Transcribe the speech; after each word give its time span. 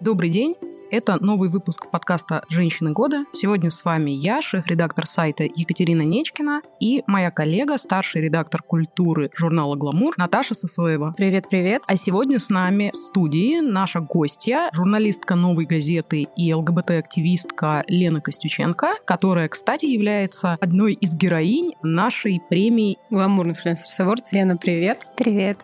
Добрый 0.00 0.30
день! 0.30 0.54
Это 0.92 1.22
новый 1.22 1.48
выпуск 1.48 1.90
подкаста 1.90 2.44
«Женщины 2.48 2.92
года». 2.92 3.24
Сегодня 3.32 3.68
с 3.68 3.84
вами 3.84 4.12
я, 4.12 4.40
шеф-редактор 4.40 5.06
сайта 5.06 5.42
Екатерина 5.42 6.02
Нечкина 6.02 6.62
и 6.78 7.02
моя 7.08 7.32
коллега, 7.32 7.76
старший 7.78 8.22
редактор 8.22 8.62
культуры 8.62 9.28
журнала 9.34 9.74
«Гламур» 9.74 10.14
Наташа 10.16 10.54
Сосоева. 10.54 11.14
Привет-привет. 11.16 11.82
А 11.88 11.96
сегодня 11.96 12.38
с 12.38 12.48
нами 12.48 12.90
в 12.92 12.96
студии 12.96 13.58
наша 13.58 13.98
гостья, 13.98 14.70
журналистка 14.72 15.34
«Новой 15.34 15.66
газеты» 15.66 16.28
и 16.36 16.54
ЛГБТ-активистка 16.54 17.82
Лена 17.88 18.20
Костюченко, 18.20 18.98
которая, 19.04 19.48
кстати, 19.48 19.86
является 19.86 20.52
одной 20.60 20.94
из 20.94 21.16
героинь 21.16 21.72
нашей 21.82 22.40
премии 22.48 22.98
«Гламур 23.10 23.48
Influencers 23.48 23.98
Awards». 23.98 24.28
Лена, 24.30 24.56
привет. 24.56 25.08
Привет. 25.16 25.58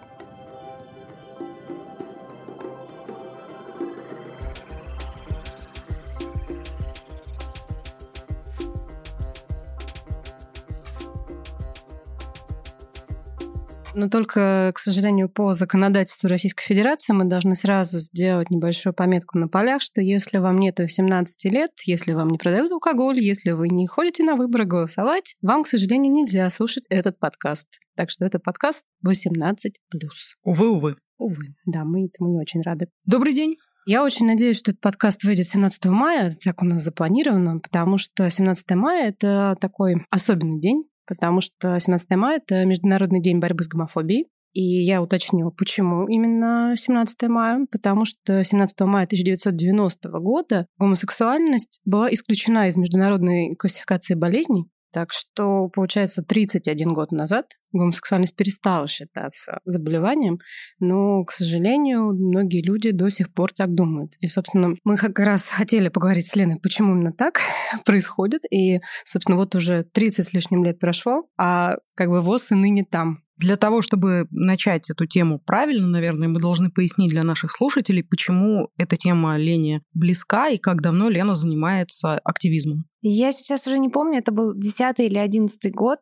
Но 14.04 14.10
только, 14.10 14.70
к 14.74 14.78
сожалению, 14.78 15.30
по 15.30 15.54
законодательству 15.54 16.28
Российской 16.28 16.62
Федерации 16.62 17.14
мы 17.14 17.24
должны 17.24 17.54
сразу 17.54 17.98
сделать 18.00 18.50
небольшую 18.50 18.92
пометку 18.92 19.38
на 19.38 19.48
полях, 19.48 19.80
что 19.80 20.02
если 20.02 20.36
вам 20.36 20.58
нет 20.58 20.78
18 20.78 21.42
лет, 21.50 21.70
если 21.86 22.12
вам 22.12 22.28
не 22.28 22.36
продают 22.36 22.70
алкоголь, 22.70 23.18
если 23.18 23.52
вы 23.52 23.70
не 23.70 23.86
ходите 23.86 24.22
на 24.22 24.36
выборы 24.36 24.66
голосовать, 24.66 25.36
вам, 25.40 25.62
к 25.62 25.68
сожалению, 25.68 26.12
нельзя 26.12 26.50
слушать 26.50 26.84
этот 26.90 27.18
подкаст. 27.18 27.66
Так 27.96 28.10
что 28.10 28.26
это 28.26 28.38
подкаст 28.38 28.84
18+. 29.06 29.70
Увы, 30.44 30.68
увы. 30.68 30.96
Увы, 31.16 31.54
да, 31.64 31.84
мы 31.84 32.04
этому 32.04 32.30
не 32.30 32.38
очень 32.38 32.60
рады. 32.60 32.88
Добрый 33.06 33.32
день. 33.32 33.56
Я 33.86 34.04
очень 34.04 34.26
надеюсь, 34.26 34.58
что 34.58 34.72
этот 34.72 34.82
подкаст 34.82 35.24
выйдет 35.24 35.46
17 35.46 35.86
мая, 35.86 36.36
так 36.44 36.60
у 36.60 36.66
нас 36.66 36.82
запланировано, 36.82 37.58
потому 37.58 37.96
что 37.96 38.28
17 38.28 38.70
мая— 38.72 39.08
это 39.10 39.56
такой 39.58 40.04
особенный 40.10 40.60
день, 40.60 40.84
потому 41.06 41.40
что 41.40 41.78
17 41.78 42.10
мая— 42.10 42.40
это 42.44 42.64
Международный 42.64 43.20
день 43.20 43.38
борьбы 43.38 43.64
с 43.64 43.68
гомофобией. 43.68 44.28
И 44.54 44.62
я 44.62 45.02
уточнила, 45.02 45.50
почему 45.50 46.06
именно 46.06 46.74
17 46.76 47.22
мая, 47.28 47.66
потому 47.72 48.04
что 48.04 48.44
17 48.44 48.80
мая 48.82 49.04
1990 49.04 50.08
года 50.20 50.66
гомосексуальность 50.78 51.80
была 51.84 52.12
исключена 52.14 52.68
из 52.68 52.76
международной 52.76 53.56
классификации 53.56 54.14
болезней, 54.14 54.66
так 54.94 55.12
что, 55.12 55.68
получается, 55.70 56.22
31 56.22 56.92
год 56.92 57.10
назад 57.10 57.46
гомосексуальность 57.72 58.36
перестала 58.36 58.86
считаться 58.86 59.58
заболеванием, 59.64 60.38
но, 60.78 61.24
к 61.24 61.32
сожалению, 61.32 62.14
многие 62.14 62.62
люди 62.62 62.92
до 62.92 63.10
сих 63.10 63.34
пор 63.34 63.52
так 63.52 63.74
думают. 63.74 64.12
И, 64.20 64.28
собственно, 64.28 64.76
мы 64.84 64.96
как 64.96 65.18
раз 65.18 65.48
хотели 65.48 65.88
поговорить 65.88 66.26
с 66.28 66.36
Леной, 66.36 66.60
почему 66.60 66.92
именно 66.92 67.12
так 67.12 67.40
происходит. 67.84 68.42
И, 68.52 68.78
собственно, 69.04 69.36
вот 69.36 69.56
уже 69.56 69.82
30 69.82 70.28
с 70.28 70.32
лишним 70.32 70.64
лет 70.64 70.78
прошло, 70.78 71.24
а 71.36 71.74
как 71.96 72.08
бы 72.08 72.20
ВОЗ 72.20 72.52
и 72.52 72.54
ныне 72.54 72.84
там. 72.88 73.23
Для 73.36 73.56
того, 73.56 73.82
чтобы 73.82 74.26
начать 74.30 74.90
эту 74.90 75.06
тему 75.06 75.40
правильно, 75.40 75.88
наверное, 75.88 76.28
мы 76.28 76.40
должны 76.40 76.70
пояснить 76.70 77.10
для 77.10 77.24
наших 77.24 77.50
слушателей, 77.50 78.04
почему 78.04 78.68
эта 78.76 78.96
тема 78.96 79.36
Лене 79.36 79.82
близка 79.92 80.48
и 80.48 80.58
как 80.58 80.82
давно 80.82 81.08
Лена 81.08 81.34
занимается 81.34 82.18
активизмом. 82.24 82.84
Я 83.02 83.32
сейчас 83.32 83.66
уже 83.66 83.78
не 83.78 83.88
помню, 83.88 84.20
это 84.20 84.32
был 84.32 84.54
10 84.54 85.00
или 85.00 85.18
11 85.18 85.74
год, 85.74 85.98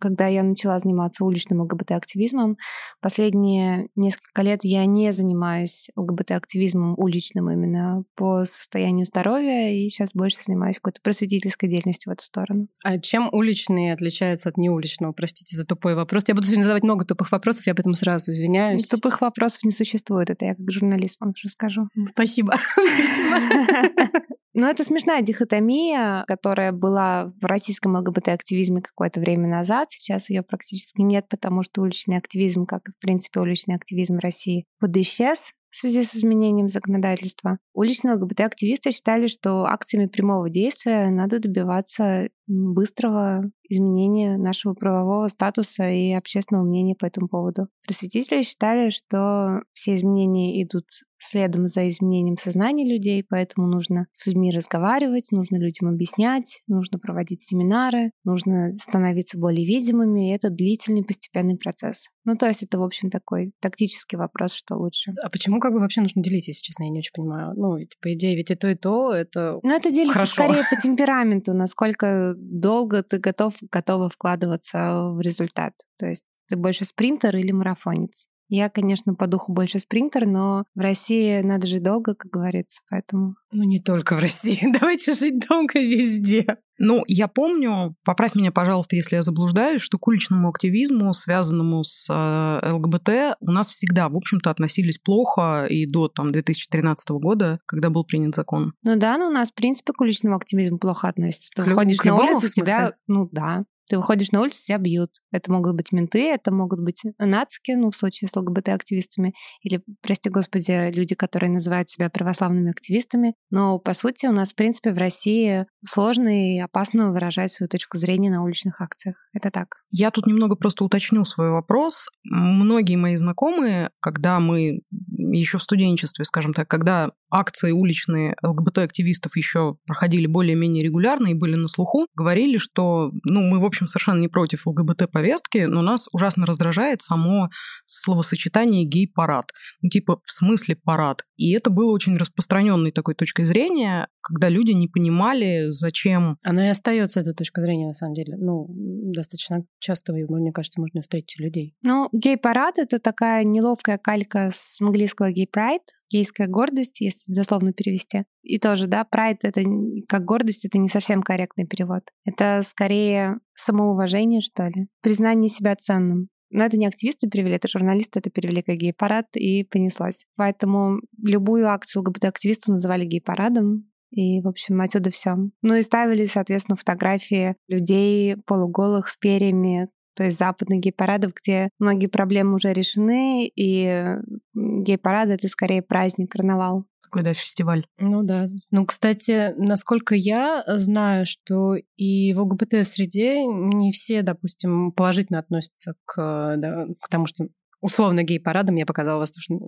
когда 0.00 0.26
я 0.26 0.42
начала 0.42 0.78
заниматься 0.78 1.24
уличным 1.24 1.60
ЛГБТ-активизмом. 1.62 2.56
Последние 3.00 3.88
несколько 3.94 4.42
лет 4.42 4.60
я 4.62 4.84
не 4.86 5.12
занимаюсь 5.12 5.88
ЛГБТ-активизмом 5.96 6.94
уличным 6.96 7.50
именно 7.50 8.04
по 8.16 8.44
состоянию 8.44 9.06
здоровья, 9.06 9.72
и 9.72 9.88
сейчас 9.88 10.10
больше 10.14 10.38
занимаюсь 10.42 10.76
какой-то 10.76 11.00
просветительской 11.02 11.68
деятельностью 11.68 12.10
в 12.10 12.14
эту 12.14 12.24
сторону. 12.24 12.68
А 12.82 12.98
чем 12.98 13.28
уличный 13.32 13.92
отличается 13.92 14.48
от 14.48 14.56
неуличного? 14.56 15.12
Простите 15.12 15.56
за 15.56 15.64
тупой 15.64 15.94
вопрос. 15.94 16.24
Я 16.26 16.34
буду 16.34 16.46
сегодня 16.46 16.62
задавать 16.62 16.82
много 16.82 17.04
тупых 17.04 17.30
вопросов, 17.30 17.66
я 17.66 17.72
об 17.72 17.80
этом 17.80 17.94
сразу 17.94 18.32
извиняюсь. 18.32 18.88
Тупых 18.88 19.20
вопросов 19.20 19.62
не 19.64 19.70
существует, 19.70 20.30
это 20.30 20.46
я 20.46 20.54
как 20.54 20.70
журналист 20.70 21.20
вам 21.20 21.34
расскажу. 21.42 21.88
Спасибо. 22.10 22.54
Спасибо. 22.72 24.20
Но 24.52 24.68
это 24.68 24.82
смешная 24.84 25.22
дихотомия, 25.22 26.24
которая 26.26 26.72
была 26.72 27.32
в 27.40 27.44
российском 27.44 27.96
ЛГБТ-активизме 27.96 28.82
какое-то 28.82 29.20
время 29.20 29.48
назад. 29.48 29.90
Сейчас 29.90 30.28
ее 30.28 30.42
практически 30.42 31.02
нет, 31.02 31.28
потому 31.28 31.62
что 31.62 31.82
уличный 31.82 32.16
активизм, 32.16 32.66
как 32.66 32.88
и, 32.88 32.92
в 32.92 32.98
принципе, 32.98 33.40
уличный 33.40 33.76
активизм 33.76 34.18
России, 34.18 34.64
подисчез 34.80 35.52
в 35.70 35.76
связи 35.76 36.02
с 36.02 36.16
изменением 36.16 36.68
законодательства. 36.68 37.58
Уличные 37.74 38.14
ЛГБТ-активисты 38.14 38.90
считали, 38.90 39.28
что 39.28 39.64
акциями 39.64 40.06
прямого 40.06 40.50
действия 40.50 41.08
надо 41.10 41.38
добиваться 41.38 42.28
быстрого 42.48 43.44
изменения 43.68 44.36
нашего 44.36 44.74
правового 44.74 45.28
статуса 45.28 45.88
и 45.88 46.12
общественного 46.12 46.64
мнения 46.64 46.96
по 46.96 47.06
этому 47.06 47.28
поводу. 47.28 47.68
Просветители 47.86 48.42
считали, 48.42 48.90
что 48.90 49.60
все 49.72 49.94
изменения 49.94 50.60
идут 50.62 50.86
следом 51.22 51.68
за 51.68 51.88
изменением 51.88 52.36
сознания 52.36 52.90
людей, 52.90 53.24
поэтому 53.28 53.66
нужно 53.66 54.06
с 54.12 54.26
людьми 54.26 54.50
разговаривать, 54.50 55.28
нужно 55.32 55.56
людям 55.56 55.88
объяснять, 55.88 56.62
нужно 56.66 56.98
проводить 56.98 57.42
семинары, 57.42 58.12
нужно 58.24 58.74
становиться 58.76 59.38
более 59.38 59.66
видимыми, 59.66 60.30
и 60.30 60.34
это 60.34 60.50
длительный 60.50 61.04
постепенный 61.04 61.56
процесс. 61.56 62.08
Ну, 62.24 62.36
то 62.36 62.46
есть 62.46 62.62
это, 62.62 62.78
в 62.78 62.82
общем, 62.82 63.10
такой 63.10 63.52
тактический 63.60 64.18
вопрос, 64.18 64.52
что 64.52 64.76
лучше. 64.76 65.12
А 65.22 65.30
почему 65.30 65.60
как 65.60 65.72
бы 65.72 65.80
вообще 65.80 66.00
нужно 66.00 66.22
делить, 66.22 66.48
если 66.48 66.62
честно, 66.62 66.84
я 66.84 66.90
не 66.90 66.98
очень 66.98 67.12
понимаю. 67.14 67.54
Ну, 67.56 67.76
ведь, 67.76 67.98
по 68.00 68.12
идее, 68.12 68.36
ведь 68.36 68.50
и 68.50 68.54
то, 68.54 68.68
и 68.68 68.74
то, 68.74 69.12
это 69.12 69.58
Ну, 69.62 69.74
это 69.74 69.90
делится 69.90 70.14
Хорошо. 70.14 70.32
скорее 70.32 70.64
по 70.68 70.76
темпераменту, 70.82 71.54
насколько 71.54 72.34
долго 72.36 73.02
ты 73.02 73.18
готов, 73.18 73.54
готова 73.70 74.10
вкладываться 74.10 75.10
в 75.12 75.20
результат. 75.20 75.74
То 75.98 76.06
есть 76.06 76.24
ты 76.48 76.56
больше 76.56 76.84
спринтер 76.84 77.36
или 77.36 77.52
марафонец. 77.52 78.26
Я, 78.50 78.68
конечно, 78.68 79.14
по 79.14 79.28
духу 79.28 79.52
больше 79.52 79.78
спринтер, 79.78 80.26
но 80.26 80.64
в 80.74 80.80
России 80.80 81.40
надо 81.40 81.68
жить 81.68 81.84
долго, 81.84 82.14
как 82.14 82.32
говорится, 82.32 82.82
поэтому... 82.90 83.36
Ну, 83.52 83.62
не 83.62 83.80
только 83.80 84.16
в 84.16 84.18
России. 84.18 84.58
Давайте 84.80 85.14
жить 85.14 85.38
долго 85.48 85.78
везде. 85.78 86.58
Ну, 86.82 87.04
я 87.06 87.28
помню, 87.28 87.94
поправь 88.04 88.34
меня, 88.34 88.50
пожалуйста, 88.50 88.96
если 88.96 89.16
я 89.16 89.22
заблуждаюсь, 89.22 89.82
что 89.82 89.98
к 89.98 90.08
уличному 90.08 90.48
активизму, 90.48 91.12
связанному 91.12 91.84
с 91.84 92.08
э, 92.08 92.72
ЛГБТ, 92.72 93.36
у 93.40 93.50
нас 93.52 93.68
всегда, 93.68 94.08
в 94.08 94.16
общем-то, 94.16 94.50
относились 94.50 94.98
плохо 94.98 95.66
и 95.66 95.86
до 95.86 96.08
там, 96.08 96.32
2013 96.32 97.10
года, 97.10 97.60
когда 97.66 97.90
был 97.90 98.04
принят 98.04 98.34
закон. 98.34 98.72
Ну 98.82 98.96
да, 98.96 99.18
но 99.18 99.28
у 99.28 99.30
нас, 99.30 99.50
в 99.50 99.54
принципе, 99.54 99.92
к 99.92 100.00
уличному 100.00 100.36
активизму 100.36 100.78
плохо 100.78 101.08
относятся. 101.08 101.50
Ты 101.54 101.64
К 101.64 101.66
выходишь 101.66 101.98
к 101.98 102.04
на 102.04 102.16
улицу, 102.16 102.40
смысле? 102.40 102.62
тебя... 102.62 102.92
Ну 103.06 103.28
да. 103.30 103.64
Ты 103.90 103.96
выходишь 103.96 104.30
на 104.30 104.40
улицу, 104.40 104.62
тебя 104.64 104.78
бьют. 104.78 105.10
Это 105.32 105.50
могут 105.50 105.74
быть 105.74 105.90
менты, 105.90 106.30
это 106.30 106.52
могут 106.52 106.78
быть 106.78 107.02
нацики, 107.18 107.72
ну, 107.72 107.90
в 107.90 107.96
случае 107.96 108.28
с 108.28 108.36
ЛГБТ-активистами, 108.36 109.34
или, 109.62 109.82
прости 110.00 110.30
господи, 110.30 110.92
люди, 110.94 111.16
которые 111.16 111.50
называют 111.50 111.88
себя 111.88 112.08
православными 112.08 112.70
активистами. 112.70 113.34
Но, 113.50 113.80
по 113.80 113.92
сути, 113.92 114.26
у 114.26 114.32
нас, 114.32 114.52
в 114.52 114.54
принципе, 114.54 114.92
в 114.92 114.98
России 114.98 115.66
сложно 115.84 116.28
и 116.28 116.60
опасно 116.60 117.10
выражать 117.10 117.50
свою 117.50 117.68
точку 117.68 117.98
зрения 117.98 118.30
на 118.30 118.44
уличных 118.44 118.80
акциях. 118.80 119.16
Это 119.32 119.50
так. 119.50 119.74
Я 119.90 120.12
тут 120.12 120.28
немного 120.28 120.54
просто 120.54 120.84
уточню 120.84 121.24
свой 121.24 121.50
вопрос. 121.50 122.06
Многие 122.22 122.94
мои 122.94 123.16
знакомые, 123.16 123.90
когда 123.98 124.38
мы 124.38 124.82
еще 124.92 125.58
в 125.58 125.64
студенчестве, 125.64 126.24
скажем 126.24 126.54
так, 126.54 126.68
когда 126.68 127.10
акции 127.30 127.72
уличные 127.72 128.36
ЛГБТ-активистов 128.42 129.36
еще 129.36 129.76
проходили 129.86 130.26
более-менее 130.26 130.82
регулярно 130.82 131.28
и 131.28 131.34
были 131.34 131.54
на 131.54 131.68
слуху, 131.68 132.06
говорили, 132.14 132.58
что, 132.58 133.10
ну, 133.24 133.40
мы, 133.42 133.60
в 133.60 133.64
общем, 133.64 133.86
совершенно 133.86 134.20
не 134.20 134.28
против 134.28 134.66
ЛГБТ-повестки, 134.66 135.64
но 135.66 135.82
нас 135.82 136.06
ужасно 136.12 136.46
раздражает 136.46 137.02
само 137.02 137.50
словосочетание 137.86 138.84
гей-парад. 138.84 139.46
Ну, 139.82 139.90
типа, 139.90 140.20
в 140.24 140.30
смысле 140.30 140.76
парад. 140.76 141.24
И 141.36 141.52
это 141.52 141.70
было 141.70 141.90
очень 141.90 142.16
распространенной 142.16 142.92
такой 142.92 143.14
точкой 143.14 143.44
зрения, 143.44 144.08
когда 144.20 144.48
люди 144.48 144.72
не 144.72 144.88
понимали, 144.88 145.70
зачем 145.70 146.36
Она 146.42 146.66
и 146.66 146.70
остается 146.70 147.20
эта 147.20 147.32
точка 147.32 147.60
зрения, 147.60 147.88
на 147.88 147.94
самом 147.94 148.14
деле. 148.14 148.36
Ну, 148.36 148.66
достаточно 149.12 149.64
часто, 149.78 150.12
мне 150.12 150.52
кажется, 150.52 150.80
можно 150.80 151.02
встретить 151.02 151.38
людей. 151.38 151.74
Ну, 151.82 152.08
гей-парад— 152.12 152.74
это 152.78 152.98
такая 152.98 153.44
неловкая 153.44 153.98
калька 153.98 154.50
с 154.54 154.80
английского 154.80 155.30
гей-прайд, 155.32 155.82
гейская 156.10 156.48
гордость, 156.48 157.00
если 157.00 157.19
дословно 157.26 157.72
перевести. 157.72 158.24
И 158.42 158.58
тоже, 158.58 158.86
да, 158.86 159.04
прайд— 159.04 159.38
это 159.44 159.62
как 160.08 160.24
гордость, 160.24 160.64
это 160.64 160.78
не 160.78 160.88
совсем 160.88 161.22
корректный 161.22 161.66
перевод. 161.66 162.02
Это 162.24 162.62
скорее 162.64 163.38
самоуважение, 163.54 164.40
что 164.40 164.66
ли, 164.66 164.88
признание 165.02 165.50
себя 165.50 165.76
ценным. 165.76 166.28
Но 166.50 166.64
это 166.64 166.76
не 166.76 166.86
активисты 166.86 167.28
перевели, 167.28 167.56
это 167.56 167.68
журналисты 167.68 168.18
это 168.18 168.28
перевели 168.28 168.62
как 168.62 168.76
гей-парад, 168.76 169.26
и 169.36 169.64
понеслось. 169.64 170.26
Поэтому 170.36 171.00
любую 171.22 171.68
акцию 171.68 172.02
ЛГБТ-активистов 172.02 172.74
называли 172.74 173.04
гей-парадом, 173.04 173.90
и, 174.10 174.40
в 174.40 174.48
общем, 174.48 174.80
отсюда 174.80 175.10
все. 175.10 175.36
Ну 175.62 175.74
и 175.74 175.82
ставили, 175.82 176.24
соответственно, 176.24 176.76
фотографии 176.76 177.54
людей 177.68 178.36
полуголых 178.46 179.08
с 179.08 179.16
перьями, 179.16 179.88
то 180.16 180.24
есть 180.24 180.38
западных 180.38 180.80
гей-парадов, 180.80 181.32
где 181.34 181.70
многие 181.78 182.08
проблемы 182.08 182.56
уже 182.56 182.72
решены, 182.72 183.50
и 183.54 184.16
гей-парады— 184.54 185.32
это 185.34 185.48
скорее 185.48 185.82
праздник, 185.82 186.32
карнавал. 186.32 186.84
Когда 187.10 187.34
фестиваль. 187.34 187.86
Ну 187.98 188.22
да. 188.22 188.46
Ну, 188.70 188.86
кстати, 188.86 189.54
насколько 189.56 190.14
я 190.14 190.64
знаю, 190.66 191.26
что 191.26 191.76
и 191.96 192.32
в 192.32 192.40
ЛГБТ-среде 192.40 193.44
не 193.44 193.92
все, 193.92 194.22
допустим, 194.22 194.92
положительно 194.92 195.38
относятся 195.38 195.94
к, 196.04 196.54
да, 196.56 196.86
к 197.00 197.08
тому, 197.08 197.26
что 197.26 197.48
условно 197.80 198.22
гей-парадом, 198.22 198.76
я 198.76 198.86
показала 198.86 199.18
воздушные 199.18 199.60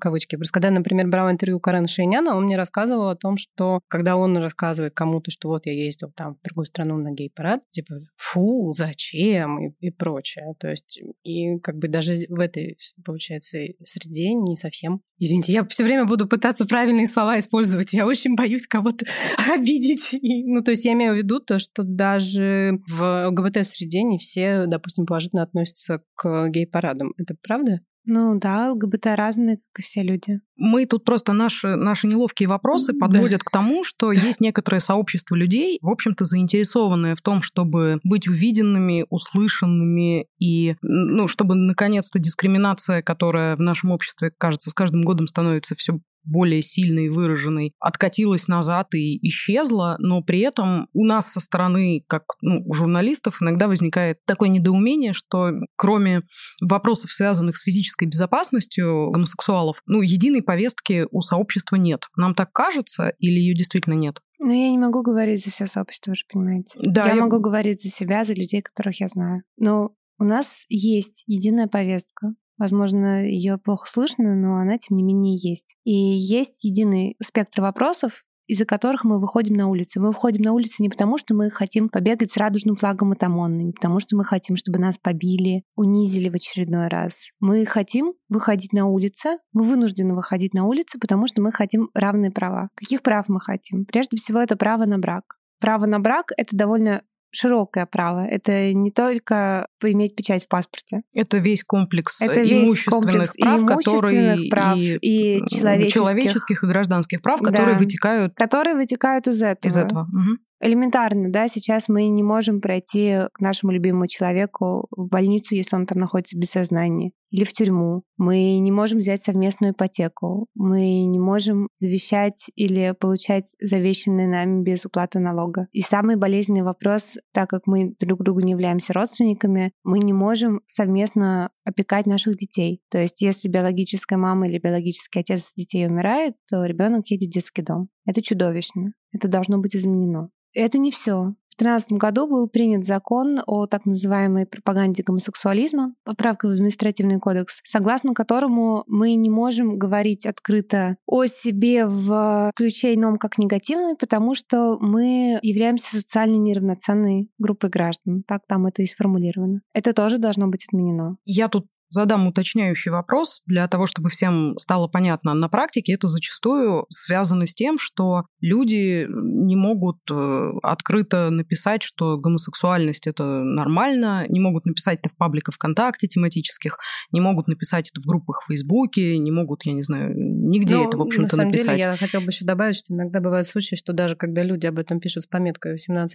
кавычки. 0.00 0.36
Просто 0.36 0.54
когда, 0.54 0.70
например, 0.70 1.08
брала 1.08 1.30
интервью 1.30 1.60
Карена 1.60 1.86
Шейняна, 1.86 2.36
он 2.36 2.44
мне 2.44 2.56
рассказывал 2.56 3.08
о 3.08 3.16
том, 3.16 3.36
что 3.36 3.80
когда 3.88 4.16
он 4.16 4.36
рассказывает 4.36 4.94
кому-то, 4.94 5.30
что 5.30 5.48
вот 5.48 5.66
я 5.66 5.72
ездил 5.72 6.12
там 6.14 6.36
в 6.36 6.42
другую 6.44 6.66
страну 6.66 6.96
на 6.96 7.12
гей-парад, 7.12 7.62
типа, 7.70 8.00
фу, 8.16 8.74
зачем 8.74 9.58
и, 9.60 9.74
и 9.80 9.90
прочее. 9.90 10.54
То 10.58 10.68
есть, 10.68 11.00
и 11.22 11.58
как 11.58 11.76
бы 11.76 11.88
даже 11.88 12.14
в 12.28 12.40
этой, 12.40 12.76
получается, 13.04 13.58
среде 13.84 14.34
не 14.34 14.56
совсем. 14.56 15.02
Извините, 15.18 15.52
я 15.52 15.64
все 15.66 15.84
время 15.84 16.04
буду 16.04 16.26
пытаться 16.26 16.66
правильные 16.66 17.06
слова 17.06 17.38
использовать. 17.38 17.92
Я 17.92 18.06
очень 18.06 18.34
боюсь 18.34 18.66
кого-то 18.66 19.06
обидеть. 19.54 20.14
И, 20.14 20.44
ну, 20.46 20.62
то 20.62 20.72
есть 20.72 20.84
я 20.84 20.92
имею 20.94 21.14
в 21.14 21.16
виду 21.16 21.40
то, 21.40 21.58
что 21.58 21.82
даже 21.84 22.78
в 22.88 23.28
ЛГБТ-среде 23.28 24.02
не 24.02 24.18
все, 24.18 24.66
допустим, 24.66 25.06
положительно 25.06 25.42
относятся 25.42 26.02
к 26.14 26.48
гей-парадам. 26.48 27.12
Это 27.18 27.36
правда? 27.42 27.80
Ну 28.04 28.38
да, 28.38 28.72
ЛГБТ 28.72 29.06
разные, 29.16 29.56
как 29.58 29.78
и 29.78 29.82
все 29.82 30.02
люди. 30.02 30.40
Мы 30.64 30.86
тут 30.86 31.04
просто 31.04 31.32
наши, 31.32 31.74
наши 31.74 32.06
неловкие 32.06 32.48
вопросы 32.48 32.92
подводят 32.92 33.40
да. 33.40 33.44
к 33.44 33.50
тому, 33.50 33.82
что 33.82 34.12
есть 34.12 34.38
некоторое 34.38 34.78
сообщество 34.78 35.34
людей, 35.34 35.78
в 35.82 35.88
общем-то, 35.88 36.24
заинтересованные 36.24 37.16
в 37.16 37.20
том, 37.20 37.42
чтобы 37.42 37.98
быть 38.04 38.28
увиденными, 38.28 39.04
услышанными 39.10 40.28
и, 40.38 40.76
ну, 40.80 41.26
чтобы 41.26 41.56
наконец-то 41.56 42.20
дискриминация, 42.20 43.02
которая 43.02 43.56
в 43.56 43.60
нашем 43.60 43.90
обществе, 43.90 44.30
кажется, 44.38 44.70
с 44.70 44.74
каждым 44.74 45.02
годом 45.02 45.26
становится 45.26 45.74
все 45.74 45.98
более 46.24 46.62
сильной 46.62 47.06
и 47.06 47.08
выраженной, 47.08 47.72
откатилась 47.78 48.48
назад 48.48 48.94
и 48.94 49.18
исчезла, 49.26 49.96
но 49.98 50.22
при 50.22 50.40
этом 50.40 50.88
у 50.92 51.04
нас 51.04 51.32
со 51.32 51.40
стороны, 51.40 52.04
как 52.06 52.22
ну, 52.40 52.62
у 52.64 52.74
журналистов, 52.74 53.38
иногда 53.40 53.68
возникает 53.68 54.18
такое 54.24 54.48
недоумение, 54.48 55.12
что 55.12 55.50
кроме 55.76 56.22
вопросов, 56.60 57.12
связанных 57.12 57.56
с 57.56 57.62
физической 57.62 58.06
безопасностью 58.06 59.10
гомосексуалов, 59.10 59.78
ну, 59.86 60.02
единой 60.02 60.42
повестки 60.52 61.06
у 61.10 61.20
сообщества 61.22 61.76
нет. 61.76 62.08
Нам 62.16 62.34
так 62.34 62.52
кажется 62.52 63.12
или 63.18 63.38
ее 63.38 63.54
действительно 63.54 63.94
нет? 63.94 64.20
Ну, 64.38 64.50
я 64.50 64.70
не 64.70 64.78
могу 64.78 65.02
говорить 65.02 65.44
за 65.44 65.50
все 65.50 65.66
сообщество, 65.66 66.10
вы 66.10 66.16
же 66.16 66.24
понимаете. 66.30 66.78
Да, 66.82 67.06
я, 67.06 67.14
я 67.14 67.20
могу 67.20 67.40
говорить 67.40 67.82
за 67.82 67.88
себя, 67.88 68.24
за 68.24 68.34
людей, 68.34 68.60
которых 68.60 69.00
я 69.00 69.08
знаю. 69.08 69.42
Но 69.56 69.94
у 70.18 70.24
нас 70.24 70.64
есть 70.68 71.24
единая 71.26 71.68
повестка, 71.68 72.34
Возможно, 72.58 73.26
ее 73.26 73.58
плохо 73.58 73.88
слышно, 73.90 74.36
но 74.36 74.56
она, 74.56 74.78
тем 74.78 74.96
не 74.96 75.02
менее, 75.02 75.36
есть. 75.36 75.76
И 75.82 75.92
есть 75.92 76.62
единый 76.62 77.16
спектр 77.20 77.60
вопросов, 77.60 78.24
из-за 78.52 78.66
которых 78.66 79.04
мы 79.04 79.18
выходим 79.18 79.54
на 79.54 79.66
улицы. 79.66 79.98
Мы 79.98 80.08
выходим 80.08 80.42
на 80.42 80.52
улицы 80.52 80.82
не 80.82 80.90
потому, 80.90 81.16
что 81.16 81.34
мы 81.34 81.50
хотим 81.50 81.88
побегать 81.88 82.30
с 82.30 82.36
радужным 82.36 82.76
флагом 82.76 83.12
Атамонны, 83.12 83.62
не 83.62 83.72
потому, 83.72 83.98
что 83.98 84.14
мы 84.14 84.26
хотим, 84.26 84.56
чтобы 84.56 84.78
нас 84.78 84.98
побили, 84.98 85.64
унизили 85.74 86.28
в 86.28 86.34
очередной 86.34 86.88
раз. 86.88 87.30
Мы 87.40 87.64
хотим 87.64 88.12
выходить 88.28 88.74
на 88.74 88.86
улицы, 88.86 89.38
мы 89.54 89.64
вынуждены 89.64 90.14
выходить 90.14 90.52
на 90.52 90.66
улицы, 90.66 90.98
потому 90.98 91.26
что 91.28 91.40
мы 91.40 91.50
хотим 91.50 91.88
равные 91.94 92.30
права. 92.30 92.68
Каких 92.74 93.02
прав 93.02 93.30
мы 93.30 93.40
хотим? 93.40 93.86
Прежде 93.86 94.18
всего, 94.18 94.38
это 94.38 94.54
право 94.54 94.84
на 94.84 94.98
брак. 94.98 95.38
Право 95.58 95.86
на 95.86 95.98
брак— 95.98 96.32
это 96.36 96.54
довольно 96.54 97.02
широкое 97.32 97.86
право. 97.86 98.24
Это 98.24 98.72
не 98.72 98.90
только 98.90 99.66
иметь 99.82 100.14
печать 100.14 100.44
в 100.44 100.48
паспорте. 100.48 101.00
Это 101.12 101.38
весь 101.38 101.64
комплекс 101.64 102.20
это 102.20 102.40
весь 102.40 102.68
имущественных 102.68 103.00
комплекс 103.00 103.36
прав, 103.36 103.62
и 103.62 103.66
которые 103.66 104.50
прав, 104.50 104.78
и, 104.78 104.98
и 105.00 105.48
человеческих. 105.48 105.94
человеческих 105.94 106.64
и 106.64 106.66
гражданских 106.66 107.22
прав, 107.22 107.40
которые 107.40 107.74
да, 107.74 107.78
вытекают... 107.78 108.34
Которые 108.34 108.76
вытекают 108.76 109.26
из 109.28 109.42
этого. 109.42 109.70
Из 109.70 109.76
этого. 109.76 110.02
Угу 110.02 110.38
элементарно, 110.62 111.30
да, 111.30 111.48
сейчас 111.48 111.88
мы 111.88 112.06
не 112.06 112.22
можем 112.22 112.60
пройти 112.60 113.22
к 113.32 113.40
нашему 113.40 113.72
любимому 113.72 114.06
человеку 114.06 114.86
в 114.92 115.08
больницу, 115.08 115.56
если 115.56 115.74
он 115.74 115.86
там 115.86 115.98
находится 115.98 116.38
без 116.38 116.50
сознания, 116.50 117.10
или 117.32 117.44
в 117.44 117.52
тюрьму. 117.52 118.04
Мы 118.18 118.58
не 118.58 118.70
можем 118.70 118.98
взять 118.98 119.22
совместную 119.22 119.72
ипотеку. 119.72 120.46
Мы 120.54 121.04
не 121.06 121.18
можем 121.18 121.68
завещать 121.74 122.50
или 122.54 122.94
получать 122.98 123.56
завещанные 123.60 124.28
нами 124.28 124.62
без 124.62 124.84
уплаты 124.84 125.18
налога. 125.18 125.66
И 125.72 125.80
самый 125.80 126.16
болезненный 126.16 126.62
вопрос, 126.62 127.16
так 127.32 127.48
как 127.48 127.66
мы 127.66 127.94
друг 127.98 128.22
другу 128.22 128.40
не 128.40 128.52
являемся 128.52 128.92
родственниками, 128.92 129.72
мы 129.82 129.98
не 129.98 130.12
можем 130.12 130.60
совместно 130.66 131.50
опекать 131.64 132.06
наших 132.06 132.36
детей. 132.36 132.82
То 132.90 132.98
есть, 132.98 133.22
если 133.22 133.48
биологическая 133.48 134.18
мама 134.18 134.46
или 134.46 134.58
биологический 134.58 135.20
отец 135.20 135.52
детей 135.56 135.86
умирает, 135.86 136.34
то 136.48 136.64
ребенок 136.66 137.06
едет 137.08 137.30
в 137.30 137.32
детский 137.32 137.62
дом. 137.62 137.88
Это 138.04 138.20
чудовищно. 138.20 138.92
Это 139.10 139.28
должно 139.28 139.58
быть 139.58 139.74
изменено. 139.74 140.28
Это 140.54 140.78
не 140.78 140.90
все. 140.90 141.34
В 141.52 141.58
2013 141.58 141.92
году 141.92 142.26
был 142.26 142.48
принят 142.48 142.84
закон 142.84 143.40
о 143.46 143.66
так 143.66 143.84
называемой 143.84 144.46
пропаганде 144.46 145.02
гомосексуализма, 145.02 145.94
поправка 146.02 146.48
в 146.48 146.52
административный 146.52 147.20
кодекс, 147.20 147.60
согласно 147.62 148.14
которому 148.14 148.84
мы 148.86 149.14
не 149.14 149.28
можем 149.28 149.78
говорить 149.78 150.24
открыто 150.24 150.96
о 151.06 151.26
себе 151.26 151.86
в 151.86 152.52
ключе 152.56 152.94
ином 152.94 153.18
как 153.18 153.36
негативной, 153.36 153.96
потому 153.96 154.34
что 154.34 154.78
мы 154.80 155.38
являемся 155.42 156.00
социально 156.00 156.36
неравноценной 156.36 157.28
группой 157.38 157.68
граждан. 157.68 158.22
Так 158.26 158.40
там 158.48 158.66
это 158.66 158.80
и 158.80 158.86
сформулировано. 158.86 159.60
Это 159.74 159.92
тоже 159.92 160.16
должно 160.16 160.48
быть 160.48 160.64
отменено. 160.66 161.16
Я 161.26 161.48
тут 161.48 161.66
задам 161.92 162.26
уточняющий 162.26 162.90
вопрос 162.90 163.42
для 163.46 163.66
того, 163.68 163.86
чтобы 163.86 164.08
всем 164.08 164.56
стало 164.58 164.88
понятно. 164.88 165.34
На 165.34 165.48
практике 165.48 165.92
это 165.92 166.08
зачастую 166.08 166.86
связано 166.90 167.46
с 167.46 167.54
тем, 167.54 167.78
что 167.78 168.24
люди 168.40 169.06
не 169.08 169.56
могут 169.56 169.98
э, 170.10 170.50
открыто 170.62 171.30
написать, 171.30 171.82
что 171.82 172.18
гомосексуальность 172.18 173.06
это 173.06 173.24
нормально, 173.24 174.26
не 174.28 174.40
могут 174.40 174.64
написать 174.64 175.00
это 175.00 175.10
в 175.10 175.16
пабликах 175.16 175.54
ВКонтакте 175.54 176.06
тематических, 176.06 176.78
не 177.12 177.20
могут 177.20 177.48
написать 177.48 177.90
это 177.90 178.00
в 178.00 178.04
группах 178.04 178.42
в 178.42 178.46
Фейсбуке, 178.48 179.18
не 179.18 179.30
могут, 179.30 179.64
я 179.64 179.72
не 179.72 179.82
знаю, 179.82 180.12
нигде 180.16 180.74
Но, 180.74 180.82
ну, 180.82 180.88
это, 180.88 180.98
в 180.98 181.02
общем-то, 181.02 181.22
на 181.22 181.42
самом 181.42 181.52
написать. 181.52 181.76
деле, 181.76 181.90
я 181.90 181.96
хотела 181.96 182.20
бы 182.22 182.28
еще 182.28 182.44
добавить, 182.44 182.76
что 182.76 182.94
иногда 182.94 183.20
бывают 183.20 183.46
случаи, 183.46 183.76
что 183.76 183.92
даже 183.92 184.16
когда 184.16 184.42
люди 184.42 184.66
об 184.66 184.78
этом 184.78 185.00
пишут 185.00 185.24
с 185.24 185.26
пометкой 185.26 185.74
18+, 185.74 186.08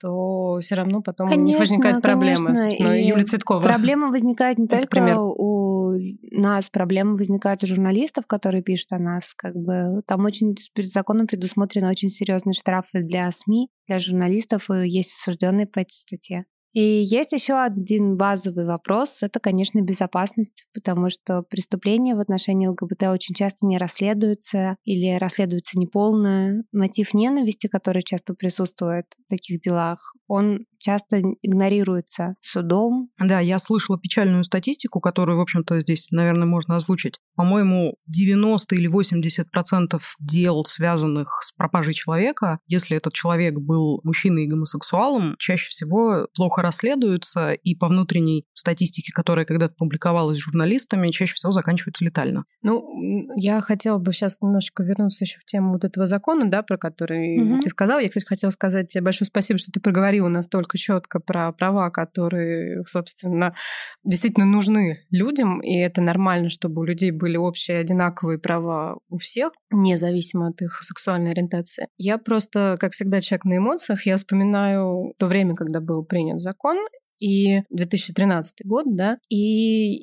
то 0.00 0.58
все 0.60 0.74
равно 0.74 1.02
потом 1.02 1.28
конечно, 1.28 1.44
у 1.44 1.46
них 1.46 1.58
возникают 1.58 2.02
проблемы. 2.02 2.46
Конечно. 2.46 2.62
Собственно, 2.62 3.00
и 3.00 3.06
Юлия 3.06 3.24
Цветкова. 3.24 3.60
Проблема 3.60 4.08
возникает 4.08 4.58
не 4.58 4.66
только 4.68 4.88
у 5.18 5.92
нас 6.30 6.70
проблемы 6.70 7.16
возникают 7.16 7.62
у 7.64 7.66
журналистов, 7.66 8.26
которые 8.26 8.62
пишут 8.62 8.92
о 8.92 8.98
нас. 8.98 9.34
Как 9.34 9.54
бы 9.54 10.00
там 10.06 10.24
очень 10.24 10.56
перед 10.74 10.90
законом 10.90 11.26
предусмотрены 11.26 11.88
очень 11.88 12.10
серьезные 12.10 12.54
штрафы 12.54 13.02
для 13.02 13.30
СМИ, 13.30 13.68
для 13.86 13.98
журналистов, 13.98 14.70
и 14.70 14.88
есть 14.88 15.12
осужденные 15.20 15.66
по 15.66 15.80
этой 15.80 15.92
статье. 15.92 16.44
И 16.72 16.80
есть 16.80 17.32
еще 17.32 17.54
один 17.62 18.16
базовый 18.16 18.64
вопрос, 18.64 19.22
это, 19.22 19.40
конечно, 19.40 19.80
безопасность, 19.82 20.66
потому 20.72 21.10
что 21.10 21.42
преступления 21.42 22.14
в 22.14 22.20
отношении 22.20 22.66
ЛГБТ 22.66 23.04
очень 23.04 23.34
часто 23.34 23.66
не 23.66 23.78
расследуются 23.78 24.76
или 24.84 25.18
расследуются 25.18 25.78
неполно. 25.78 26.62
Мотив 26.72 27.14
ненависти, 27.14 27.66
который 27.66 28.02
часто 28.02 28.34
присутствует 28.34 29.06
в 29.26 29.28
таких 29.28 29.60
делах, 29.60 30.14
он 30.26 30.64
часто 30.82 31.20
игнорируется 31.42 32.34
судом. 32.40 33.10
Да, 33.18 33.40
я 33.40 33.58
слышала 33.58 33.98
печальную 33.98 34.44
статистику, 34.44 35.00
которую, 35.00 35.38
в 35.38 35.40
общем-то, 35.40 35.80
здесь, 35.80 36.10
наверное, 36.10 36.46
можно 36.46 36.76
озвучить. 36.76 37.20
По-моему, 37.36 37.96
90 38.06 38.74
или 38.74 38.88
80 38.88 39.50
процентов 39.50 40.16
дел, 40.18 40.64
связанных 40.64 41.40
с 41.42 41.52
пропажей 41.52 41.94
человека, 41.94 42.58
если 42.66 42.96
этот 42.96 43.12
человек 43.12 43.58
был 43.58 44.00
мужчиной 44.02 44.44
и 44.44 44.48
гомосексуалом, 44.48 45.36
чаще 45.38 45.68
всего 45.68 46.26
плохо 46.34 46.61
расследуются, 46.62 47.52
и 47.52 47.74
по 47.74 47.88
внутренней 47.88 48.44
статистике, 48.52 49.12
которая 49.12 49.44
когда-то 49.44 49.74
публиковалась 49.76 50.38
журналистами, 50.38 51.08
чаще 51.08 51.34
всего 51.34 51.52
заканчиваются 51.52 52.04
летально. 52.04 52.44
Ну, 52.62 53.28
я 53.36 53.60
хотела 53.60 53.98
бы 53.98 54.12
сейчас 54.12 54.40
немножечко 54.40 54.82
вернуться 54.82 55.24
еще 55.24 55.38
в 55.40 55.44
тему 55.44 55.72
вот 55.72 55.84
этого 55.84 56.06
закона, 56.06 56.48
да, 56.50 56.62
про 56.62 56.78
который 56.78 57.40
угу. 57.40 57.62
ты 57.62 57.70
сказал. 57.70 57.98
Я, 57.98 58.08
кстати, 58.08 58.24
хотела 58.24 58.50
сказать 58.50 58.88
тебе 58.88 59.02
большое 59.02 59.26
спасибо, 59.26 59.58
что 59.58 59.72
ты 59.72 59.80
проговорила 59.80 60.28
настолько 60.28 60.78
четко 60.78 61.20
про 61.20 61.52
права, 61.52 61.90
которые, 61.90 62.84
собственно, 62.86 63.54
действительно 64.04 64.46
нужны 64.46 64.98
людям, 65.10 65.60
и 65.60 65.76
это 65.76 66.00
нормально, 66.00 66.50
чтобы 66.50 66.82
у 66.82 66.84
людей 66.84 67.10
были 67.10 67.36
общие 67.36 67.78
одинаковые 67.78 68.38
права 68.38 68.98
у 69.08 69.18
всех, 69.18 69.52
независимо 69.70 70.48
от 70.48 70.60
их 70.62 70.80
сексуальной 70.82 71.32
ориентации. 71.32 71.88
Я 71.98 72.18
просто, 72.18 72.76
как 72.78 72.92
всегда, 72.92 73.20
человек 73.20 73.44
на 73.44 73.56
эмоциях, 73.58 74.06
я 74.06 74.16
вспоминаю 74.16 75.12
то 75.18 75.26
время, 75.26 75.54
когда 75.54 75.80
был 75.80 76.04
принят 76.04 76.40
закон, 76.40 76.51
закон, 76.52 76.78
и 77.22 77.62
2013 77.70 78.66
год, 78.66 78.84
да, 78.88 79.18
и 79.28 79.36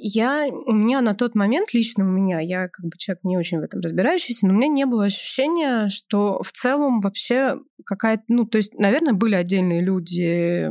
я, 0.08 0.48
у 0.48 0.72
меня 0.72 1.02
на 1.02 1.14
тот 1.14 1.36
момент, 1.36 1.74
лично 1.74 2.06
у 2.06 2.08
меня, 2.08 2.40
я 2.40 2.70
как 2.70 2.86
бы 2.86 2.98
человек 2.98 3.24
не 3.24 3.38
очень 3.38 3.60
в 3.60 3.64
этом 3.64 3.82
разбирающийся, 3.82 4.48
но 4.48 4.54
у 4.54 4.56
меня 4.56 4.70
не 4.70 4.86
было 4.86 5.06
ощущения, 5.06 5.90
что 5.90 6.42
в 6.42 6.52
целом 6.54 7.02
вообще 7.02 7.58
какая-то, 7.86 8.24
ну, 8.28 8.46
то 8.46 8.58
есть, 8.58 8.74
наверное, 8.74 9.14
были 9.14 9.36
отдельные 9.36 9.82
люди, 9.82 10.70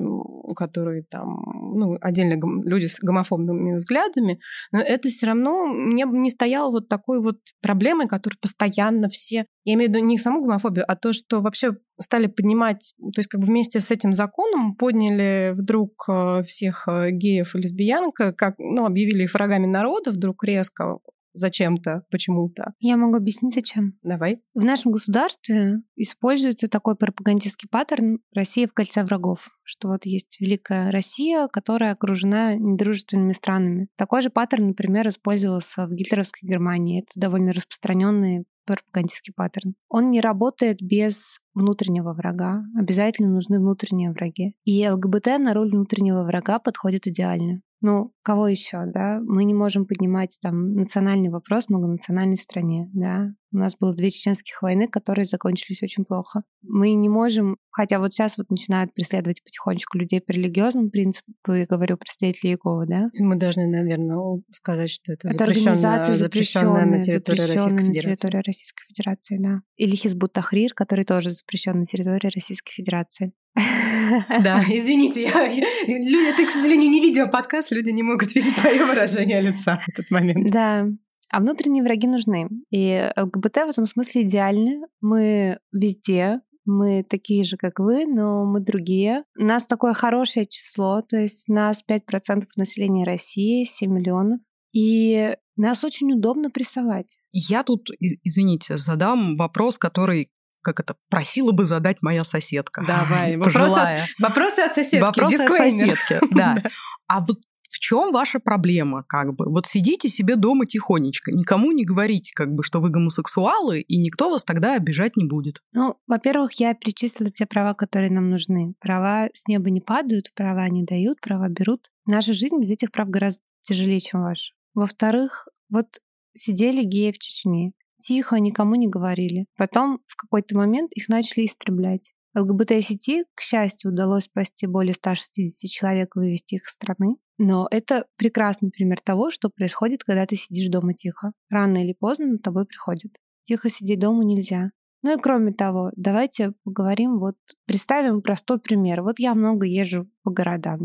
которые 0.56 1.04
там, 1.10 1.42
ну, 1.74 1.96
отдельные 2.00 2.40
люди 2.64 2.86
с 2.86 2.98
гомофобными 3.00 3.74
взглядами, 3.74 4.40
но 4.72 4.80
это 4.80 5.08
все 5.08 5.26
равно 5.26 5.66
мне 5.66 6.04
не 6.04 6.30
стояло 6.30 6.70
вот 6.70 6.88
такой 6.88 7.20
вот 7.20 7.38
проблемой, 7.62 8.08
которую 8.08 8.38
постоянно 8.40 9.08
все, 9.08 9.46
я 9.64 9.74
имею 9.74 9.90
в 9.90 9.94
виду 9.94 10.04
не 10.04 10.18
саму 10.18 10.42
гомофобию, 10.42 10.84
а 10.88 10.96
то, 10.96 11.12
что 11.12 11.40
вообще 11.40 11.76
стали 12.00 12.26
поднимать, 12.26 12.94
то 12.98 13.18
есть 13.18 13.28
как 13.28 13.40
бы 13.40 13.46
вместе 13.46 13.80
с 13.80 13.90
этим 13.90 14.14
законом 14.14 14.76
подняли 14.76 15.52
вдруг 15.54 16.04
э, 16.08 16.42
всех 16.44 16.86
э, 16.88 17.10
геев 17.10 17.54
и 17.54 17.58
лесбиянок, 17.58 18.14
как, 18.14 18.54
ну, 18.58 18.86
объявили 18.86 19.24
их 19.24 19.34
врагами 19.34 19.66
народа 19.66 20.12
вдруг 20.12 20.44
резко, 20.44 20.98
зачем-то, 21.32 22.04
почему-то. 22.11 22.75
Я 22.80 22.97
могу 22.97 23.16
объяснить, 23.16 23.54
зачем. 23.54 23.99
Давай. 24.02 24.42
В 24.54 24.64
нашем 24.64 24.92
государстве 24.92 25.82
используется 25.97 26.68
такой 26.68 26.97
пропагандистский 26.97 27.68
паттерн 27.68 28.20
«Россия 28.35 28.66
в 28.66 28.73
кольце 28.73 29.04
врагов», 29.04 29.49
что 29.64 29.88
вот 29.88 30.04
есть 30.04 30.40
великая 30.40 30.90
Россия, 30.90 31.47
которая 31.49 31.92
окружена 31.92 32.54
недружественными 32.54 33.32
странами. 33.32 33.88
Такой 33.97 34.23
же 34.23 34.30
паттерн, 34.30 34.68
например, 34.68 35.08
использовался 35.08 35.87
в 35.87 35.92
гитлеровской 35.92 36.49
Германии. 36.49 37.02
Это 37.02 37.12
довольно 37.14 37.52
распространенный 37.52 38.44
пропагандистский 38.68 39.32
паттерн. 39.35 39.75
Он 39.88 40.11
не 40.11 40.20
работает 40.20 40.82
без 40.82 41.40
внутреннего 41.54 42.12
врага. 42.12 42.64
Обязательно 42.78 43.30
нужны 43.30 43.58
внутренние 43.58 44.12
враги. 44.12 44.54
И 44.64 44.87
ЛГБТ 44.87 45.38
на 45.38 45.54
роль 45.54 45.70
внутреннего 45.70 46.25
врага 46.25 46.58
подходит 46.58 47.06
идеально. 47.06 47.62
Ну, 47.80 48.12
кого 48.23 48.49
еще, 48.49 48.85
да? 48.87 49.20
Мы 49.23 49.44
не 49.44 49.54
можем 49.54 49.87
поднимать 49.87 50.37
там 50.42 50.75
национальный 50.75 51.28
вопрос 51.28 51.66
в 51.66 51.70
многонациональной 51.70 52.37
стране, 52.37 52.90
да? 52.92 53.32
У 53.52 53.56
нас 53.56 53.76
было 53.76 53.94
две 53.94 54.11
чеченских 54.11 54.61
войны, 54.61 54.88
которые 54.88 55.25
закончились 55.25 55.82
очень 55.82 56.04
плохо. 56.04 56.42
Мы 56.62 56.92
не 56.94 57.08
можем, 57.08 57.56
хотя 57.70 57.99
вот 57.99 58.12
сейчас 58.12 58.37
вот 58.37 58.50
начинают 58.50 58.92
преследовать 58.94 59.42
потихонечку 59.42 59.97
людей 59.97 60.20
по 60.20 60.32
религиозному 60.32 60.90
принципу, 60.90 61.32
я 61.47 61.66
говорю 61.66 61.97
представители 61.97 62.50
Иеговы, 62.50 62.87
да? 62.87 63.08
И 63.12 63.23
мы 63.23 63.37
должны, 63.37 63.66
наверное, 63.66 64.42
сказать, 64.52 64.90
что 64.90 65.12
это, 65.12 65.28
это 65.28 65.44
организация 65.44 66.16
запрещенная, 66.16 66.85
на 66.85 67.02
территории 67.02 67.40
Российской 67.40 67.73
на 67.73 67.80
Федерации. 67.80 68.00
территории 68.00 68.42
Российской 68.44 68.85
Федерации, 68.88 69.38
да. 69.38 69.61
Или 69.76 69.94
Хизбут 69.94 70.32
Тахрир, 70.32 70.75
который 70.75 71.04
тоже 71.04 71.30
запрещен 71.30 71.78
на 71.78 71.87
территории 71.87 72.30
Российской 72.35 72.73
Федерации. 72.73 73.32
Да, 74.42 74.64
извините, 74.68 75.22
я, 75.22 75.48
люди, 75.86 76.28
это, 76.28 76.46
к 76.46 76.50
сожалению, 76.50 76.90
не 76.90 77.00
видео-подкаст, 77.00 77.70
люди 77.70 77.90
не 77.90 78.02
могут 78.02 78.34
видеть 78.34 78.54
твое 78.54 78.84
выражение 78.84 79.40
лица 79.40 79.82
в 79.86 79.88
этот 79.90 80.10
момент. 80.10 80.50
Да, 80.50 80.86
а 81.30 81.40
внутренние 81.40 81.82
враги 81.82 82.06
нужны. 82.06 82.48
И 82.70 83.10
ЛГБТ 83.16 83.56
в 83.56 83.70
этом 83.70 83.86
смысле 83.86 84.22
идеальны. 84.22 84.80
Мы 85.00 85.58
везде, 85.72 86.40
мы 86.64 87.02
такие 87.02 87.44
же, 87.44 87.56
как 87.56 87.78
вы, 87.78 88.06
но 88.06 88.44
мы 88.44 88.60
другие. 88.60 89.24
Нас 89.36 89.66
такое 89.66 89.94
хорошее 89.94 90.46
число, 90.46 91.02
то 91.02 91.16
есть 91.16 91.48
нас 91.48 91.82
5% 91.88 92.44
населения 92.56 93.04
России, 93.04 93.64
7 93.64 93.92
миллионов. 93.92 94.40
И 94.72 95.34
нас 95.56 95.82
очень 95.82 96.12
удобно 96.12 96.50
прессовать. 96.50 97.18
Я 97.32 97.62
тут, 97.62 97.88
извините, 97.98 98.76
задам 98.76 99.36
вопрос, 99.36 99.78
который 99.78 100.30
как 100.62 100.80
это, 100.80 100.96
просила 101.10 101.52
бы 101.52 101.64
задать 101.64 102.02
моя 102.02 102.24
соседка. 102.24 102.84
Давай, 102.86 103.36
вопросы 103.36 103.78
от, 103.78 104.00
вопросы 104.18 104.60
от 104.60 104.74
соседки. 104.74 105.02
Вопросы 105.02 105.42
от 105.42 105.52
соседки, 105.52 106.18
да. 106.34 106.62
А 107.06 107.20
вот 107.20 107.38
в 107.68 107.78
чем 107.78 108.12
ваша 108.12 108.40
проблема, 108.40 109.04
как 109.04 109.34
бы? 109.34 109.50
Вот 109.50 109.66
сидите 109.66 110.08
себе 110.08 110.36
дома 110.36 110.64
тихонечко, 110.64 111.30
никому 111.32 111.72
не 111.72 111.84
говорите, 111.84 112.32
как 112.34 112.54
бы, 112.54 112.62
что 112.62 112.80
вы 112.80 112.88
гомосексуалы, 112.88 113.80
и 113.80 113.98
никто 113.98 114.30
вас 114.30 114.42
тогда 114.42 114.74
обижать 114.74 115.16
не 115.16 115.26
будет. 115.26 115.62
Ну, 115.74 115.96
во-первых, 116.06 116.54
я 116.54 116.74
перечислила 116.74 117.30
те 117.30 117.46
права, 117.46 117.74
которые 117.74 118.10
нам 118.10 118.30
нужны. 118.30 118.74
Права 118.80 119.28
с 119.32 119.46
неба 119.46 119.70
не 119.70 119.80
падают, 119.80 120.32
права 120.34 120.66
не 120.68 120.84
дают, 120.84 121.20
права 121.20 121.48
берут. 121.48 121.90
Наша 122.06 122.32
жизнь 122.32 122.58
без 122.58 122.70
этих 122.70 122.90
прав 122.90 123.10
гораздо 123.10 123.42
тяжелее, 123.60 124.00
чем 124.00 124.22
ваша. 124.22 124.54
Во-вторых, 124.74 125.46
вот 125.68 125.86
сидели 126.34 126.82
геи 126.84 127.12
в 127.12 127.18
Чечне, 127.18 127.72
тихо, 128.00 128.36
никому 128.40 128.74
не 128.74 128.88
говорили. 128.88 129.46
Потом 129.56 130.00
в 130.06 130.16
какой-то 130.16 130.56
момент 130.56 130.92
их 130.92 131.08
начали 131.08 131.44
истреблять. 131.44 132.14
ЛГБТ-сети, 132.36 133.24
к 133.34 133.40
счастью, 133.40 133.90
удалось 133.90 134.24
спасти 134.24 134.66
более 134.66 134.94
160 134.94 135.70
человек, 135.70 136.14
вывести 136.14 136.56
их 136.56 136.66
из 136.66 136.70
страны. 136.70 137.16
Но 137.38 137.66
это 137.70 138.06
прекрасный 138.16 138.70
пример 138.70 139.00
того, 139.00 139.30
что 139.30 139.48
происходит, 139.48 140.04
когда 140.04 140.26
ты 140.26 140.36
сидишь 140.36 140.68
дома 140.68 140.94
тихо. 140.94 141.32
Рано 141.50 141.82
или 141.82 141.94
поздно 141.98 142.34
за 142.34 142.40
тобой 142.40 142.66
приходят. 142.66 143.12
Тихо 143.44 143.70
сидеть 143.70 143.98
дома 143.98 144.24
нельзя. 144.24 144.70
Ну 145.02 145.14
и 145.14 145.20
кроме 145.20 145.52
того, 145.52 145.92
давайте 145.96 146.52
поговорим, 146.64 147.18
вот 147.18 147.36
представим 147.66 148.20
простой 148.20 148.60
пример. 148.60 149.02
Вот 149.02 149.18
я 149.18 149.34
много 149.34 149.66
езжу 149.66 150.10
по 150.24 150.30
городам. 150.32 150.80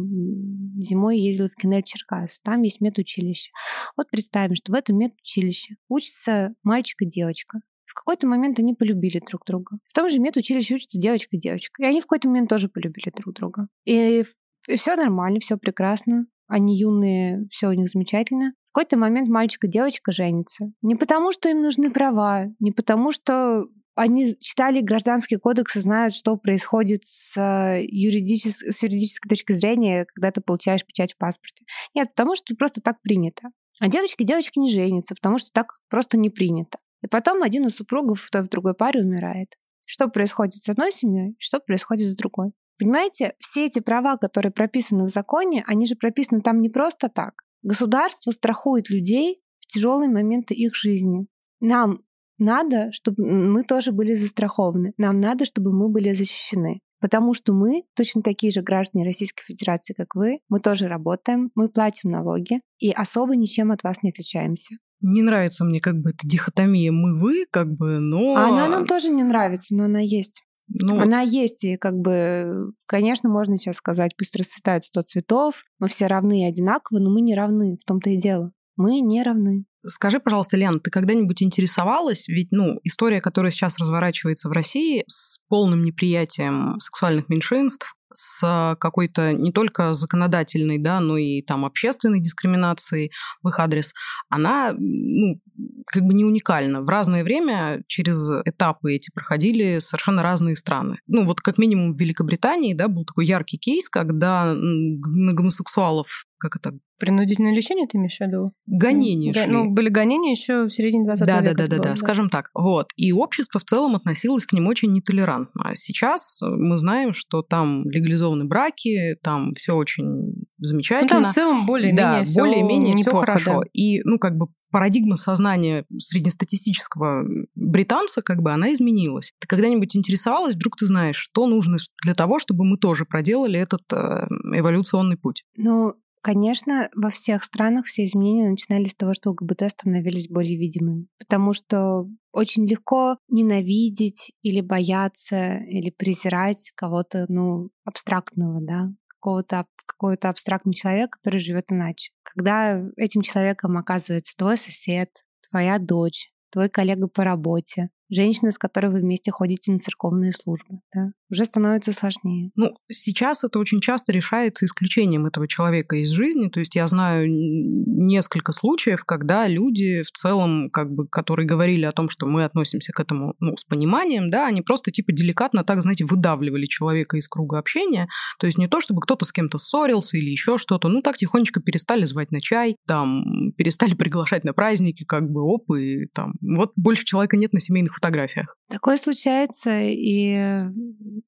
Зимой 0.80 1.20
ездила 1.20 1.50
в 1.50 1.56
Кинель 1.56 1.84
Черкас. 1.84 2.40
Там 2.42 2.62
есть 2.62 2.80
медучилище. 2.80 3.52
Вот 3.98 4.10
представим, 4.12 4.56
что 4.56 4.72
в 4.72 4.76
этом 4.76 4.98
медучилище 4.98 5.76
учится 5.90 6.54
мальчик 6.64 7.02
и 7.02 7.08
девочка. 7.08 7.60
В 7.86 7.96
какой-то 7.96 8.28
момент 8.28 8.60
они 8.60 8.74
полюбили 8.74 9.22
друг 9.28 9.46
друга. 9.46 9.78
В 9.86 9.94
том 9.94 10.10
же 10.10 10.20
медучилище 10.20 10.76
учатся 10.76 11.00
девочка 11.00 11.36
и 11.36 11.40
девочка. 11.40 11.84
И 11.84 11.86
они 11.86 12.00
в 12.00 12.04
какой-то 12.04 12.28
момент 12.28 12.50
тоже 12.50 12.70
полюбили 12.70 13.12
друг 13.16 13.36
друга. 13.36 13.68
И 13.86 14.24
все 14.68 14.96
нормально, 14.96 15.40
все 15.40 15.58
прекрасно. 15.58 16.26
Они 16.48 16.78
юные, 16.78 17.48
все 17.50 17.68
у 17.70 17.74
них 17.74 17.90
замечательно. 17.90 18.54
В 18.70 18.74
какой-то 18.74 18.98
момент 18.98 19.30
мальчик 19.30 19.64
и 19.66 19.70
девочка 19.70 20.12
женятся. 20.12 20.66
Не 20.82 20.96
потому, 20.96 21.32
что 21.32 21.50
им 21.50 21.62
нужны 21.62 21.92
права, 21.92 22.48
не 22.60 22.72
потому, 22.72 23.12
что 23.12 23.66
они 23.96 24.36
читали 24.40 24.82
гражданский 24.82 25.38
кодекс 25.38 25.76
и 25.76 25.80
знают, 25.82 26.14
что 26.14 26.36
происходит 26.38 27.02
с, 27.06 27.36
юридичес... 27.80 28.62
с 28.62 28.84
юридической 28.84 29.30
точки 29.30 29.54
зрения, 29.54 30.06
когда 30.06 30.32
ты 30.32 30.42
получаешь 30.42 30.86
печать 30.86 31.14
в 31.14 31.18
паспорте. 31.18 31.66
Нет, 31.94 32.10
потому 32.10 32.36
что 32.36 32.56
просто 32.56 32.82
так 32.82 33.02
принято. 33.02 33.50
А 33.80 33.88
девочки 33.88 34.24
девочки 34.24 34.60
не 34.60 34.72
женятся, 34.72 35.16
потому 35.16 35.38
что 35.38 35.52
так 35.52 35.74
просто 35.90 36.18
не 36.18 36.30
принято. 36.30 36.80
И 37.02 37.08
потом 37.08 37.44
один 37.44 37.66
из 37.68 37.76
супругов 37.76 38.22
в 38.22 38.30
той 38.30 38.44
в 38.44 38.50
другой 38.50 38.74
паре 38.74 39.02
умирает. 39.02 39.56
Что 39.86 40.08
происходит 40.08 40.64
с 40.64 40.70
одной 40.70 40.92
семьей, 40.92 41.36
что 41.40 41.60
происходит 41.60 42.10
с 42.10 42.16
другой. 42.16 42.52
Понимаете, 42.80 43.36
все 43.40 43.66
эти 43.66 43.80
права, 43.80 44.18
которые 44.18 44.52
прописаны 44.52 45.06
в 45.06 45.10
законе, 45.10 45.64
они 45.68 45.86
же 45.86 45.96
прописаны 45.96 46.42
там 46.42 46.62
не 46.62 46.70
просто 46.70 47.10
так. 47.10 47.44
Государство 47.62 48.32
страхует 48.32 48.90
людей 48.90 49.40
в 49.60 49.68
тяжелые 49.68 50.10
моменты 50.10 50.54
их 50.54 50.76
жизни. 50.76 51.28
Нам 51.60 52.00
надо, 52.38 52.92
чтобы 52.92 53.26
мы 53.26 53.64
тоже 53.64 53.92
были 53.92 54.14
застрахованы. 54.14 54.94
Нам 54.98 55.20
надо, 55.20 55.46
чтобы 55.46 55.72
мы 55.72 55.90
были 55.90 56.14
защищены. 56.14 56.80
Потому 57.00 57.34
что 57.34 57.54
мы 57.54 57.84
точно 57.96 58.22
такие 58.22 58.52
же 58.52 58.62
граждане 58.62 59.04
Российской 59.04 59.44
Федерации, 59.44 59.94
как 59.94 60.16
вы. 60.16 60.38
Мы 60.48 60.62
тоже 60.62 60.88
работаем, 60.88 61.52
мы 61.54 61.68
платим 61.68 62.12
налоги 62.12 62.60
и 62.80 62.92
особо 62.92 63.36
ничем 63.36 63.72
от 63.72 63.84
вас 63.84 64.04
не 64.04 64.10
отличаемся. 64.10 64.76
Не 65.02 65.22
нравится 65.22 65.66
мне 65.66 65.82
как 65.82 65.96
бы 65.96 66.12
эта 66.12 66.26
дихотомия 66.26 66.94
мы-вы, 66.94 67.46
как 67.52 67.70
бы, 67.74 68.00
но... 68.00 68.36
А 68.38 68.48
она 68.48 68.70
нам 68.70 68.86
тоже 68.86 69.10
не 69.10 69.24
нравится, 69.24 69.76
но 69.76 69.84
она 69.84 70.00
есть. 70.00 70.44
Ну, 70.70 71.00
Она 71.00 71.22
есть, 71.22 71.66
и 71.66 71.76
как 71.76 71.96
бы, 71.96 72.72
конечно, 72.86 73.30
можно 73.30 73.58
сейчас 73.58 73.76
сказать, 73.76 74.16
пусть 74.18 74.36
расцветают 74.36 74.86
сто 74.86 75.02
цветов, 75.02 75.62
мы 75.78 75.88
все 75.88 76.08
равны 76.08 76.44
и 76.44 76.46
одинаковы, 76.46 77.02
но 77.02 77.12
мы 77.12 77.22
не 77.22 77.36
равны, 77.36 77.78
в 77.82 77.86
том-то 77.86 78.12
и 78.12 78.18
дело. 78.18 78.54
Мы 78.78 79.02
не 79.02 79.22
равны. 79.24 79.66
Скажи, 79.86 80.20
пожалуйста, 80.20 80.58
Лен, 80.58 80.80
ты 80.80 80.90
когда-нибудь 80.90 81.42
интересовалась? 81.44 82.28
Ведь, 82.28 82.52
ну, 82.52 82.80
история, 82.84 83.22
которая 83.22 83.52
сейчас 83.52 83.78
разворачивается 83.80 84.50
в 84.50 84.52
России 84.52 85.04
с 85.08 85.40
полным 85.50 85.84
неприятием 85.84 86.80
сексуальных 86.80 87.30
меньшинств, 87.30 87.94
с 88.14 88.78
какой-то 88.80 89.34
не 89.34 89.52
только 89.52 89.94
законодательной, 89.94 90.78
да, 90.78 91.00
но 91.00 91.18
и 91.18 91.42
там 91.42 91.66
общественной 91.66 92.20
дискриминацией 92.20 93.12
в 93.42 93.50
их 93.50 93.60
адрес, 93.60 93.94
она 94.30 94.74
ну, 94.78 95.40
как 95.88 96.04
бы 96.04 96.14
не 96.14 96.26
уникальна. 96.26 96.82
В 96.82 96.90
разное 96.90 97.24
время 97.24 97.84
через 97.88 98.18
этапы 98.46 98.94
эти 98.94 99.10
проходили 99.14 99.80
совершенно 99.80 100.24
разные 100.24 100.56
страны. 100.56 100.98
Ну 101.08 101.26
вот 101.26 101.42
как 101.42 101.58
минимум 101.58 101.94
в 101.94 102.00
Великобритании 102.00 102.74
да, 102.74 102.88
был 102.88 103.06
такой 103.06 103.26
яркий 103.26 103.58
кейс, 103.58 103.90
когда 103.90 104.54
на 104.54 105.34
гомосексуалов 105.34 106.26
как 106.44 106.58
это? 106.58 106.78
Принудительное 107.00 107.56
лечение 107.56 107.88
ты 107.88 107.98
имеешь 107.98 108.18
в 108.18 108.22
виду? 108.22 108.52
Гонения 108.66 109.34
шли. 109.34 109.48
Ну, 109.48 109.72
были 109.72 109.88
гонения 109.88 110.32
еще 110.32 110.66
в 110.66 110.70
середине 110.70 111.06
20 111.06 111.26
да, 111.26 111.40
века. 111.40 111.56
Да, 111.56 111.68
да, 111.68 111.78
да, 111.78 111.84
да, 111.84 111.96
скажем 111.96 112.30
так. 112.30 112.50
Вот. 112.54 112.88
И 112.98 113.14
общество 113.14 113.60
в 113.60 113.64
целом 113.64 113.96
относилось 113.96 114.46
к 114.46 114.52
ним 114.52 114.68
очень 114.68 114.92
нетолерантно. 114.92 115.70
А 115.70 115.76
сейчас 115.76 116.40
мы 116.42 116.78
знаем, 116.78 117.14
что 117.14 117.44
там 117.44 117.90
легализованы 117.90 118.44
браки, 118.44 119.16
там 119.24 119.54
все 119.54 119.74
очень 119.74 120.46
замечательно. 120.58 121.20
Ну, 121.20 121.24
там 121.24 121.32
в 121.32 121.34
целом 121.34 121.66
более-менее 121.66 122.26
да, 122.26 122.42
более-менее 122.42 122.96
все 122.98 123.12
хорошо. 123.12 123.62
Да. 123.62 123.68
И, 123.72 124.02
ну, 124.04 124.20
как 124.20 124.36
бы 124.36 124.48
парадигма 124.74 125.18
сознания 125.18 125.86
среднестатистического 125.98 127.24
британца, 127.54 128.24
как 128.24 128.42
бы, 128.42 128.52
она 128.52 128.74
изменилась. 128.74 129.32
Ты 129.40 129.48
когда-нибудь 129.48 129.96
интересовалась, 129.96 130.56
вдруг 130.56 130.78
ты 130.78 130.88
знаешь, 130.88 131.16
что 131.16 131.46
нужно 131.46 131.78
для 132.04 132.16
того, 132.16 132.40
чтобы 132.40 132.66
мы 132.66 132.78
тоже 132.78 133.06
проделали 133.06 133.60
этот 133.60 133.84
э, 133.94 134.26
эволюционный 134.58 135.16
путь? 135.16 135.46
Ну, 135.58 135.94
Конечно, 136.24 136.90
во 136.96 137.10
всех 137.10 137.44
странах 137.44 137.86
все 137.86 138.06
изменения 138.06 138.50
начинались 138.50 138.92
с 138.92 138.96
того, 138.96 139.14
что 139.14 139.32
ЛГБТ 139.32 139.70
становились 139.70 140.30
более 140.30 140.58
видимыми. 140.58 141.08
Потому 141.20 141.52
что 141.52 142.08
очень 142.32 142.66
легко 142.66 143.18
ненавидеть 143.28 144.32
или 144.42 144.62
бояться, 144.62 145.58
или 145.58 145.90
презирать 145.90 146.72
кого-то, 146.76 147.26
ну, 147.28 147.72
абстрактного, 147.84 148.62
да, 148.62 148.90
какого-то 149.10 149.66
какой-то 149.86 150.30
абстрактный 150.30 150.74
человек, 150.74 151.12
который 151.12 151.42
живет 151.42 151.66
иначе. 151.74 152.14
Когда 152.24 152.82
этим 152.96 153.22
человеком 153.22 153.78
оказывается 153.78 154.34
твой 154.38 154.56
сосед, 154.56 155.10
твоя 155.50 155.78
дочь, 155.78 156.32
твой 156.52 156.70
коллега 156.70 157.10
по 157.10 157.26
работе, 157.26 157.90
женщина, 158.10 158.52
с 158.52 158.58
которой 158.58 158.92
вы 158.92 159.00
вместе 159.00 159.32
ходите 159.32 159.74
на 159.74 159.80
церковные 159.80 160.32
службы. 160.32 160.78
Да? 160.94 161.10
Уже 161.34 161.46
становится 161.46 161.94
сложнее. 161.94 162.52
Ну, 162.56 162.76
сейчас 162.92 163.44
это 163.44 163.58
очень 163.58 163.82
часто 163.82 164.12
решается 164.12 164.66
исключением 164.66 165.26
этого 165.26 165.48
человека 165.48 165.96
из 165.96 166.12
жизни. 166.12 166.48
То 166.50 166.60
есть 166.60 166.76
я 166.76 166.88
знаю 166.88 167.26
несколько 167.28 168.52
случаев, 168.52 169.04
когда 169.04 169.48
люди 169.48 170.04
в 170.04 170.12
целом, 170.12 170.70
как 170.70 170.92
бы, 170.92 171.08
которые 171.08 171.48
говорили 171.48 171.86
о 171.86 171.92
том, 171.92 172.08
что 172.10 172.28
мы 172.28 172.44
относимся 172.44 172.94
к 172.94 173.00
этому 173.00 173.34
ну, 173.40 173.58
с 173.58 173.64
пониманием, 173.64 174.30
да, 174.30 174.46
они 174.46 174.62
просто 174.62 174.92
типа 174.92 175.12
деликатно 175.12 175.64
так, 175.64 175.82
знаете, 175.82 176.06
выдавливали 176.06 176.68
человека 176.68 177.18
из 177.18 177.28
круга 177.28 177.58
общения. 177.58 178.08
То 178.38 178.46
есть 178.46 178.60
не 178.60 178.68
то, 178.68 178.80
чтобы 178.80 179.02
кто-то 179.02 179.26
с 179.26 179.32
кем-то 179.32 179.58
ссорился 179.58 180.18
или 180.18 180.30
еще 180.30 180.60
что-то, 180.60 180.88
ну 180.88 181.02
так 181.02 181.18
тихонечко 181.18 181.62
перестали 181.62 182.06
звать 182.06 182.30
на 182.30 182.42
чай, 182.42 182.76
там, 182.86 183.54
перестали 183.58 183.96
приглашать 183.96 184.44
на 184.44 184.54
праздники, 184.54 185.04
как 185.04 185.28
бы, 185.32 185.42
оп, 185.42 185.72
и 185.76 186.06
там, 186.14 186.34
вот 186.42 186.74
больше 186.76 187.06
человека 187.06 187.38
нет 187.38 187.54
на 187.54 187.60
семейных 187.60 187.96
фотографиях. 187.96 188.56
Такое 188.70 188.98
случается, 188.98 189.80
и 189.82 190.68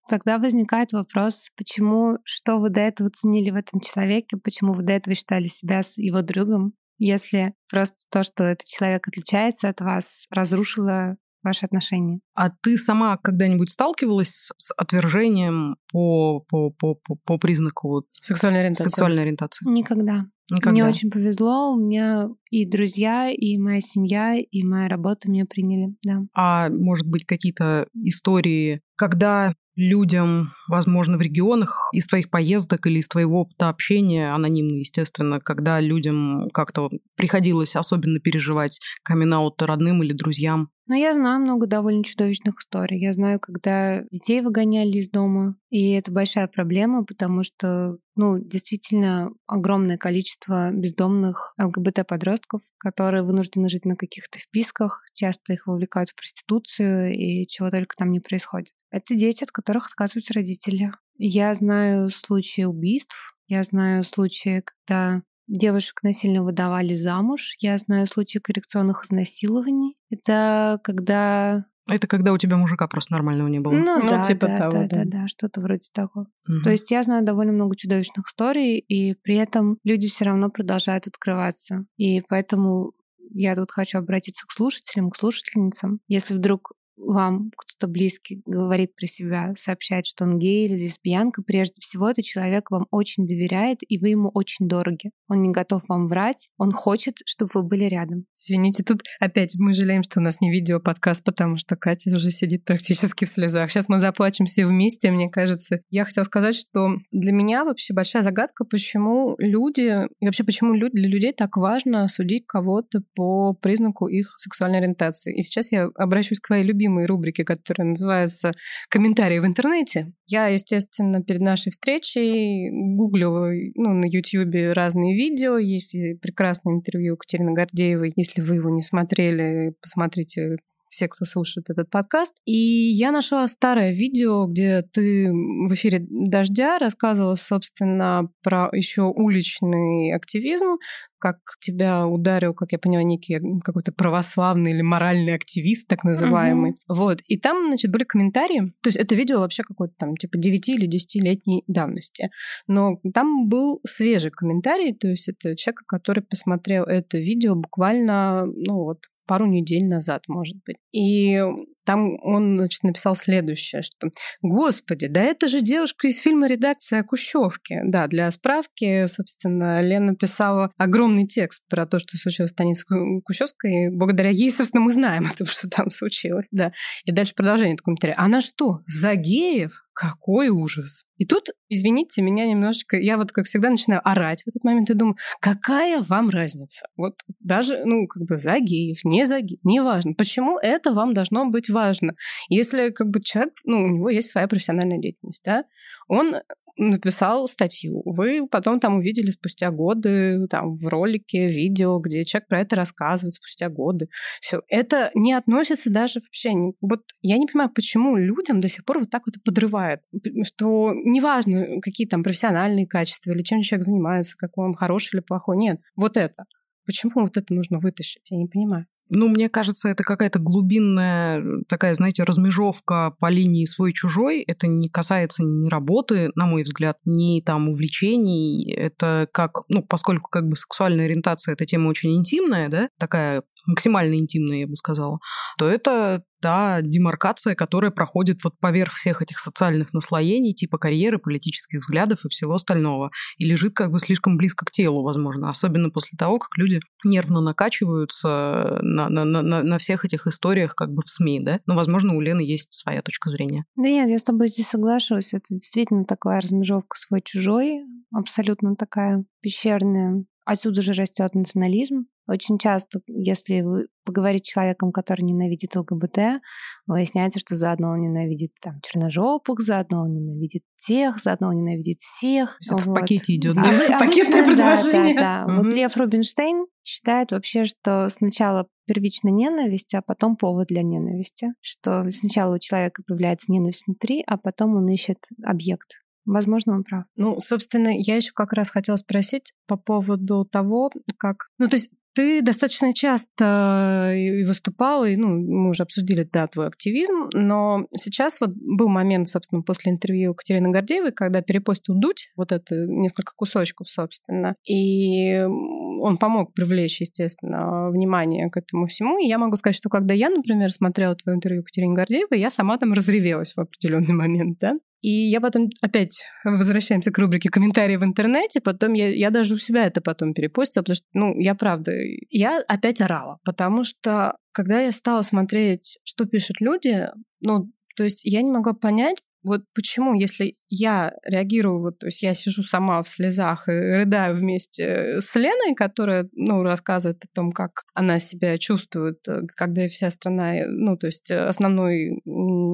тогда 0.08 0.38
возникает 0.38 0.94
вопрос, 0.94 1.50
почему, 1.58 2.18
что 2.24 2.60
вы 2.60 2.70
до 2.70 2.82
этого 2.82 3.10
ценили 3.10 3.52
в 3.52 3.56
этом 3.56 3.80
человеке, 3.80 4.38
почему 4.38 4.74
вы 4.74 4.84
до 4.84 4.94
этого 4.94 5.16
считали 5.16 5.48
себя 5.48 5.84
с 5.84 5.98
его 5.98 6.22
другом, 6.22 6.74
если 6.98 7.54
просто 7.70 7.96
то, 8.10 8.24
что 8.24 8.44
этот 8.44 8.66
человек 8.66 9.08
отличается 9.08 9.70
от 9.70 9.82
вас, 9.82 10.26
разрушило 10.30 11.18
ваши 11.46 11.66
отношения. 11.66 12.20
А 12.34 12.50
ты 12.50 12.76
сама 12.76 13.18
когда-нибудь 13.18 13.70
сталкивалась 13.70 14.50
с 14.58 14.74
отвержением 14.76 15.78
по, 15.92 16.42
по, 16.50 16.72
по, 16.72 16.96
по, 16.96 17.16
по 17.24 17.38
признаку 17.38 18.06
сексуальной 18.20 18.62
ориентации? 18.62 18.90
Сексуальной 18.90 19.22
ориентации? 19.22 19.70
Никогда. 19.70 20.26
Никогда. 20.52 20.72
Мне 20.72 20.86
очень 20.86 21.10
повезло, 21.10 21.72
у 21.72 21.80
меня 21.80 22.30
и 22.52 22.70
друзья, 22.70 23.32
и 23.32 23.58
моя 23.58 23.82
семья, 23.82 24.38
и 24.38 24.64
моя 24.64 24.88
работа 24.88 25.30
меня 25.30 25.46
приняли, 25.46 25.96
да. 26.04 26.22
А 26.34 26.70
может 26.70 27.08
быть 27.08 27.26
какие-то 27.26 27.88
истории, 27.94 28.82
когда 28.96 29.54
людям, 29.76 30.54
возможно, 30.68 31.18
в 31.18 31.22
регионах 31.22 31.90
из 31.94 32.08
твоих 32.08 32.30
поездок 32.30 32.86
или 32.88 33.00
из 33.00 33.08
твоего 33.08 33.42
опыта 33.42 33.70
общения, 33.70 34.34
анонимно, 34.34 34.80
естественно, 34.80 35.40
когда 35.40 35.80
людям 35.82 36.50
как-то 36.54 36.90
приходилось 37.16 37.76
особенно 37.76 38.20
переживать 38.20 38.80
камин 39.04 39.34
родным 39.60 40.04
или 40.04 40.14
друзьям? 40.14 40.70
Но 40.88 40.94
я 40.96 41.14
знаю 41.16 41.40
много 41.42 41.66
довольно 41.66 42.04
чудовищных 42.04 42.60
историй. 42.60 43.00
Я 43.00 43.14
знаю, 43.14 43.40
когда 43.40 44.04
детей 44.12 44.42
выгоняли 44.42 45.00
из 45.00 45.10
дома, 45.10 45.56
и 45.72 45.92
это 45.94 46.12
большая 46.12 46.48
проблема, 46.48 47.04
потому 47.04 47.44
что, 47.44 47.98
ну, 48.16 48.38
действительно 48.40 49.32
огромное 49.48 49.98
количество 49.98 50.72
бездомных 50.72 51.56
ЛГБТ-подростков, 51.60 52.62
которые 52.78 53.24
вынуждены 53.24 53.68
жить 53.68 53.86
на 53.86 53.96
каких-то 53.96 54.38
вписках, 54.38 55.04
часто 55.14 55.54
их 55.54 55.66
вовлекают 55.66 56.12
в 56.12 56.16
проституцию 56.16 57.14
и 57.16 57.48
чего 57.48 57.72
только 57.72 57.96
там 57.96 58.12
не 58.12 58.20
происходит. 58.20 58.74
Это 58.92 59.16
дети, 59.16 59.44
от 59.44 59.50
которых 59.52 59.88
отказываются 59.88 60.34
родители. 60.36 60.92
Я 61.18 61.56
знаю 61.56 62.12
случаи 62.12 62.64
убийств, 62.64 63.36
я 63.48 63.64
знаю 63.64 64.04
случаи, 64.04 64.62
когда 64.62 65.24
девушек 65.48 66.04
насильно 66.04 66.44
выдавали 66.44 66.94
замуж. 66.94 67.56
Я 67.60 67.78
знаю 67.78 68.08
случаи 68.08 68.40
коррекционных 68.40 69.06
изнасилований. 69.06 69.98
Это 70.10 70.80
когда 70.84 71.66
это 71.88 72.08
когда 72.08 72.34
у 72.34 72.38
тебя 72.40 72.58
мужика 72.58 72.88
просто 72.88 73.14
нормального 73.14 73.48
не 73.48 73.60
было. 73.60 73.74
Ну, 73.74 74.00
ну 74.00 74.10
да, 74.10 74.26
типа 74.26 74.48
да, 74.48 74.58
того, 74.58 74.72
да, 74.72 74.88
да, 74.88 75.04
да, 75.04 75.22
да, 75.22 75.28
что-то 75.28 75.62
вроде 75.62 75.88
того. 75.94 76.28
Угу. 76.48 76.62
То 76.64 76.72
есть 76.72 76.90
я 76.90 77.04
знаю 77.04 77.24
довольно 77.24 77.52
много 77.52 77.76
чудовищных 77.76 78.26
историй, 78.28 78.80
и 78.80 79.14
при 79.14 79.36
этом 79.36 79.78
люди 79.84 80.08
все 80.08 80.26
равно 80.26 80.50
продолжают 80.50 81.06
открываться. 81.06 81.86
И 81.98 82.24
поэтому 82.28 82.94
я 83.32 83.56
тут 83.56 83.72
хочу 83.72 84.00
обратиться 84.00 84.48
к 84.48 84.52
слушателям, 84.52 85.12
к 85.12 85.16
слушательницам. 85.16 86.00
Если 86.08 86.34
вдруг 86.34 86.72
вам 86.98 87.52
кто-то 87.56 87.92
близкий 87.92 88.42
говорит 88.46 88.96
про 88.96 89.08
себя, 89.08 89.54
сообщает, 89.58 90.06
что 90.06 90.24
он 90.24 90.40
гей 90.40 90.68
или 90.68 90.86
лесбиянка, 90.86 91.42
прежде 91.42 91.76
всего 91.80 92.10
этот 92.10 92.26
человек 92.26 92.72
вам 92.72 92.88
очень 92.92 93.28
доверяет, 93.28 93.80
и 93.88 93.98
вы 93.98 94.10
ему 94.10 94.30
очень 94.34 94.68
дороги. 94.68 95.12
Он 95.28 95.42
не 95.42 95.52
готов 95.52 95.84
вам 95.88 96.08
врать, 96.08 96.50
он 96.58 96.72
хочет, 96.72 97.18
чтобы 97.26 97.52
вы 97.54 97.64
были 97.64 97.86
рядом. 97.86 98.26
Извините, 98.40 98.84
тут 98.84 99.02
опять 99.20 99.56
мы 99.58 99.74
жалеем, 99.74 100.04
что 100.04 100.20
у 100.20 100.24
нас 100.24 100.40
не 100.40 100.52
видео-подкаст, 100.52 101.24
потому 101.24 101.58
что 101.58 101.76
Катя 101.76 102.16
уже 102.16 102.30
сидит 102.30 102.64
практически 102.64 103.26
в 103.26 103.30
слезах. 103.30 103.72
Сейчас 103.72 103.90
мы 103.90 104.00
заплачем 104.00 104.46
все 104.46 104.68
вместе, 104.68 105.10
мне 105.10 105.30
кажется. 105.30 105.80
Я 105.90 106.06
хотела 106.06 106.26
сказать, 106.26 106.56
что 106.56 106.96
для 107.12 107.32
меня 107.32 107.66
вообще 107.66 107.94
большая 107.94 108.24
загадка, 108.24 108.64
почему 108.66 109.36
люди, 109.40 110.08
и 110.20 110.26
вообще 110.26 110.44
почему 110.44 110.76
для 110.76 111.08
людей 111.08 111.34
так 111.34 111.58
важно 111.58 112.08
судить 112.08 112.46
кого-то 112.46 113.02
по 113.16 113.54
признаку 113.54 114.08
их 114.08 114.36
сексуальной 114.38 114.78
ориентации. 114.78 115.36
И 115.36 115.42
сейчас 115.42 115.72
я 115.72 115.90
обращусь 115.96 116.40
к 116.40 116.48
твоей 116.48 116.64
любимой 116.64 116.85
рубрике, 117.06 117.44
которая 117.44 117.90
называется 117.90 118.52
«Комментарии 118.90 119.40
в 119.40 119.46
интернете». 119.46 120.12
Я, 120.28 120.48
естественно, 120.48 121.24
перед 121.24 121.42
нашей 121.42 121.72
встречей 121.72 122.70
гуглю 122.96 123.52
ну, 123.76 123.94
на 123.94 124.06
YouTube 124.06 124.76
разные 124.76 125.16
видео. 125.16 125.58
Есть 125.58 125.96
прекрасное 126.22 126.76
интервью 126.76 127.18
Катерины 127.18 127.54
Гордеевой, 127.54 128.14
если 128.16 128.42
вы 128.42 128.56
его 128.56 128.70
не 128.70 128.82
смотрели, 128.82 129.74
посмотрите 129.82 130.58
все, 130.96 131.10
кто 131.10 131.26
слушает 131.26 131.70
этот 131.70 131.90
подкаст. 131.90 132.34
И 132.46 132.54
я 132.54 133.12
нашла 133.12 133.48
старое 133.50 133.92
видео, 133.92 134.48
где 134.48 134.82
ты 134.82 135.30
в 135.30 135.74
эфире 135.74 136.06
«Дождя» 136.10 136.80
рассказывала, 136.80 137.36
собственно, 137.36 138.30
про 138.42 138.70
еще 138.72 139.02
уличный 139.02 140.14
активизм, 140.16 140.78
как 141.20 141.38
тебя 141.60 142.08
ударил, 142.08 142.54
как 142.54 142.72
я 142.72 142.80
поняла, 142.80 143.04
некий 143.04 143.40
какой-то 143.64 143.92
православный 143.92 144.72
или 144.72 144.82
моральный 144.82 145.34
активист, 145.34 145.88
так 145.88 146.04
называемый. 146.04 146.72
Mm-hmm. 146.72 146.96
Вот. 146.96 147.22
И 147.28 147.38
там, 147.38 147.68
значит, 147.68 147.92
были 147.92 148.04
комментарии. 148.04 148.74
То 148.82 148.90
есть 148.90 148.98
это 148.98 149.16
видео 149.16 149.40
вообще 149.40 149.64
какой-то 149.64 149.96
там 149.98 150.16
типа 150.16 150.38
9 150.38 150.70
или 150.70 150.88
10-летней 150.88 151.64
давности. 151.68 152.30
Но 152.68 153.00
там 153.14 153.50
был 153.50 153.82
свежий 153.86 154.32
комментарий, 154.32 154.94
то 154.94 155.08
есть 155.08 155.28
это 155.28 155.56
человек, 155.56 155.82
который 155.88 156.24
посмотрел 156.24 156.84
это 156.84 157.18
видео 157.18 157.56
буквально, 157.56 158.46
ну 158.46 158.84
вот, 158.84 159.00
пару 159.26 159.46
недель 159.46 159.86
назад, 159.86 160.24
может 160.28 160.58
быть. 160.66 160.78
И 160.92 161.42
там 161.86 162.18
он, 162.22 162.58
значит, 162.58 162.84
написал 162.84 163.16
следующее, 163.16 163.84
что 163.84 164.10
«Господи, 164.42 165.08
да 165.08 165.22
это 165.22 165.48
же 165.48 165.62
девушка 165.62 166.08
из 166.08 166.20
фильма 166.20 166.48
«Редакция 166.48 167.04
Кущевки». 167.04 167.80
Да, 167.86 168.08
для 168.08 168.30
справки, 168.32 169.06
собственно, 169.06 169.82
Лена 169.82 170.16
писала 170.16 170.72
огромный 170.78 171.28
текст 171.28 171.64
про 171.70 171.86
то, 171.86 172.00
что 172.00 172.18
случилось 172.18 172.52
в 172.52 172.54
станице 172.54 172.86
Кущевской, 173.24 173.86
и 173.86 173.90
благодаря 173.90 174.30
ей, 174.30 174.52
собственно, 174.52 174.84
мы 174.84 174.94
знаем 174.94 175.28
о 175.28 175.36
том, 175.38 175.48
что 175.48 175.70
там 175.70 175.92
случилось, 175.92 176.48
да. 176.52 176.72
И 177.06 177.12
дальше 177.12 177.34
продолжение 177.36 177.76
этого 177.76 177.86
комментария. 177.86 178.16
Она 178.18 178.42
что, 178.42 178.80
за 178.88 179.16
геев? 179.16 179.85
Какой 179.96 180.50
ужас. 180.50 181.06
И 181.16 181.26
тут, 181.26 181.48
извините, 181.70 182.22
меня 182.22 182.46
немножечко... 182.46 182.98
Я 182.98 183.16
вот, 183.16 183.32
как 183.32 183.46
всегда, 183.46 183.70
начинаю 183.70 184.02
орать 184.04 184.44
в 184.44 184.50
этот 184.50 184.66
момент 184.66 184.90
и 184.90 184.94
думаю, 184.94 185.16
какая 185.40 186.02
вам 186.02 186.30
разница? 186.30 186.86
Вот 186.98 187.14
даже, 187.40 187.86
ну, 187.86 188.06
как 188.06 188.24
бы 188.24 188.38
за 188.38 188.60
геев, 188.60 189.00
не 189.06 189.26
за 189.26 189.40
геев, 189.40 189.62
неважно. 189.64 190.14
Почему 190.14 190.60
это 190.60 190.92
вам 190.92 191.14
должно 191.14 191.50
быть 191.50 191.70
важно? 191.70 192.16
Если, 192.50 192.90
как 192.90 193.08
бы, 193.08 193.22
человек, 193.22 193.54
ну, 193.64 193.86
у 193.86 193.88
него 193.88 194.10
есть 194.10 194.32
своя 194.32 194.50
профессиональная 194.50 195.00
деятельность, 195.00 195.42
да, 195.46 195.64
он 196.10 196.36
написал 196.78 197.48
статью. 197.48 198.02
Вы 198.06 198.48
потом 198.48 198.80
там 198.80 198.96
увидели 198.98 199.32
спустя 199.32 199.72
годы 199.72 200.48
там 200.48 200.76
в 200.76 200.88
ролике, 200.88 201.48
видео, 201.48 202.00
где 202.00 202.24
человек 202.24 202.48
про 202.48 202.62
это 202.62 202.76
рассказывает 202.76 203.36
спустя 203.36 203.70
годы. 203.70 204.10
Все. 204.42 204.62
Это 204.68 205.12
не 205.14 205.34
относится 205.34 205.90
даже 205.90 206.20
вообще... 206.20 206.52
Вот 206.82 207.02
я 207.22 207.38
не 207.38 207.46
понимаю, 207.48 207.72
почему 207.74 208.16
людям 208.16 208.62
до 208.62 208.70
сих 208.70 208.86
пор 208.86 209.00
вот 209.00 209.10
так 209.10 209.24
вот 209.26 209.36
подрывает. 209.44 210.02
Что 210.44 210.94
неважно, 210.94 211.82
какие 211.82 212.08
там 212.08 212.24
профессиональные 212.24 212.88
качества 212.88 213.32
или 213.32 213.44
чем 213.44 213.62
человек 213.62 213.86
занимается, 213.86 214.36
какой 214.38 214.66
он 214.66 214.74
хороший 214.74 215.16
или 215.16 215.22
плохой. 215.22 215.58
Нет, 215.58 215.80
вот 215.96 216.18
это. 216.18 216.46
Почему 216.86 217.12
вот 217.16 217.38
это 217.38 217.54
нужно 217.54 217.80
вытащить? 217.80 218.30
Я 218.30 218.38
не 218.38 218.48
понимаю. 218.48 218.86
Ну, 219.10 219.28
мне 219.28 219.50
кажется, 219.50 219.90
это 219.90 220.04
какая-то 220.04 220.40
глубинная 220.40 221.44
такая, 221.68 221.94
знаете, 221.96 222.24
размежевка 222.24 223.16
по 223.20 223.30
линии 223.30 223.66
свой-чужой. 223.66 224.42
Это 224.42 224.68
не 224.68 224.90
касается 224.90 225.44
ни 225.44 225.70
работы, 225.70 226.32
на 226.36 226.46
мой 226.46 226.64
взгляд, 226.64 226.98
ни 227.06 227.42
там 227.42 227.70
увлечений. 227.70 228.72
Это 228.74 229.28
как, 229.32 229.62
ну, 229.70 229.84
поскольку 229.84 230.30
как 230.30 230.48
бы 230.48 230.56
сексуальная 230.56 231.06
ориентация– 231.06 231.54
это 231.54 231.66
тема 231.66 231.90
очень 231.90 232.16
интимная, 232.18 232.70
да, 232.70 232.90
такая 233.00 233.44
максимально 233.68 234.16
интимная, 234.16 234.60
я 234.60 234.68
бы 234.68 234.76
сказала, 234.76 235.20
то 235.58 235.68
это 235.68 236.24
та 236.46 236.84
демаркация, 236.84 237.56
которая 237.56 237.90
проходит 237.90 238.44
вот 238.44 238.54
поверх 238.60 238.94
всех 238.94 239.24
этих 239.24 239.40
социальных 239.40 239.94
наслоений, 239.94 240.54
типа 240.54 240.78
карьеры, 240.78 241.18
политических 241.18 241.80
взглядов 241.80 242.24
и 242.24 242.30
всего 242.30 242.54
остального. 242.54 243.10
И 243.40 243.46
лежит 243.46 243.74
как 243.74 243.90
бы 243.92 244.00
слишком 244.00 244.38
близко 244.38 244.64
к 244.64 244.70
телу, 244.70 245.02
возможно, 245.02 245.50
особенно 245.50 245.90
после 245.90 246.16
того, 246.20 246.38
как 246.38 246.50
люди 246.56 246.82
нервно 247.04 247.42
накачиваются 247.42 248.78
на, 248.84 249.10
на, 249.10 249.26
на, 249.26 249.64
на 249.64 249.78
всех 249.80 250.06
этих 250.06 250.28
историях 250.28 250.76
как 250.76 250.92
бы 250.92 251.02
в 251.04 251.10
СМИ, 251.10 251.40
да? 251.44 251.62
Но, 251.66 251.74
возможно, 251.74 252.16
у 252.16 252.22
Лены 252.22 252.42
есть 252.42 252.72
своя 252.74 253.02
точка 253.02 253.32
зрения. 253.32 253.66
Да 253.76 253.90
нет, 253.90 254.08
я 254.08 254.20
с 254.20 254.24
тобой 254.24 254.48
здесь 254.48 254.68
соглашусь. 254.68 255.34
Это 255.34 255.46
действительно 255.50 256.06
такая 256.06 256.42
размежевка 256.42 256.96
свой-чужой, 256.96 257.86
абсолютно 258.14 258.76
такая 258.76 259.26
пещерная. 259.42 260.26
Отсюда 260.46 260.84
же 260.84 260.94
растет 260.94 261.34
национализм, 261.34 262.06
очень 262.28 262.58
часто, 262.58 263.00
если 263.08 263.62
вы 263.62 263.88
поговорите 264.04 264.46
с 264.46 264.54
человеком, 264.54 264.92
который 264.92 265.22
ненавидит 265.22 265.76
ЛГБТ, 265.76 266.42
выясняется, 266.88 267.40
что 267.40 267.56
заодно 267.56 267.92
он 267.92 268.02
ненавидит 268.02 268.52
там 268.62 268.80
черножопых, 268.82 269.60
заодно 269.60 270.02
он 270.02 270.14
ненавидит 270.14 270.64
тех, 270.76 271.18
заодно 271.18 271.50
он 271.50 271.58
ненавидит 271.58 272.00
всех. 272.00 272.58
Все 272.60 272.76
вот. 272.76 272.86
в 272.86 272.94
пакете 272.94 273.36
идет. 273.36 273.58
А, 273.58 273.64
да? 273.64 274.00
Пакетное 274.00 274.46
предложение. 274.46 275.16
Да, 275.16 275.46
да, 275.46 275.48
да. 275.48 275.56
Вот 275.56 275.66
Лев 275.74 275.96
Рубинштейн 275.98 276.66
считает 276.84 277.32
вообще, 277.32 277.66
что 277.66 278.10
сначала 278.10 278.68
первичная 278.86 279.32
ненависть, 279.32 279.94
а 279.96 280.02
потом 280.02 280.38
повод 280.38 280.68
для 280.68 280.84
ненависти. 280.84 281.54
Что 281.62 282.12
сначала 282.12 282.56
у 282.56 282.60
человека 282.60 283.04
появляется 283.08 283.52
ненависть 283.52 283.84
внутри, 283.88 284.24
а 284.26 284.38
потом 284.38 284.76
он 284.76 284.88
ищет 284.88 285.28
объект, 285.44 286.00
Возможно, 286.26 286.74
он 286.74 286.84
прав. 286.84 287.06
Ну, 287.16 287.40
собственно, 287.40 287.90
я 287.90 288.16
еще 288.16 288.32
как 288.34 288.54
раз 288.54 288.70
хотела 288.70 288.98
спросить 288.98 289.54
по 289.68 289.78
поводу 289.78 290.44
того, 290.44 290.92
как... 291.20 291.50
Ну, 291.60 291.68
то 291.68 291.76
есть 291.76 291.92
ты 292.16 292.42
достаточно 292.42 292.94
часто 292.94 294.14
и 294.16 294.46
выступал, 294.46 295.06
и, 295.06 295.16
ну, 295.16 295.28
мы 295.28 295.70
уже 295.70 295.84
обсудили, 295.84 296.28
да, 296.32 296.48
твой 296.48 296.68
активизм, 296.68 297.30
но 297.34 297.88
сейчас 297.96 298.40
вот 298.40 298.52
был 298.56 298.88
момент, 298.88 299.30
собственно, 299.30 299.62
после 299.62 299.92
интервью 299.92 300.34
Катерины 300.34 300.72
Гордеевой, 300.72 301.12
когда 301.12 301.42
перепостил 301.42 301.96
Дудь, 301.96 302.32
вот 302.38 302.52
это 302.52 302.76
несколько 302.88 303.34
кусочков, 303.36 303.90
собственно, 303.90 304.56
и 304.68 305.44
он 305.44 306.18
помог 306.18 306.54
привлечь, 306.54 307.02
естественно, 307.02 307.90
внимание 307.90 308.50
к 308.50 308.58
этому 308.58 308.88
всему. 308.88 309.20
И 309.20 309.28
я 309.28 309.38
могу 309.38 309.56
сказать, 309.58 309.76
что 309.76 309.90
когда 309.90 310.14
я, 310.14 310.30
например, 310.30 310.72
смотрела 310.72 311.16
твое 311.16 311.36
интервью 311.36 311.64
Катерине 311.64 311.96
Гордеевой, 311.96 312.40
я 312.40 312.50
сама 312.50 312.78
там 312.78 312.94
разревелась 312.94 313.54
в 313.54 313.60
определенный 313.60 314.14
момент, 314.14 314.58
да. 314.60 314.76
И 315.06 315.30
я 315.30 315.40
потом 315.40 315.70
опять 315.84 316.24
возвращаемся 316.44 317.12
к 317.12 317.18
рубрике 317.20 317.50
комментарии 317.50 317.96
в 317.96 318.04
интернете. 318.04 318.60
Потом 318.60 318.94
я, 318.94 319.08
я 319.10 319.30
даже 319.30 319.54
у 319.54 319.58
себя 319.60 319.86
это 319.86 320.02
потом 320.02 320.34
перепостила, 320.34 320.82
потому 320.82 320.96
что, 320.96 321.06
ну, 321.14 321.40
я 321.40 321.54
правда, 321.54 321.92
я 322.32 322.60
опять 322.68 323.02
орала, 323.02 323.38
потому 323.46 323.84
что 323.84 324.36
когда 324.52 324.82
я 324.82 324.92
стала 324.92 325.22
смотреть, 325.22 326.00
что 326.06 326.26
пишут 326.26 326.60
люди, 326.60 327.08
ну, 327.42 327.72
то 327.96 328.04
есть 328.04 328.26
я 328.26 328.42
не 328.42 328.50
могла 328.50 328.74
понять, 328.74 329.18
вот 329.46 329.62
почему, 329.74 330.14
если 330.16 330.56
я 330.70 331.14
реагирую, 331.24 331.80
вот, 331.80 332.00
то 332.00 332.08
есть 332.08 332.24
я 332.24 332.34
сижу 332.34 332.64
сама 332.64 333.02
в 333.04 333.08
слезах 333.08 333.68
и 333.68 333.72
рыдаю 333.72 334.36
вместе 334.36 335.22
с 335.22 335.36
Леной, 335.36 335.76
которая, 335.76 336.28
ну, 336.34 336.64
рассказывает 336.64 337.24
о 337.24 337.28
том, 337.34 337.52
как 337.52 337.84
она 337.94 338.20
себя 338.20 338.58
чувствует, 338.58 339.20
э, 339.28 339.42
когда 339.56 339.88
вся 339.88 340.10
страна, 340.10 340.58
э, 340.58 340.68
ну, 340.68 340.98
то 340.98 341.06
есть 341.06 341.30
основной 341.30 342.22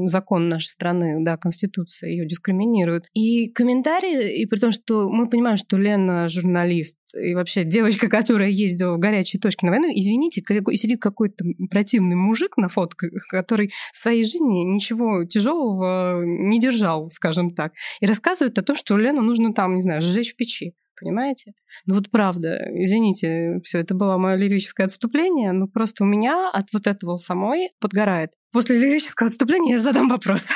закон 0.07 0.47
нашей 0.47 0.69
страны, 0.69 1.17
да, 1.23 1.35
Конституция 1.37 2.09
ее 2.09 2.25
дискриминирует. 2.25 3.05
И 3.13 3.49
комментарии, 3.49 4.41
и 4.41 4.45
при 4.45 4.59
том, 4.59 4.71
что 4.71 5.09
мы 5.09 5.29
понимаем, 5.29 5.57
что 5.57 5.77
Лена 5.77 6.29
журналист, 6.29 6.97
и 7.13 7.35
вообще 7.35 7.65
девочка, 7.65 8.07
которая 8.07 8.49
ездила 8.49 8.95
в 8.95 8.99
горячие 8.99 9.41
точки 9.41 9.65
на 9.65 9.71
войну, 9.71 9.87
извините, 9.93 10.41
сидит 10.75 11.01
какой-то 11.01 11.43
противный 11.69 12.15
мужик 12.15 12.55
на 12.55 12.69
фотке, 12.69 13.09
который 13.29 13.71
в 13.91 13.97
своей 13.97 14.23
жизни 14.23 14.63
ничего 14.73 15.25
тяжелого 15.25 16.23
не 16.23 16.60
держал, 16.61 17.09
скажем 17.09 17.53
так, 17.53 17.73
и 17.99 18.05
рассказывает 18.05 18.57
о 18.57 18.61
том, 18.61 18.75
что 18.75 18.97
Лену 18.97 19.21
нужно 19.21 19.53
там, 19.53 19.75
не 19.75 19.81
знаю, 19.81 20.01
сжечь 20.01 20.33
в 20.33 20.35
печи. 20.37 20.75
Понимаете? 21.01 21.53
Ну 21.87 21.95
вот 21.95 22.11
правда, 22.11 22.59
извините, 22.75 23.59
все 23.63 23.79
это 23.79 23.95
было 23.95 24.17
мое 24.17 24.35
лирическое 24.35 24.85
отступление, 24.85 25.51
но 25.51 25.65
просто 25.67 26.03
у 26.03 26.07
меня 26.07 26.49
от 26.51 26.71
вот 26.73 26.85
этого 26.85 27.17
самой 27.17 27.71
подгорает. 27.79 28.33
После 28.51 28.77
лирического 28.77 29.27
отступления 29.27 29.73
я 29.73 29.79
задам 29.79 30.09
вопрос. 30.09 30.49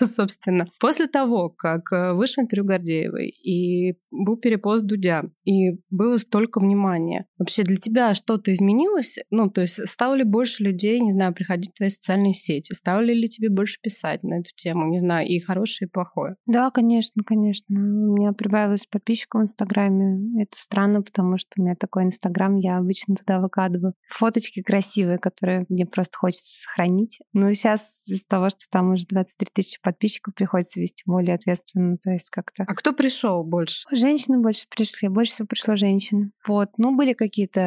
собственно. 0.04 0.64
После 0.80 1.06
того, 1.06 1.50
как 1.50 1.92
э, 1.92 2.12
вышло 2.12 2.42
интервью 2.42 2.66
Гордеевой, 2.66 3.28
и 3.28 3.94
был 4.10 4.36
перепост 4.36 4.84
Дудя, 4.84 5.24
и 5.44 5.78
было 5.90 6.18
столько 6.18 6.60
внимания, 6.60 7.26
вообще 7.38 7.62
для 7.62 7.76
тебя 7.76 8.14
что-то 8.14 8.52
изменилось? 8.52 9.18
Ну, 9.30 9.50
то 9.50 9.60
есть 9.60 9.86
стало 9.88 10.14
ли 10.14 10.24
больше 10.24 10.62
людей, 10.62 11.00
не 11.00 11.12
знаю, 11.12 11.34
приходить 11.34 11.70
в 11.70 11.76
твои 11.76 11.90
социальные 11.90 12.34
сети? 12.34 12.72
Стало 12.72 13.00
ли 13.00 13.28
тебе 13.28 13.50
больше 13.50 13.80
писать 13.80 14.22
на 14.22 14.40
эту 14.40 14.50
тему, 14.56 14.88
не 14.88 15.00
знаю, 15.00 15.26
и 15.26 15.38
хорошее, 15.38 15.88
и 15.88 15.90
плохое? 15.90 16.36
Да, 16.46 16.70
конечно, 16.70 17.22
конечно. 17.24 17.64
У 17.76 18.16
меня 18.16 18.32
прибавилось 18.32 18.86
подписчиков 18.86 19.40
в 19.40 19.44
Инстаграме. 19.44 20.42
Это 20.42 20.56
странно, 20.56 21.02
потому 21.02 21.38
что 21.38 21.50
у 21.58 21.62
меня 21.62 21.74
такой 21.74 22.04
Инстаграм, 22.04 22.56
я 22.56 22.78
обычно 22.78 23.14
туда 23.14 23.40
выкладываю 23.40 23.94
фоточки 24.08 24.62
красивые, 24.62 25.18
которые 25.18 25.66
мне 25.68 25.86
просто 25.86 26.16
хочется 26.16 26.62
сохранить. 26.62 27.20
Но 27.32 27.52
сейчас 27.52 28.02
из-за 28.06 28.24
того, 28.26 28.50
что 28.50 28.60
там 28.70 28.92
уже 28.92 29.06
23 29.06 29.48
тысячи 29.52 29.80
подписчиков 29.84 30.34
приходится 30.34 30.80
вести 30.80 31.02
более 31.06 31.34
ответственно, 31.34 31.98
то 31.98 32.10
есть 32.10 32.30
как-то... 32.30 32.64
А 32.66 32.74
кто 32.74 32.92
пришел 32.92 33.44
больше? 33.44 33.86
Женщины 33.92 34.40
больше 34.40 34.66
пришли, 34.68 35.08
больше 35.08 35.32
всего 35.32 35.46
пришло 35.46 35.76
женщин. 35.76 36.32
Вот, 36.46 36.70
ну, 36.78 36.96
были 36.96 37.12
какие-то 37.12 37.60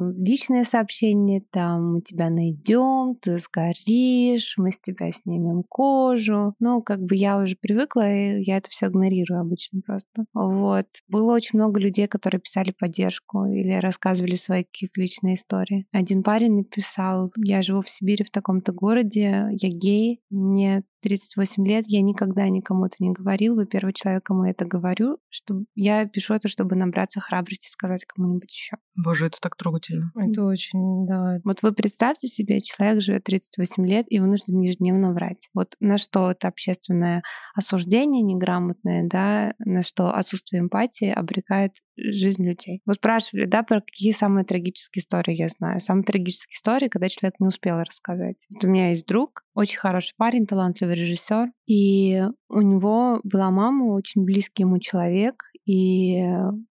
э, 0.00 0.12
личные 0.18 0.64
сообщения, 0.64 1.42
там, 1.50 1.94
мы 1.94 2.00
тебя 2.02 2.28
найдем, 2.28 3.16
ты 3.20 3.38
сгоришь, 3.38 4.54
мы 4.58 4.72
с 4.72 4.80
тебя 4.80 5.12
снимем 5.12 5.62
кожу. 5.62 6.54
Ну, 6.58 6.82
как 6.82 7.00
бы 7.00 7.14
я 7.14 7.38
уже 7.38 7.56
привыкла, 7.56 8.10
и 8.10 8.42
я 8.42 8.56
это 8.56 8.68
все 8.70 8.86
игнорирую 8.86 9.40
обычно 9.40 9.80
просто. 9.80 10.26
Вот. 10.34 10.86
Было 11.08 11.32
очень 11.32 11.58
много 11.58 11.80
людей, 11.80 12.08
которые 12.08 12.40
писали 12.40 12.74
поддержку 12.76 13.44
или 13.44 13.72
рассказывали 13.74 14.34
свои 14.34 14.64
какие-то 14.64 15.00
личные 15.00 15.36
истории. 15.36 15.86
Один 15.92 16.22
парень 16.22 16.56
написал, 16.56 17.30
я 17.36 17.62
живу 17.62 17.82
в 17.82 17.88
Сибири 17.88 18.24
в 18.24 18.30
таком-то 18.30 18.72
городе, 18.72 19.48
я 19.52 19.68
гей, 19.68 20.20
мне 20.30 20.82
38 21.04 21.66
лет, 21.66 21.84
я 21.86 22.00
никогда 22.00 22.48
никому 22.48 22.86
это 22.86 22.96
не 23.00 23.12
говорил. 23.12 23.56
Вы 23.56 23.66
первый 23.66 23.92
человек, 23.92 24.24
кому 24.24 24.44
я 24.44 24.52
это 24.52 24.64
говорю, 24.64 25.18
что 25.28 25.64
я 25.74 26.06
пишу 26.06 26.32
это, 26.32 26.48
чтобы 26.48 26.76
набраться 26.76 27.20
храбрости 27.20 27.68
сказать 27.68 28.06
кому-нибудь 28.06 28.50
еще. 28.50 28.78
Боже, 28.96 29.26
это 29.26 29.38
так 29.38 29.54
трогательно. 29.56 30.12
Это 30.16 30.44
очень, 30.44 31.06
да. 31.06 31.40
Вот 31.44 31.62
вы 31.62 31.72
представьте 31.72 32.26
себе, 32.26 32.62
человек 32.62 33.02
живет 33.02 33.24
38 33.24 33.86
лет 33.86 34.06
и 34.08 34.18
вынужден 34.18 34.58
ежедневно 34.60 35.12
врать. 35.12 35.50
Вот 35.52 35.74
на 35.78 35.98
что 35.98 36.30
это 36.30 36.48
общественное 36.48 37.22
осуждение 37.54 38.22
неграмотное, 38.22 39.06
да, 39.06 39.54
на 39.58 39.82
что 39.82 40.10
отсутствие 40.10 40.62
эмпатии 40.62 41.10
обрекает 41.10 41.72
жизнь 41.96 42.44
людей. 42.44 42.80
Вы 42.86 42.94
спрашивали, 42.94 43.46
да, 43.46 43.62
про 43.62 43.80
какие 43.80 44.12
самые 44.12 44.44
трагические 44.44 45.02
истории 45.02 45.34
я 45.34 45.48
знаю. 45.48 45.80
Самые 45.80 46.04
трагические 46.04 46.54
истории, 46.56 46.88
когда 46.88 47.08
человек 47.08 47.34
не 47.40 47.46
успел 47.46 47.80
рассказать. 47.80 48.46
Вот 48.52 48.64
у 48.64 48.68
меня 48.68 48.90
есть 48.90 49.06
друг, 49.06 49.44
очень 49.54 49.78
хороший 49.78 50.14
парень, 50.16 50.46
талантливый 50.46 50.94
режиссер, 50.94 51.48
и 51.66 52.22
у 52.48 52.60
него 52.60 53.20
была 53.24 53.50
мама, 53.50 53.92
очень 53.92 54.24
близкий 54.24 54.62
ему 54.62 54.78
человек, 54.78 55.44
и 55.64 56.22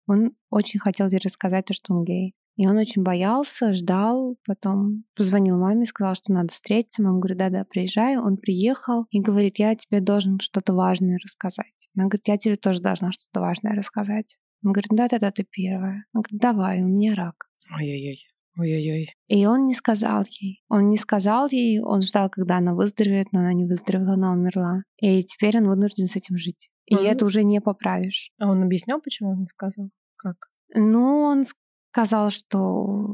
он 0.07 0.33
очень 0.51 0.81
хотел 0.81 1.09
ей 1.09 1.21
рассказать 1.23 1.67
то, 1.67 1.75
что 1.75 1.95
он 1.95 2.05
гей. 2.05 2.35
И 2.59 2.67
он 2.67 2.77
очень 2.77 3.05
боялся, 3.05 3.73
ждал, 3.73 4.37
потом 4.45 5.05
позвонил 5.15 5.57
маме, 5.57 5.87
сказал, 5.87 6.17
что 6.17 6.33
надо 6.33 6.53
встретиться. 6.53 7.05
Мама 7.05 7.21
говорит, 7.21 7.39
да-да, 7.39 7.65
приезжай. 7.65 8.17
Он 8.17 8.37
приехал 8.37 9.07
и 9.13 9.21
говорит, 9.21 9.61
я 9.61 9.77
тебе 9.77 10.01
должен 10.01 10.41
что-то 10.41 10.75
важное 10.75 11.19
рассказать. 11.23 11.89
Она 11.95 12.07
говорит, 12.07 12.27
я 12.27 12.37
тебе 12.37 12.57
тоже 12.57 12.81
должна 12.81 13.13
что-то 13.13 13.41
важное 13.41 13.77
рассказать. 13.77 14.39
Он 14.65 14.73
говорит, 14.73 14.91
да-да-да, 14.91 15.31
ты 15.31 15.45
первая. 15.49 16.05
Он 16.13 16.23
говорит, 16.23 16.41
давай, 16.41 16.83
у 16.83 16.89
меня 16.89 17.15
рак. 17.15 17.47
Ой-ой-ой. 17.75 18.27
Ой-ой-ой. 18.59 19.15
И 19.29 19.47
он 19.47 19.67
не 19.67 19.75
сказал 19.75 20.25
ей. 20.41 20.63
Он 20.69 20.89
не 20.89 20.97
сказал 20.97 21.49
ей, 21.49 21.81
он 21.81 22.03
ждал, 22.03 22.29
когда 22.29 22.57
она 22.57 22.75
выздоровеет, 22.75 23.33
но 23.33 23.41
она 23.41 23.53
не 23.53 23.67
выздоровела, 23.67 24.15
она 24.15 24.33
умерла. 24.33 24.83
И 24.97 25.23
теперь 25.23 25.59
он 25.59 25.69
вынужден 25.69 26.07
с 26.09 26.17
этим 26.17 26.37
жить. 26.37 26.71
И 26.87 26.97
он... 26.97 27.07
это 27.07 27.25
уже 27.25 27.45
не 27.45 27.61
поправишь. 27.61 28.33
А 28.39 28.51
он 28.51 28.63
объяснял, 28.63 29.01
почему 29.01 29.31
он 29.31 29.41
не 29.41 29.47
сказал? 29.47 29.91
Как? 30.17 30.49
Ну, 30.75 31.21
он 31.21 31.45
сказал, 31.91 32.31
что 32.31 33.09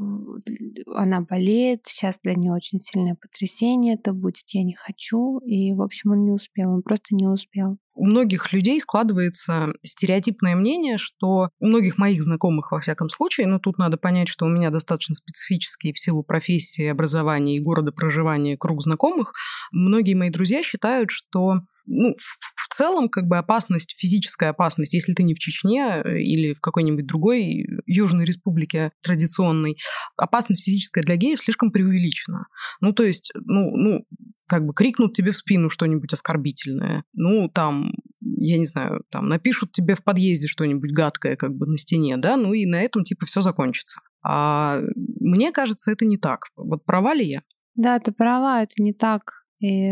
она 0.93 1.21
болеет, 1.21 1.81
сейчас 1.85 2.19
для 2.23 2.35
нее 2.35 2.51
очень 2.51 2.79
сильное 2.79 3.15
потрясение, 3.15 3.95
это 3.95 4.13
будет 4.13 4.43
«я 4.49 4.63
не 4.63 4.73
хочу», 4.73 5.39
и, 5.39 5.73
в 5.73 5.81
общем, 5.81 6.11
он 6.11 6.23
не 6.23 6.31
успел, 6.31 6.71
он 6.71 6.81
просто 6.81 7.15
не 7.15 7.27
успел. 7.27 7.77
У 7.93 8.05
многих 8.05 8.51
людей 8.51 8.79
складывается 8.81 9.73
стереотипное 9.81 10.55
мнение, 10.55 10.97
что 10.97 11.49
у 11.59 11.67
многих 11.67 11.97
моих 11.97 12.21
знакомых, 12.23 12.71
во 12.71 12.81
всяком 12.81 13.07
случае, 13.07 13.47
но 13.47 13.57
тут 13.57 13.77
надо 13.77 13.97
понять, 13.97 14.27
что 14.27 14.45
у 14.45 14.49
меня 14.49 14.69
достаточно 14.69 15.15
специфический 15.15 15.93
в 15.93 15.99
силу 15.99 16.21
профессии, 16.23 16.85
образования 16.85 17.55
и 17.55 17.61
города 17.61 17.93
проживания 17.93 18.57
круг 18.57 18.81
знакомых, 18.81 19.33
многие 19.71 20.13
мои 20.13 20.29
друзья 20.29 20.61
считают, 20.61 21.09
что 21.11 21.61
ну, 21.85 22.13
в 22.15 22.75
целом, 22.75 23.09
как 23.09 23.27
бы 23.27 23.37
опасность, 23.37 23.95
физическая 23.97 24.49
опасность, 24.49 24.93
если 24.93 25.13
ты 25.13 25.23
не 25.23 25.33
в 25.33 25.39
Чечне 25.39 26.01
э, 26.03 26.19
или 26.19 26.53
в 26.53 26.61
какой-нибудь 26.61 27.05
другой 27.05 27.65
Южной 27.85 28.25
Республике 28.25 28.91
традиционной, 29.01 29.77
опасность 30.17 30.63
физическая 30.63 31.03
для 31.03 31.15
геев 31.15 31.39
слишком 31.39 31.71
преувеличена. 31.71 32.47
Ну, 32.81 32.93
то 32.93 33.03
есть, 33.03 33.31
ну, 33.35 33.71
ну 33.75 34.05
как 34.47 34.65
бы 34.65 34.73
крикнут 34.73 35.13
тебе 35.13 35.31
в 35.31 35.37
спину 35.37 35.69
что-нибудь 35.69 36.13
оскорбительное. 36.13 37.03
Ну, 37.13 37.49
там, 37.49 37.91
я 38.21 38.57
не 38.57 38.65
знаю, 38.65 39.03
там 39.09 39.27
напишут 39.27 39.71
тебе 39.71 39.95
в 39.95 40.03
подъезде 40.03 40.47
что-нибудь 40.47 40.91
гадкое 40.91 41.35
как 41.35 41.55
бы 41.55 41.65
на 41.65 41.77
стене, 41.77 42.17
да, 42.17 42.37
ну 42.37 42.53
и 42.53 42.65
на 42.65 42.81
этом 42.81 43.03
типа 43.03 43.25
все 43.25 43.41
закончится. 43.41 43.99
А 44.23 44.81
мне 44.95 45.51
кажется, 45.51 45.91
это 45.91 46.05
не 46.05 46.17
так. 46.17 46.45
Вот 46.55 46.85
права 46.85 47.13
ли 47.13 47.27
я? 47.27 47.41
Да, 47.75 47.99
ты 47.99 48.11
права, 48.11 48.61
это 48.61 48.73
не 48.77 48.93
так. 48.93 49.44
И 49.59 49.91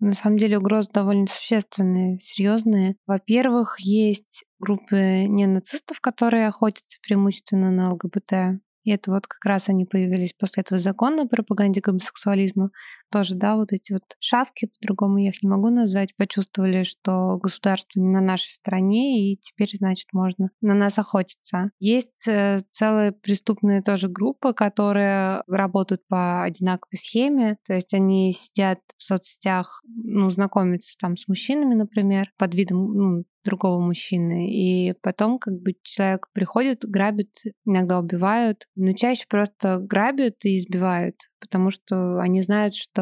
на 0.00 0.14
самом 0.14 0.38
деле 0.38 0.58
угрозы 0.58 0.90
довольно 0.92 1.26
существенные, 1.26 2.18
серьезные. 2.18 2.96
Во-первых, 3.06 3.78
есть 3.78 4.44
группы 4.58 5.26
ненацистов, 5.26 6.00
которые 6.00 6.48
охотятся 6.48 6.98
преимущественно 7.02 7.70
на 7.70 7.92
ЛГБТ. 7.92 8.60
И 8.84 8.90
это 8.90 9.12
вот 9.12 9.26
как 9.26 9.44
раз 9.44 9.68
они 9.68 9.84
появились 9.84 10.32
после 10.32 10.62
этого 10.62 10.80
закона 10.80 11.22
о 11.22 11.28
пропаганде 11.28 11.80
гомосексуализма. 11.80 12.70
Тоже, 13.12 13.34
да, 13.34 13.56
вот 13.56 13.72
эти 13.72 13.92
вот 13.92 14.02
шавки, 14.18 14.70
по-другому 14.80 15.18
я 15.18 15.28
их 15.28 15.42
не 15.42 15.48
могу 15.48 15.68
назвать, 15.68 16.16
почувствовали, 16.16 16.82
что 16.84 17.36
государство 17.36 18.00
не 18.00 18.08
на 18.08 18.20
нашей 18.20 18.50
стороне, 18.50 19.32
и 19.32 19.36
теперь, 19.36 19.70
значит, 19.74 20.08
можно 20.12 20.50
на 20.62 20.74
нас 20.74 20.98
охотиться. 20.98 21.70
Есть 21.78 22.26
э, 22.26 22.60
целая 22.70 23.12
преступная 23.12 23.82
тоже 23.82 24.08
группа, 24.08 24.54
которые 24.54 25.42
работают 25.46 26.06
по 26.08 26.42
одинаковой 26.42 26.96
схеме, 26.96 27.58
то 27.66 27.74
есть 27.74 27.92
они 27.92 28.32
сидят 28.32 28.78
в 28.96 29.02
соцсетях, 29.02 29.82
ну, 29.86 30.30
знакомятся 30.30 30.96
там 30.98 31.16
с 31.16 31.28
мужчинами, 31.28 31.74
например, 31.74 32.32
под 32.38 32.54
видом 32.54 32.94
ну, 32.94 33.24
другого 33.44 33.80
мужчины. 33.80 34.50
И 34.50 34.94
потом 35.02 35.38
как 35.38 35.54
бы 35.60 35.74
человек 35.82 36.28
приходит, 36.32 36.84
грабит, 36.84 37.34
иногда 37.64 37.98
убивают, 37.98 38.66
но 38.76 38.92
чаще 38.92 39.26
просто 39.28 39.78
грабят 39.78 40.44
и 40.44 40.58
избивают, 40.58 41.16
потому 41.40 41.70
что 41.70 42.20
они 42.20 42.42
знают, 42.42 42.74
что 42.74 43.01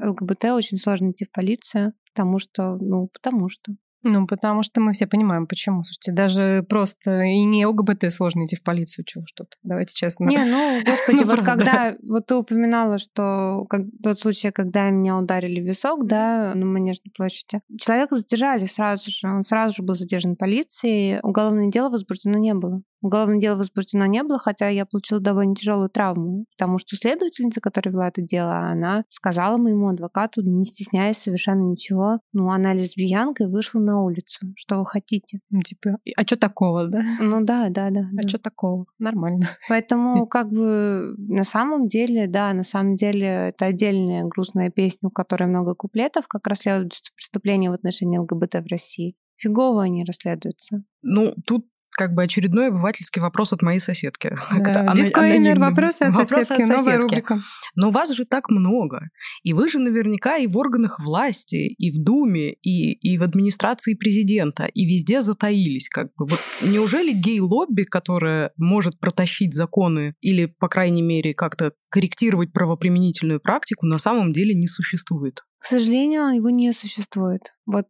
ЛГБТ 0.00 0.44
очень 0.46 0.78
сложно 0.78 1.10
идти 1.10 1.24
в 1.24 1.32
полицию, 1.32 1.92
потому 2.12 2.38
что, 2.38 2.76
ну, 2.76 3.08
потому 3.12 3.48
что. 3.48 3.72
Ну, 4.08 4.24
потому 4.26 4.62
что 4.62 4.80
мы 4.80 4.92
все 4.92 5.08
понимаем, 5.08 5.48
почему. 5.48 5.82
Слушайте, 5.82 6.12
даже 6.12 6.64
просто 6.68 7.22
и 7.22 7.42
не 7.42 7.66
ЛГБТ 7.66 8.12
сложно 8.12 8.46
идти 8.46 8.54
в 8.54 8.62
полицию, 8.62 9.04
чего 9.04 9.24
что-то. 9.26 9.56
Давайте 9.64 9.94
честно. 9.94 10.26
Не, 10.26 10.44
ну, 10.44 10.80
господи, 10.86 11.24
ну, 11.24 11.30
вот 11.30 11.42
когда... 11.42 11.96
Вот 12.08 12.26
ты 12.26 12.36
упоминала, 12.36 12.98
что 12.98 13.66
тот 14.04 14.18
случай, 14.18 14.52
когда 14.52 14.90
меня 14.90 15.18
ударили 15.18 15.60
в 15.60 15.64
висок, 15.64 16.06
да, 16.06 16.54
на 16.54 16.66
Манежной 16.66 17.10
площади. 17.16 17.60
Человека 17.80 18.16
задержали 18.16 18.66
сразу 18.66 19.10
же. 19.10 19.26
Он 19.26 19.42
сразу 19.42 19.74
же 19.74 19.82
был 19.82 19.96
задержан 19.96 20.36
полицией. 20.36 21.18
Уголовное 21.22 21.68
дело 21.68 21.88
возбуждено 21.88 22.38
не 22.38 22.54
было. 22.54 22.82
Уголовное 23.06 23.38
дело 23.38 23.56
возбуждено 23.56 24.04
не 24.06 24.24
было, 24.24 24.38
хотя 24.38 24.68
я 24.68 24.84
получила 24.84 25.20
довольно 25.20 25.54
тяжелую 25.54 25.88
травму, 25.88 26.46
потому 26.56 26.78
что 26.78 26.96
следовательница, 26.96 27.60
которая 27.60 27.92
вела 27.92 28.08
это 28.08 28.20
дело, 28.20 28.58
она 28.58 29.04
сказала 29.08 29.58
моему 29.58 29.88
адвокату, 29.88 30.42
не 30.42 30.64
стесняясь 30.64 31.18
совершенно 31.18 31.62
ничего, 31.62 32.18
ну, 32.32 32.50
она 32.50 32.72
лесбиянка 32.72 33.44
и 33.44 33.46
вышла 33.46 33.78
на 33.78 34.02
улицу. 34.02 34.52
Что 34.56 34.78
вы 34.78 34.86
хотите? 34.86 35.38
Ну, 35.50 35.60
типа, 35.60 35.98
а 36.16 36.22
что 36.22 36.36
такого, 36.36 36.88
да? 36.88 37.00
Ну 37.20 37.44
да, 37.44 37.68
да, 37.68 37.90
да. 37.90 38.00
А 38.00 38.22
да. 38.22 38.28
что 38.28 38.38
такого? 38.38 38.86
Нормально. 38.98 39.50
Поэтому, 39.68 40.26
как 40.26 40.50
бы, 40.50 41.14
на 41.16 41.44
самом 41.44 41.86
деле, 41.86 42.26
да, 42.26 42.52
на 42.54 42.64
самом 42.64 42.96
деле, 42.96 43.26
это 43.26 43.66
отдельная 43.66 44.24
грустная 44.24 44.70
песня, 44.70 45.10
у 45.10 45.12
которой 45.12 45.44
много 45.44 45.76
куплетов, 45.76 46.26
как 46.26 46.44
расследуются 46.48 47.12
преступления 47.14 47.70
в 47.70 47.74
отношении 47.74 48.18
ЛГБТ 48.18 48.54
в 48.54 48.66
России. 48.68 49.14
Фигово 49.36 49.84
они 49.84 50.04
расследуются. 50.04 50.82
Ну, 51.02 51.32
тут 51.46 51.66
как 51.96 52.14
бы 52.14 52.22
очередной 52.22 52.68
обывательский 52.68 53.20
вопрос 53.20 53.52
от 53.52 53.62
моей 53.62 53.80
соседки. 53.80 54.36
Да, 54.66 54.92
дисклеймер, 54.94 55.58
вопросы 55.58 56.02
от 56.02 56.14
вопрос 56.14 56.28
соседки, 56.28 56.62
от 56.62 56.68
новая 56.68 56.98
рубрика. 56.98 57.40
Но 57.74 57.90
вас 57.90 58.10
же 58.10 58.24
так 58.24 58.50
много. 58.50 59.08
И 59.42 59.52
вы 59.52 59.68
же 59.68 59.78
наверняка 59.78 60.36
и 60.36 60.46
в 60.46 60.56
органах 60.56 60.98
власти, 61.00 61.74
и 61.78 61.90
в 61.90 62.02
Думе, 62.02 62.52
и, 62.52 62.92
и 62.92 63.18
в 63.18 63.22
администрации 63.22 63.94
президента, 63.94 64.64
и 64.64 64.84
везде 64.84 65.20
затаились. 65.22 65.88
Как 65.88 66.06
бы. 66.16 66.26
Вот 66.26 66.40
неужели 66.62 67.12
гей-лобби, 67.12 67.84
которое 67.84 68.50
может 68.56 68.98
протащить 68.98 69.54
законы 69.54 70.14
или, 70.20 70.46
по 70.46 70.68
крайней 70.68 71.02
мере, 71.02 71.34
как-то 71.34 71.72
корректировать 71.88 72.52
правоприменительную 72.52 73.40
практику, 73.40 73.86
на 73.86 73.98
самом 73.98 74.32
деле 74.32 74.54
не 74.54 74.66
существует? 74.66 75.42
К 75.58 75.66
сожалению, 75.66 76.28
его 76.34 76.50
не 76.50 76.72
существует. 76.72 77.54
Вот 77.66 77.86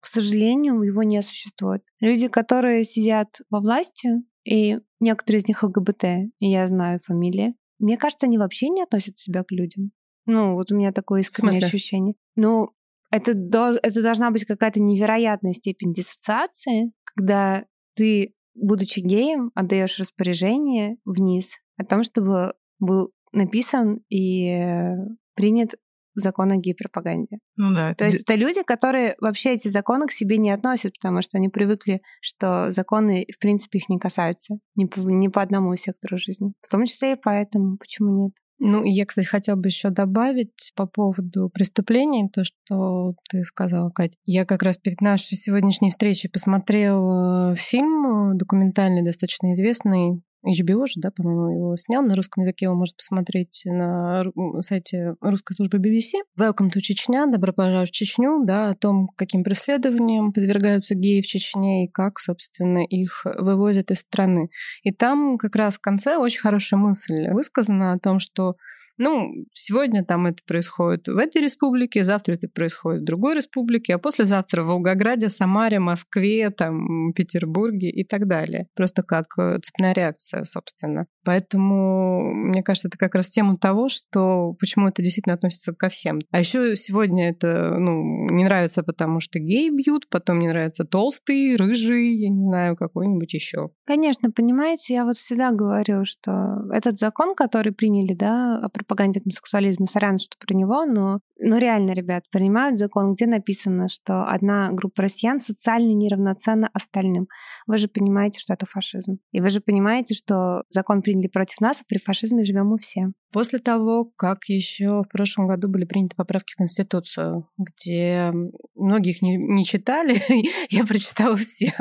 к 0.00 0.06
сожалению, 0.06 0.80
его 0.82 1.02
не 1.02 1.22
существует. 1.22 1.82
Люди, 2.00 2.28
которые 2.28 2.84
сидят 2.84 3.40
во 3.50 3.60
власти, 3.60 4.22
и 4.44 4.78
некоторые 5.00 5.40
из 5.40 5.48
них 5.48 5.62
ЛГБТ, 5.62 6.04
и 6.38 6.50
я 6.50 6.66
знаю 6.66 7.00
фамилии, 7.04 7.54
мне 7.78 7.96
кажется, 7.96 8.26
они 8.26 8.38
вообще 8.38 8.68
не 8.68 8.82
относят 8.82 9.18
себя 9.18 9.44
к 9.44 9.52
людям. 9.52 9.92
Ну, 10.26 10.54
вот 10.54 10.72
у 10.72 10.76
меня 10.76 10.92
такое 10.92 11.20
искреннее 11.20 11.64
ощущение. 11.64 12.14
Ну, 12.36 12.70
это, 13.10 13.32
это 13.32 14.02
должна 14.02 14.30
быть 14.30 14.44
какая-то 14.44 14.80
невероятная 14.80 15.54
степень 15.54 15.92
диссоциации, 15.92 16.92
когда 17.04 17.64
ты, 17.94 18.34
будучи 18.54 19.00
геем, 19.00 19.50
отдаешь 19.54 19.98
распоряжение 19.98 20.98
вниз 21.04 21.58
о 21.76 21.84
том, 21.84 22.02
чтобы 22.02 22.54
был 22.78 23.12
написан 23.32 24.00
и 24.08 24.94
принят 25.34 25.74
закон 26.18 26.52
о 26.52 26.56
гей-пропаганде. 26.56 27.38
Ну 27.56 27.74
да. 27.74 27.94
То 27.94 28.04
есть 28.04 28.22
это 28.22 28.34
люди, 28.34 28.62
которые 28.62 29.16
вообще 29.20 29.54
эти 29.54 29.68
законы 29.68 30.06
к 30.06 30.12
себе 30.12 30.38
не 30.38 30.50
относят, 30.50 30.94
потому 31.00 31.22
что 31.22 31.38
они 31.38 31.48
привыкли, 31.48 32.00
что 32.20 32.70
законы, 32.70 33.26
в 33.34 33.38
принципе, 33.40 33.78
их 33.78 33.88
не 33.88 33.98
касаются 33.98 34.56
ни 34.76 34.84
по, 34.84 35.00
ни 35.00 35.28
по 35.28 35.42
одному 35.42 35.74
сектору 35.76 36.18
жизни. 36.18 36.52
В 36.62 36.70
том 36.70 36.84
числе 36.84 37.12
и 37.12 37.16
поэтому. 37.16 37.76
Почему 37.78 38.24
нет? 38.24 38.32
Ну, 38.60 38.82
я, 38.84 39.04
кстати, 39.04 39.26
хотела 39.26 39.56
бы 39.56 39.68
еще 39.68 39.90
добавить 39.90 40.72
по 40.74 40.86
поводу 40.86 41.48
преступлений, 41.48 42.28
то, 42.28 42.42
что 42.42 43.14
ты 43.30 43.44
сказала, 43.44 43.90
Кать. 43.90 44.14
Я 44.24 44.44
как 44.44 44.64
раз 44.64 44.78
перед 44.78 45.00
нашей 45.00 45.36
сегодняшней 45.36 45.90
встречей 45.90 46.28
посмотрела 46.28 47.54
фильм 47.54 48.36
документальный, 48.36 49.04
достаточно 49.04 49.54
известный, 49.54 50.22
HBO 50.46 50.86
же, 50.86 50.94
да, 50.96 51.10
по-моему, 51.10 51.50
его 51.50 51.76
снял. 51.76 52.02
На 52.02 52.14
русском 52.14 52.44
языке 52.44 52.66
его 52.66 52.74
можно 52.74 52.94
посмотреть 52.96 53.62
на 53.64 54.24
сайте 54.60 55.14
русской 55.20 55.54
службы 55.54 55.78
BBC. 55.78 56.22
Welcome 56.38 56.70
to 56.74 56.80
Чечня, 56.80 57.26
добро 57.26 57.52
пожаловать 57.52 57.90
в 57.90 57.92
Чечню, 57.92 58.44
да, 58.44 58.70
о 58.70 58.74
том, 58.74 59.08
каким 59.16 59.42
преследованиям 59.42 60.32
подвергаются 60.32 60.94
геи 60.94 61.20
в 61.22 61.26
Чечне 61.26 61.86
и 61.86 61.90
как, 61.90 62.20
собственно, 62.20 62.84
их 62.84 63.26
вывозят 63.38 63.90
из 63.90 64.00
страны. 64.00 64.50
И 64.82 64.92
там 64.92 65.38
как 65.38 65.56
раз 65.56 65.76
в 65.76 65.80
конце 65.80 66.16
очень 66.16 66.40
хорошая 66.40 66.78
мысль 66.78 67.30
высказана 67.30 67.92
о 67.92 67.98
том, 67.98 68.20
что 68.20 68.54
ну, 68.98 69.32
сегодня 69.52 70.04
там 70.04 70.26
это 70.26 70.42
происходит 70.46 71.08
в 71.08 71.16
этой 71.16 71.42
республике, 71.42 72.04
завтра 72.04 72.34
это 72.34 72.48
происходит 72.48 73.02
в 73.02 73.04
другой 73.04 73.36
республике, 73.36 73.94
а 73.94 73.98
послезавтра 73.98 74.62
в 74.62 74.66
Волгограде, 74.66 75.28
Самаре, 75.28 75.78
Москве, 75.78 76.50
там, 76.50 77.12
Петербурге 77.14 77.90
и 77.90 78.04
так 78.04 78.26
далее. 78.26 78.66
Просто 78.74 79.02
как 79.02 79.26
э, 79.38 79.58
цепная 79.62 79.92
реакция, 79.92 80.44
собственно. 80.44 81.06
Поэтому, 81.24 82.32
мне 82.32 82.62
кажется, 82.62 82.88
это 82.88 82.98
как 82.98 83.14
раз 83.14 83.30
тема 83.30 83.58
того, 83.58 83.88
что 83.88 84.54
почему 84.58 84.88
это 84.88 85.02
действительно 85.02 85.34
относится 85.34 85.74
ко 85.74 85.88
всем. 85.88 86.20
А 86.30 86.40
еще 86.40 86.74
сегодня 86.74 87.30
это, 87.30 87.76
ну, 87.78 88.28
не 88.30 88.44
нравится, 88.44 88.82
потому 88.82 89.20
что 89.20 89.38
геи 89.38 89.70
бьют, 89.70 90.08
потом 90.10 90.38
не 90.38 90.48
нравится 90.48 90.84
толстый, 90.84 91.56
рыжий, 91.56 92.16
я 92.16 92.30
не 92.30 92.44
знаю, 92.44 92.76
какой-нибудь 92.76 93.32
еще. 93.34 93.70
Конечно, 93.86 94.30
понимаете, 94.30 94.94
я 94.94 95.04
вот 95.04 95.16
всегда 95.16 95.52
говорю, 95.52 96.04
что 96.04 96.62
этот 96.72 96.98
закон, 96.98 97.34
который 97.34 97.72
приняли, 97.72 98.14
да, 98.14 98.58
пропаганде 98.88 99.20
гомосексуализма, 99.20 99.86
сорян, 99.86 100.18
что 100.18 100.36
про 100.38 100.54
него, 100.54 100.84
но, 100.84 101.20
но 101.38 101.58
реально, 101.58 101.92
ребят, 101.92 102.24
принимают 102.30 102.78
закон, 102.78 103.14
где 103.14 103.26
написано, 103.26 103.88
что 103.88 104.24
одна 104.24 104.70
группа 104.72 105.02
россиян 105.02 105.38
социально 105.38 105.92
неравноценна 105.92 106.70
остальным. 106.72 107.28
Вы 107.66 107.78
же 107.78 107.88
понимаете, 107.88 108.40
что 108.40 108.54
это 108.54 108.66
фашизм. 108.66 109.18
И 109.32 109.40
вы 109.40 109.50
же 109.50 109.60
понимаете, 109.60 110.14
что 110.14 110.62
закон 110.68 111.02
приняли 111.02 111.28
против 111.28 111.60
нас, 111.60 111.80
а 111.80 111.84
при 111.86 111.98
фашизме 111.98 112.44
живем 112.44 112.68
мы 112.68 112.78
все. 112.78 113.12
После 113.32 113.58
того, 113.58 114.10
как 114.16 114.44
еще 114.48 115.02
в 115.02 115.08
прошлом 115.08 115.48
году 115.48 115.68
были 115.68 115.84
приняты 115.84 116.16
поправки 116.16 116.54
в 116.54 116.56
Конституцию, 116.56 117.48
где 117.58 118.32
многих 118.74 119.20
не, 119.20 119.36
не 119.36 119.64
читали, 119.64 120.22
я 120.70 120.84
прочитала 120.84 121.36
все, 121.36 121.74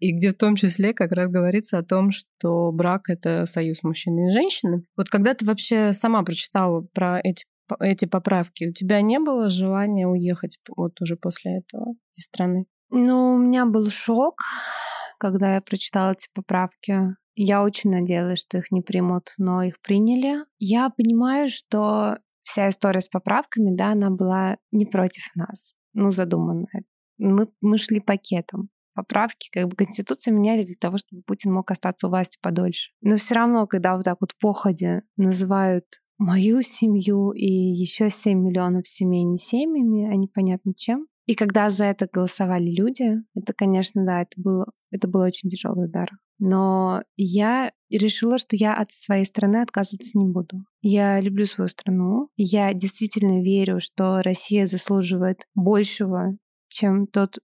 и 0.00 0.12
где 0.12 0.30
в 0.30 0.34
том 0.34 0.56
числе 0.56 0.92
как 0.92 1.12
раз 1.12 1.28
говорится 1.28 1.78
о 1.78 1.82
том, 1.82 2.10
что 2.10 2.70
брак— 2.72 3.02
это 3.08 3.46
союз 3.46 3.82
мужчины 3.82 4.28
и 4.28 4.32
женщины. 4.32 4.84
Вот 4.96 5.08
когда 5.08 5.34
ты 5.34 5.46
вообще 5.46 5.92
сама 5.92 6.22
прочитала 6.22 6.82
про 6.92 7.20
эти 7.22 7.44
эти 7.80 8.04
поправки, 8.04 8.64
у 8.64 8.72
тебя 8.72 9.00
не 9.00 9.18
было 9.18 9.48
желания 9.48 10.06
уехать 10.06 10.58
вот 10.76 11.00
уже 11.00 11.16
после 11.16 11.58
этого 11.58 11.94
из 12.16 12.24
страны? 12.24 12.66
Ну, 12.90 13.34
у 13.34 13.38
меня 13.38 13.64
был 13.64 13.88
шок, 13.88 14.42
когда 15.18 15.54
я 15.54 15.60
прочитала 15.62 16.12
эти 16.12 16.28
поправки. 16.34 17.16
Я 17.34 17.62
очень 17.62 17.90
надеялась, 17.90 18.40
что 18.40 18.58
их 18.58 18.70
не 18.70 18.82
примут, 18.82 19.34
но 19.38 19.62
их 19.62 19.80
приняли. 19.80 20.44
Я 20.58 20.90
понимаю, 20.90 21.48
что 21.48 22.18
вся 22.42 22.68
история 22.68 23.00
с 23.00 23.08
поправками, 23.08 23.74
да, 23.74 23.92
она 23.92 24.10
была 24.10 24.58
не 24.70 24.84
против 24.84 25.24
нас, 25.34 25.74
ну, 25.94 26.12
задуманная. 26.12 26.84
Мы, 27.18 27.48
мы 27.60 27.78
шли 27.78 28.00
пакетом. 28.00 28.68
Поправки, 28.94 29.48
как 29.50 29.68
бы 29.68 29.76
Конституцию 29.76 30.34
меняли 30.34 30.64
для 30.64 30.76
того, 30.78 30.98
чтобы 30.98 31.22
Путин 31.22 31.52
мог 31.52 31.70
остаться 31.70 32.06
у 32.06 32.10
власти 32.10 32.38
подольше. 32.42 32.90
Но 33.00 33.16
все 33.16 33.34
равно, 33.34 33.66
когда 33.66 33.96
вот 33.96 34.04
так 34.04 34.18
вот 34.20 34.34
походе 34.38 35.02
называют 35.16 35.86
мою 36.18 36.60
семью 36.60 37.30
и 37.32 37.46
еще 37.46 38.10
7 38.10 38.38
миллионов 38.38 38.86
семей 38.86 39.24
не 39.24 39.38
семьями, 39.38 40.12
а 40.12 40.14
непонятно 40.16 40.74
чем. 40.74 41.06
И 41.26 41.34
когда 41.34 41.70
за 41.70 41.84
это 41.84 42.08
голосовали 42.12 42.70
люди, 42.70 43.22
это, 43.34 43.52
конечно, 43.52 44.04
да, 44.04 44.22
это 44.22 44.32
было, 44.36 44.66
это 44.90 45.08
был 45.08 45.20
очень 45.20 45.48
тяжелый 45.48 45.86
удар. 45.86 46.10
Но 46.38 47.04
я 47.16 47.70
решила, 47.90 48.38
что 48.38 48.56
я 48.56 48.74
от 48.74 48.90
своей 48.90 49.24
страны 49.24 49.58
отказываться 49.58 50.18
не 50.18 50.26
буду. 50.26 50.64
Я 50.80 51.20
люблю 51.20 51.46
свою 51.46 51.68
страну. 51.68 52.30
Я 52.36 52.74
действительно 52.74 53.42
верю, 53.42 53.78
что 53.80 54.22
Россия 54.22 54.66
заслуживает 54.66 55.46
большего, 55.54 56.36
чем 56.68 57.06
тот 57.06 57.38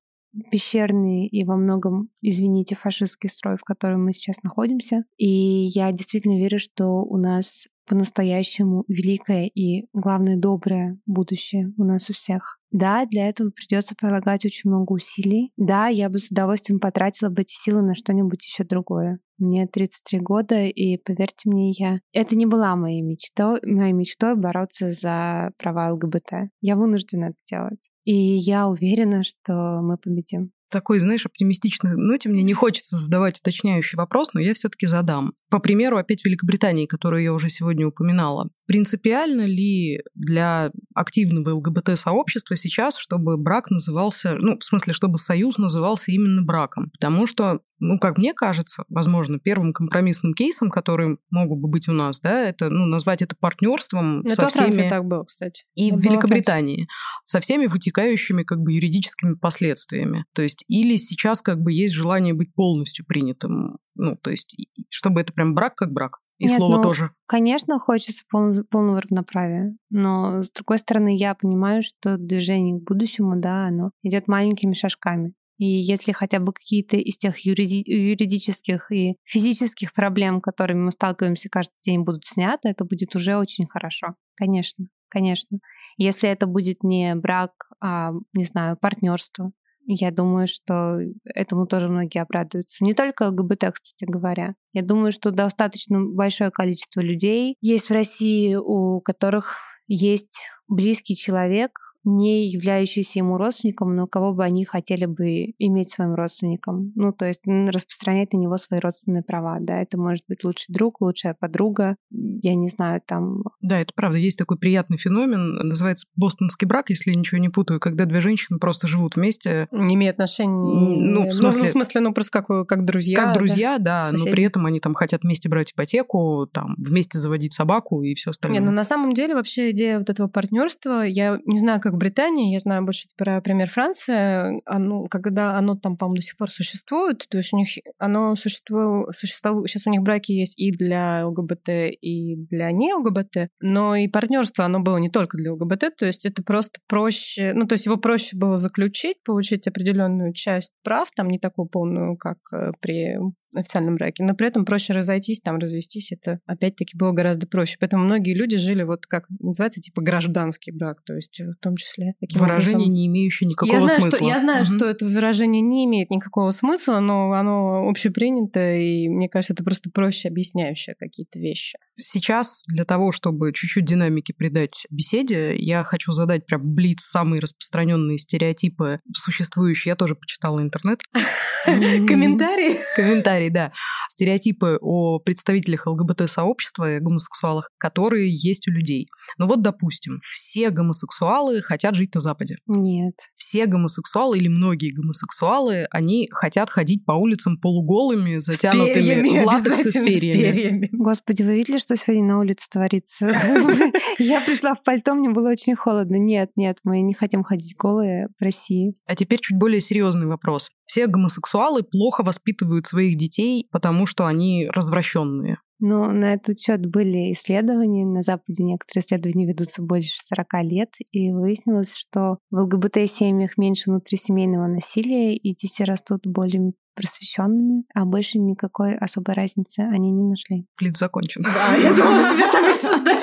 пещерный 0.50 1.26
и 1.26 1.44
во 1.44 1.56
многом, 1.56 2.10
извините, 2.22 2.74
фашистский 2.74 3.28
строй, 3.28 3.56
в 3.56 3.62
котором 3.62 4.04
мы 4.04 4.12
сейчас 4.12 4.42
находимся. 4.42 5.04
И 5.16 5.28
я 5.28 5.92
действительно 5.92 6.38
верю, 6.38 6.58
что 6.58 7.04
у 7.04 7.16
нас 7.16 7.68
по-настоящему 7.88 8.84
великое 8.88 9.46
и, 9.46 9.86
главное, 9.92 10.36
доброе 10.36 10.98
будущее 11.06 11.72
у 11.76 11.84
нас 11.84 12.10
у 12.10 12.12
всех. 12.12 12.56
Да, 12.70 13.06
для 13.06 13.28
этого 13.28 13.50
придется 13.50 13.94
прилагать 13.96 14.44
очень 14.44 14.68
много 14.70 14.92
усилий. 14.92 15.52
Да, 15.56 15.86
я 15.88 16.10
бы 16.10 16.18
с 16.18 16.30
удовольствием 16.30 16.80
потратила 16.80 17.30
бы 17.30 17.42
эти 17.42 17.54
силы 17.54 17.82
на 17.82 17.94
что-нибудь 17.94 18.44
еще 18.44 18.64
другое. 18.64 19.20
Мне 19.38 19.66
33 19.66 20.20
года, 20.20 20.64
и 20.64 20.98
поверьте 20.98 21.48
мне, 21.48 21.70
я... 21.72 22.00
Это 22.12 22.36
не 22.36 22.44
была 22.44 22.76
моей 22.76 23.00
мечтой, 23.00 23.60
моей 23.62 23.92
мечтой 23.92 24.36
бороться 24.36 24.92
за 24.92 25.52
права 25.56 25.92
ЛГБТ. 25.92 26.50
Я 26.60 26.76
вынуждена 26.76 27.26
это 27.26 27.36
делать. 27.48 27.90
И 28.04 28.14
я 28.14 28.68
уверена, 28.68 29.22
что 29.22 29.80
мы 29.80 29.96
победим 29.96 30.52
такой, 30.70 31.00
знаешь, 31.00 31.26
оптимистичной 31.26 31.96
ноте 31.96 32.28
мне 32.28 32.42
не 32.42 32.54
хочется 32.54 32.96
задавать 32.96 33.38
уточняющий 33.40 33.96
вопрос, 33.96 34.32
но 34.34 34.40
я 34.40 34.54
все-таки 34.54 34.86
задам. 34.86 35.34
По 35.50 35.58
примеру 35.58 35.96
опять 35.96 36.24
Великобритании, 36.24 36.86
которую 36.86 37.22
я 37.22 37.32
уже 37.32 37.48
сегодня 37.48 37.86
упоминала. 37.86 38.50
Принципиально 38.66 39.46
ли 39.46 40.02
для 40.14 40.70
активного 40.94 41.54
ЛГБТ-сообщества 41.54 42.56
сейчас, 42.56 42.96
чтобы 42.96 43.36
брак 43.36 43.70
назывался, 43.70 44.36
ну, 44.38 44.58
в 44.58 44.64
смысле, 44.64 44.92
чтобы 44.92 45.18
союз 45.18 45.58
назывался 45.58 46.10
именно 46.10 46.42
браком? 46.42 46.90
Потому 46.90 47.26
что, 47.26 47.60
ну, 47.80 47.98
как 47.98 48.18
мне 48.18 48.34
кажется, 48.34 48.84
возможно, 48.88 49.38
первым 49.38 49.72
компромиссным 49.72 50.34
кейсом, 50.34 50.70
который 50.70 51.18
могут 51.30 51.60
бы 51.60 51.68
быть 51.68 51.88
у 51.88 51.92
нас, 51.92 52.20
да, 52.20 52.40
это, 52.48 52.70
ну, 52.70 52.86
назвать 52.86 53.22
это 53.22 53.36
партнерством 53.38 54.20
это 54.20 54.34
со 54.34 54.48
всеми... 54.48 54.70
Франции 54.70 54.88
так 54.88 55.04
было, 55.04 55.24
кстати. 55.24 55.64
И 55.74 55.88
это 55.88 55.96
в 55.96 56.00
Великобритании. 56.00 56.86
Со 57.24 57.40
всеми 57.40 57.66
вытекающими, 57.66 58.42
как 58.42 58.60
бы, 58.60 58.72
юридическими 58.72 59.34
последствиями. 59.34 60.24
То 60.34 60.42
есть 60.42 60.64
или 60.68 60.96
сейчас, 60.96 61.40
как 61.40 61.60
бы, 61.60 61.72
есть 61.72 61.94
желание 61.94 62.34
быть 62.34 62.54
полностью 62.54 63.04
принятым, 63.06 63.78
ну, 63.94 64.16
то 64.16 64.30
есть, 64.30 64.56
чтобы 64.88 65.20
это 65.20 65.32
прям 65.32 65.54
брак 65.54 65.74
как 65.74 65.92
брак. 65.92 66.18
И 66.38 66.46
Нет, 66.46 66.56
слово 66.56 66.76
ну, 66.76 66.82
тоже. 66.82 67.10
Конечно, 67.26 67.80
хочется 67.80 68.22
пол, 68.30 68.62
полного 68.70 69.02
равноправия. 69.02 69.76
Но, 69.90 70.44
с 70.44 70.52
другой 70.52 70.78
стороны, 70.78 71.16
я 71.16 71.34
понимаю, 71.34 71.82
что 71.82 72.16
движение 72.16 72.78
к 72.78 72.84
будущему, 72.84 73.40
да, 73.40 73.66
оно 73.66 73.90
идет 74.04 74.28
маленькими 74.28 74.72
шажками. 74.72 75.32
И 75.58 75.66
если 75.66 76.12
хотя 76.12 76.38
бы 76.38 76.52
какие-то 76.52 76.96
из 76.96 77.16
тех 77.18 77.44
юриди- 77.44 77.82
юридических 77.84 78.90
и 78.92 79.16
физических 79.24 79.92
проблем, 79.92 80.40
которыми 80.40 80.84
мы 80.84 80.92
сталкиваемся 80.92 81.48
каждый 81.48 81.74
день, 81.84 82.00
будут 82.02 82.26
сняты, 82.26 82.68
это 82.68 82.84
будет 82.84 83.14
уже 83.16 83.36
очень 83.36 83.66
хорошо. 83.66 84.14
Конечно, 84.36 84.86
конечно. 85.08 85.58
Если 85.96 86.28
это 86.28 86.46
будет 86.46 86.82
не 86.84 87.14
брак, 87.16 87.52
а, 87.80 88.12
не 88.32 88.44
знаю, 88.44 88.76
партнерство, 88.80 89.52
я 89.90 90.10
думаю, 90.10 90.46
что 90.48 91.00
этому 91.24 91.66
тоже 91.66 91.88
многие 91.88 92.20
обрадуются. 92.20 92.84
Не 92.84 92.92
только 92.92 93.28
ЛГБТ, 93.28 93.72
кстати 93.72 94.04
говоря. 94.04 94.54
Я 94.72 94.82
думаю, 94.82 95.12
что 95.12 95.30
достаточно 95.30 96.00
большое 96.04 96.50
количество 96.50 97.00
людей 97.00 97.56
есть 97.60 97.88
в 97.88 97.92
России, 97.92 98.54
у 98.54 99.00
которых 99.00 99.56
есть 99.86 100.48
близкий 100.68 101.16
человек, 101.16 101.70
не 102.04 102.48
являющийся 102.48 103.18
ему 103.18 103.36
родственником, 103.36 103.94
но 103.94 104.06
кого 104.06 104.32
бы 104.32 104.44
они 104.44 104.64
хотели 104.64 105.04
бы 105.06 105.52
иметь 105.58 105.90
своим 105.90 106.14
родственником. 106.14 106.92
Ну, 106.94 107.12
то 107.12 107.26
есть 107.26 107.40
распространять 107.46 108.32
на 108.32 108.38
него 108.38 108.56
свои 108.56 108.80
родственные 108.80 109.22
права, 109.22 109.58
да, 109.60 109.80
это 109.82 109.98
может 109.98 110.24
быть 110.28 110.44
лучший 110.44 110.72
друг, 110.72 111.00
лучшая 111.00 111.36
подруга, 111.38 111.96
я 112.10 112.54
не 112.54 112.68
знаю, 112.68 113.02
там... 113.04 113.42
Да, 113.60 113.80
это 113.80 113.92
правда, 113.94 114.18
есть 114.18 114.38
такой 114.38 114.58
приятный 114.58 114.96
феномен, 114.96 115.56
называется 115.56 116.06
бостонский 116.16 116.66
брак, 116.66 116.90
если 116.90 117.10
я 117.10 117.16
ничего 117.16 117.38
не 117.38 117.48
путаю, 117.48 117.80
когда 117.80 118.04
две 118.06 118.20
женщины 118.20 118.58
просто 118.58 118.86
живут 118.86 119.16
вместе. 119.16 119.68
Не 119.70 119.94
имеют 119.94 120.14
отношений... 120.14 121.12
Ну, 121.12 121.26
в 121.26 121.32
смысле... 121.32 121.60
Ну, 121.60 121.66
в 121.66 121.70
смысле, 121.70 122.00
ну, 122.00 122.14
просто 122.14 122.42
как, 122.42 122.66
как 122.66 122.84
друзья. 122.84 123.24
Как 123.24 123.34
друзья, 123.34 123.78
да, 123.78 124.08
да 124.10 124.16
но 124.16 124.24
при 124.24 124.44
этом 124.44 124.57
они 124.66 124.80
там 124.80 124.94
хотят 124.94 125.22
вместе 125.22 125.48
брать 125.48 125.72
ипотеку, 125.72 126.48
там, 126.52 126.74
вместе 126.78 127.18
заводить 127.18 127.52
собаку 127.52 128.02
и 128.02 128.14
все 128.14 128.30
остальное. 128.30 128.60
Не, 128.60 128.66
ну, 128.66 128.72
на 128.72 128.84
самом 128.84 129.12
деле, 129.12 129.34
вообще 129.34 129.70
идея 129.70 129.98
вот 129.98 130.10
этого 130.10 130.28
партнерства, 130.28 131.02
я 131.02 131.38
не 131.44 131.58
знаю, 131.58 131.80
как 131.80 131.96
Британии, 131.96 132.52
я 132.52 132.58
знаю 132.60 132.84
больше 132.84 133.08
про 133.16 133.40
пример 133.40 133.68
Франции, 133.70 134.60
оно, 134.64 135.04
когда 135.04 135.56
оно 135.56 135.76
там, 135.76 135.96
по-моему, 135.96 136.16
до 136.16 136.22
сих 136.22 136.36
пор 136.36 136.50
существует, 136.50 137.26
то 137.28 137.36
есть 137.36 137.52
у 137.52 137.56
них 137.56 137.68
оно 137.98 138.36
существует, 138.36 139.14
существует, 139.14 139.68
сейчас 139.68 139.86
у 139.86 139.90
них 139.90 140.02
браки 140.02 140.32
есть 140.32 140.58
и 140.58 140.72
для 140.72 141.26
ЛГБТ, 141.26 141.68
и 142.00 142.36
для 142.36 142.70
не 142.72 142.94
ЛГБТ, 142.94 143.48
но 143.60 143.96
и 143.96 144.08
партнерство 144.08 144.64
оно 144.64 144.80
было 144.80 144.98
не 144.98 145.10
только 145.10 145.36
для 145.36 145.52
ЛГБТ, 145.52 145.96
то 145.96 146.06
есть 146.06 146.26
это 146.26 146.42
просто 146.42 146.80
проще, 146.86 147.52
ну 147.54 147.66
то 147.66 147.74
есть 147.74 147.86
его 147.86 147.96
проще 147.96 148.36
было 148.36 148.58
заключить, 148.58 149.22
получить 149.24 149.66
определенную 149.66 150.32
часть 150.32 150.72
прав, 150.82 151.08
там 151.14 151.28
не 151.28 151.38
такую 151.38 151.68
полную, 151.68 152.16
как 152.16 152.38
э, 152.52 152.72
при 152.80 153.18
официальном 153.56 153.96
браке, 153.96 154.24
но 154.24 154.34
при 154.34 154.48
этом 154.48 154.64
проще 154.64 154.92
разойтись, 154.92 155.40
там 155.40 155.58
развестись, 155.58 156.12
это 156.12 156.40
опять-таки 156.46 156.96
было 156.96 157.12
гораздо 157.12 157.46
проще. 157.46 157.76
Поэтому 157.80 158.04
многие 158.04 158.34
люди 158.34 158.56
жили 158.56 158.82
вот 158.82 159.06
как 159.06 159.24
называется, 159.40 159.80
типа 159.80 160.02
гражданский 160.02 160.70
брак, 160.72 161.02
то 161.04 161.14
есть 161.14 161.40
в 161.40 161.54
том 161.62 161.76
числе 161.76 162.14
таким 162.20 162.40
Выражение, 162.40 162.76
образом. 162.76 162.92
не 162.94 163.06
имеющее 163.06 163.48
никакого 163.48 163.74
я 163.74 163.80
знаю, 163.80 164.00
смысла. 164.00 164.18
Что, 164.18 164.28
я 164.28 164.38
знаю, 164.40 164.62
угу. 164.64 164.76
что 164.76 164.86
это 164.86 165.06
выражение 165.06 165.62
не 165.62 165.86
имеет 165.86 166.10
никакого 166.10 166.50
смысла, 166.50 167.00
но 167.00 167.32
оно 167.32 167.88
общепринято, 167.88 168.74
и 168.74 169.08
мне 169.08 169.28
кажется, 169.28 169.54
это 169.54 169.64
просто 169.64 169.90
проще 169.90 170.28
объясняющее 170.28 170.94
какие-то 170.98 171.38
вещи. 171.38 171.78
Сейчас 171.98 172.62
для 172.66 172.84
того, 172.84 173.12
чтобы 173.12 173.52
чуть-чуть 173.52 173.84
динамики 173.84 174.32
придать 174.32 174.86
беседе, 174.90 175.54
я 175.56 175.84
хочу 175.84 176.12
задать 176.12 176.46
прям 176.46 176.62
блиц 176.62 177.00
самые 177.00 177.40
распространенные 177.40 178.18
стереотипы 178.18 179.00
существующие. 179.14 179.90
Я 179.92 179.96
тоже 179.96 180.14
почитала 180.14 180.60
интернет. 180.60 181.00
Комментарии? 181.64 182.78
Комментарии 182.94 183.37
комментарий, 183.38 183.50
да, 183.50 183.72
стереотипы 184.08 184.78
о 184.80 185.18
представителях 185.20 185.86
ЛГБТ-сообщества 185.86 186.96
и 186.96 187.00
гомосексуалах, 187.00 187.70
которые 187.78 188.34
есть 188.34 188.68
у 188.68 188.70
людей. 188.70 189.08
Ну 189.38 189.46
вот, 189.46 189.62
допустим, 189.62 190.20
все 190.24 190.70
гомосексуалы 190.70 191.62
хотят 191.62 191.94
жить 191.94 192.14
на 192.14 192.20
Западе. 192.20 192.56
Нет. 192.66 193.14
Все 193.36 193.66
гомосексуалы 193.66 194.38
или 194.38 194.48
многие 194.48 194.92
гомосексуалы, 194.92 195.86
они 195.90 196.28
хотят 196.30 196.70
ходить 196.70 197.04
по 197.04 197.12
улицам 197.12 197.58
полуголыми, 197.58 198.38
затянутыми 198.38 199.42
в 199.42 199.46
латексы 199.46 199.90
с 199.90 199.92
перьями. 199.92 200.88
Господи, 200.92 201.42
вы 201.42 201.56
видели, 201.56 201.78
что 201.78 201.96
сегодня 201.96 202.24
на 202.24 202.38
улице 202.38 202.66
творится? 202.70 203.26
Я 204.18 204.40
пришла 204.40 204.74
в 204.74 204.82
пальто, 204.82 205.14
мне 205.14 205.30
было 205.30 205.50
очень 205.50 205.76
холодно. 205.76 206.16
Нет, 206.16 206.50
нет, 206.56 206.78
мы 206.84 207.00
не 207.00 207.14
хотим 207.14 207.42
ходить 207.42 207.74
голые 207.76 208.28
в 208.38 208.42
России. 208.42 208.94
А 209.06 209.14
теперь 209.14 209.38
чуть 209.40 209.56
более 209.56 209.80
серьезный 209.80 210.26
вопрос. 210.26 210.70
Все 210.88 211.06
гомосексуалы 211.06 211.82
плохо 211.82 212.22
воспитывают 212.22 212.86
своих 212.86 213.18
детей, 213.18 213.27
потому 213.70 214.06
что 214.06 214.26
они 214.26 214.68
развращенные. 214.72 215.58
Ну, 215.80 216.10
на 216.10 216.34
этот 216.34 216.58
счет 216.58 216.84
были 216.86 217.32
исследования. 217.32 218.04
На 218.04 218.22
Западе 218.22 218.64
некоторые 218.64 219.04
исследования 219.04 219.46
ведутся 219.46 219.80
больше 219.80 220.18
40 220.24 220.46
лет, 220.64 220.94
и 221.12 221.30
выяснилось, 221.30 221.94
что 221.94 222.38
в 222.50 222.56
ЛГБТ-семьях 222.62 223.56
меньше 223.56 223.90
внутрисемейного 223.90 224.66
насилия, 224.66 225.36
и 225.36 225.54
дети 225.54 225.82
растут 225.82 226.26
более 226.26 226.72
просвещенными, 226.98 227.84
а 227.94 228.04
больше 228.04 228.38
никакой 228.38 228.96
особой 228.96 229.34
разницы 229.36 229.80
они 229.80 230.10
не 230.10 230.28
нашли. 230.28 230.66
Плит 230.76 230.98
закончен. 230.98 231.42
Да, 231.42 231.76
я 231.76 231.94
думала, 231.94 232.28
тебе 232.28 232.50
там 232.50 232.64
еще, 232.64 232.98
знаешь, 232.98 233.22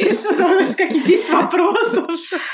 еще, 0.00 0.34
знаешь, 0.36 0.76
какие 0.76 1.04
10 1.04 1.30
вопросов. 1.30 2.08